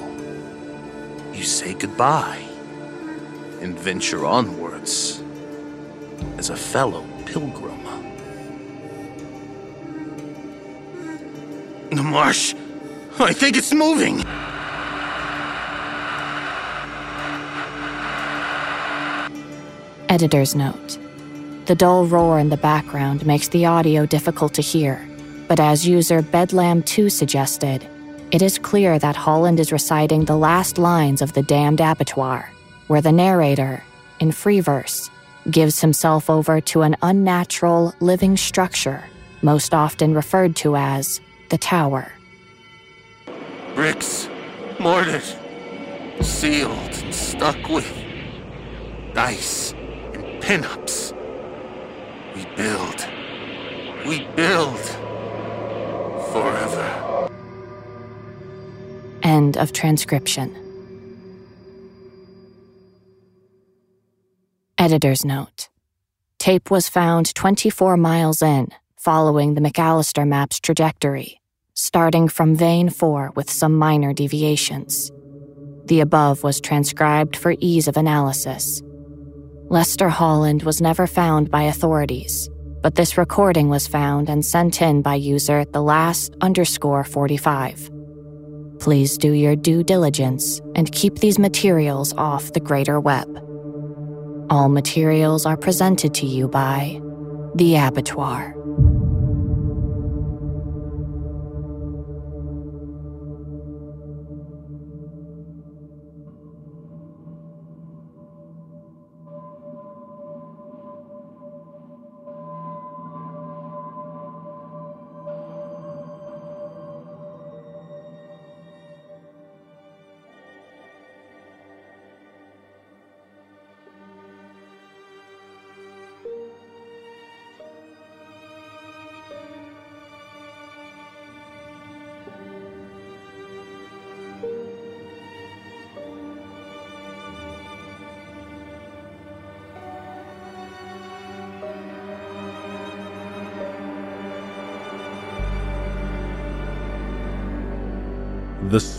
you 1.33 1.43
say 1.43 1.75
goodbye 1.75 2.43
and 3.61 3.79
venture 3.79 4.27
onwards 4.27 5.24
as 6.39 6.51
a 6.51 6.57
fellow 6.57 7.07
pilgrim. 7.27 7.75
The 11.91 12.03
marsh, 12.03 12.55
I 13.21 13.33
think 13.33 13.57
it's 13.57 13.73
moving. 13.73 14.25
Editor's 20.09 20.57
note 20.57 20.99
The 21.67 21.77
dull 21.77 22.07
roar 22.07 22.41
in 22.41 22.49
the 22.49 22.57
background 22.57 23.25
makes 23.25 23.47
the 23.49 23.67
audio 23.67 24.07
difficult 24.07 24.55
to 24.55 24.63
hear, 24.63 25.09
but 25.47 25.61
as 25.61 25.87
user 25.87 26.21
Bedlam2 26.21 27.13
suggested, 27.13 27.87
it 28.33 28.43
is 28.43 28.59
clear 28.59 28.99
that 28.99 29.15
Holland 29.15 29.61
is 29.61 29.71
reciting 29.71 30.25
the 30.25 30.37
last 30.37 30.79
lines 30.79 31.23
of 31.23 31.33
The 31.35 31.43
Damned 31.43 31.81
Abattoir, 31.81 32.51
where 32.89 33.01
the 33.01 33.13
narrator, 33.13 33.85
in 34.19 34.33
free 34.33 34.59
verse, 34.59 35.11
gives 35.51 35.81
himself 35.81 36.31
over 36.31 36.61
to 36.61 36.83
an 36.83 36.97
unnatural 37.03 37.95
living 38.01 38.37
structure, 38.37 39.05
most 39.43 39.75
often 39.75 40.15
referred 40.15 40.57
to 40.57 40.77
as 40.77 41.21
the 41.51 41.59
Tower. 41.59 42.13
Bricks, 43.75 44.29
mortar, 44.79 45.21
sealed 46.21 47.03
and 47.03 47.15
stuck 47.15 47.69
with 47.69 47.91
dice 49.15 49.73
and 49.73 50.25
pinups. 50.43 51.13
We 52.35 52.45
build. 52.57 53.07
We 54.07 54.27
build. 54.35 54.81
Forever. 56.33 57.29
End 59.23 59.57
of 59.57 59.73
transcription. 59.73 60.64
Editor's 64.85 65.25
note. 65.25 65.71
Tape 66.39 66.71
was 66.71 66.91
found 66.91 67.35
24 67.35 67.97
miles 67.97 68.43
in, 68.43 68.69
following 68.99 69.55
the 69.55 69.63
McAllister 69.63 70.29
map's 70.29 70.61
trajectory, 70.61 71.41
starting 71.73 72.29
from 72.29 72.55
vein 72.55 72.91
4 72.91 73.33
with 73.35 73.51
some 73.51 73.79
minor 73.79 74.13
deviations. 74.13 75.11
The 75.87 76.01
above 76.01 76.43
was 76.43 76.61
transcribed 76.61 77.35
for 77.35 77.55
ease 77.61 77.89
of 77.89 77.97
analysis. 77.97 78.83
Lester 79.71 80.11
Holland 80.11 80.65
was 80.65 80.83
never 80.83 81.07
found 81.07 81.51
by 81.51 81.63
authorities, 81.63 82.51
but 82.83 82.95
this 82.95 83.17
recording 83.17 83.71
was 83.71 83.89
found 83.89 84.29
and 84.29 84.45
sent 84.45 84.83
in 84.83 85.01
by 85.01 85.15
user 85.15 85.65
the 85.65 85.81
last 85.81 86.37
underscore 86.43 87.05
45. 87.05 87.91
Please 88.81 89.17
do 89.17 89.33
your 89.33 89.57
due 89.57 89.83
diligence 89.83 90.61
and 90.75 90.93
keep 90.93 91.21
these 91.21 91.39
materials 91.39 92.13
off 92.19 92.53
the 92.53 92.61
greater 92.61 93.01
web. 93.01 93.54
All 94.51 94.69
materials 94.69 95.47
are 95.47 95.57
presented 95.57 96.13
to 96.15 96.27
you 96.27 96.49
by 96.49 97.01
The 97.55 97.77
Abattoir. 97.77 98.54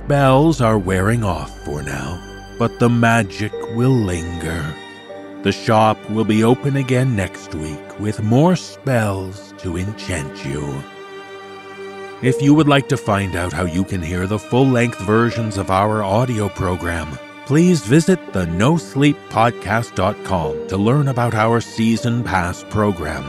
Spells 0.05 0.61
are 0.61 0.77
wearing 0.77 1.23
off 1.23 1.65
for 1.65 1.81
now, 1.81 2.21
but 2.59 2.77
the 2.77 2.87
magic 2.87 3.51
will 3.75 3.89
linger. 3.89 4.63
The 5.41 5.51
shop 5.51 5.97
will 6.11 6.25
be 6.25 6.43
open 6.43 6.75
again 6.75 7.15
next 7.15 7.55
week 7.55 7.99
with 7.99 8.21
more 8.21 8.55
spells 8.55 9.55
to 9.57 9.77
enchant 9.77 10.45
you. 10.45 10.79
If 12.21 12.39
you 12.39 12.53
would 12.53 12.67
like 12.67 12.87
to 12.89 12.97
find 12.97 13.35
out 13.35 13.51
how 13.51 13.65
you 13.65 13.83
can 13.83 14.03
hear 14.03 14.27
the 14.27 14.37
full 14.37 14.67
length 14.67 14.99
versions 14.99 15.57
of 15.57 15.71
our 15.71 16.03
audio 16.03 16.49
program, 16.49 17.17
please 17.47 17.83
visit 17.83 18.31
the 18.31 18.45
nosleeppodcast.com 18.45 20.67
to 20.67 20.77
learn 20.77 21.07
about 21.07 21.33
our 21.33 21.59
season 21.59 22.23
pass 22.23 22.63
program. 22.69 23.25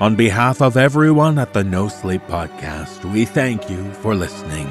On 0.00 0.16
behalf 0.16 0.62
of 0.62 0.78
everyone 0.78 1.38
at 1.38 1.52
the 1.52 1.62
No 1.62 1.88
Sleep 1.88 2.22
Podcast, 2.22 3.04
we 3.12 3.26
thank 3.26 3.68
you 3.68 3.92
for 3.92 4.14
listening. 4.14 4.70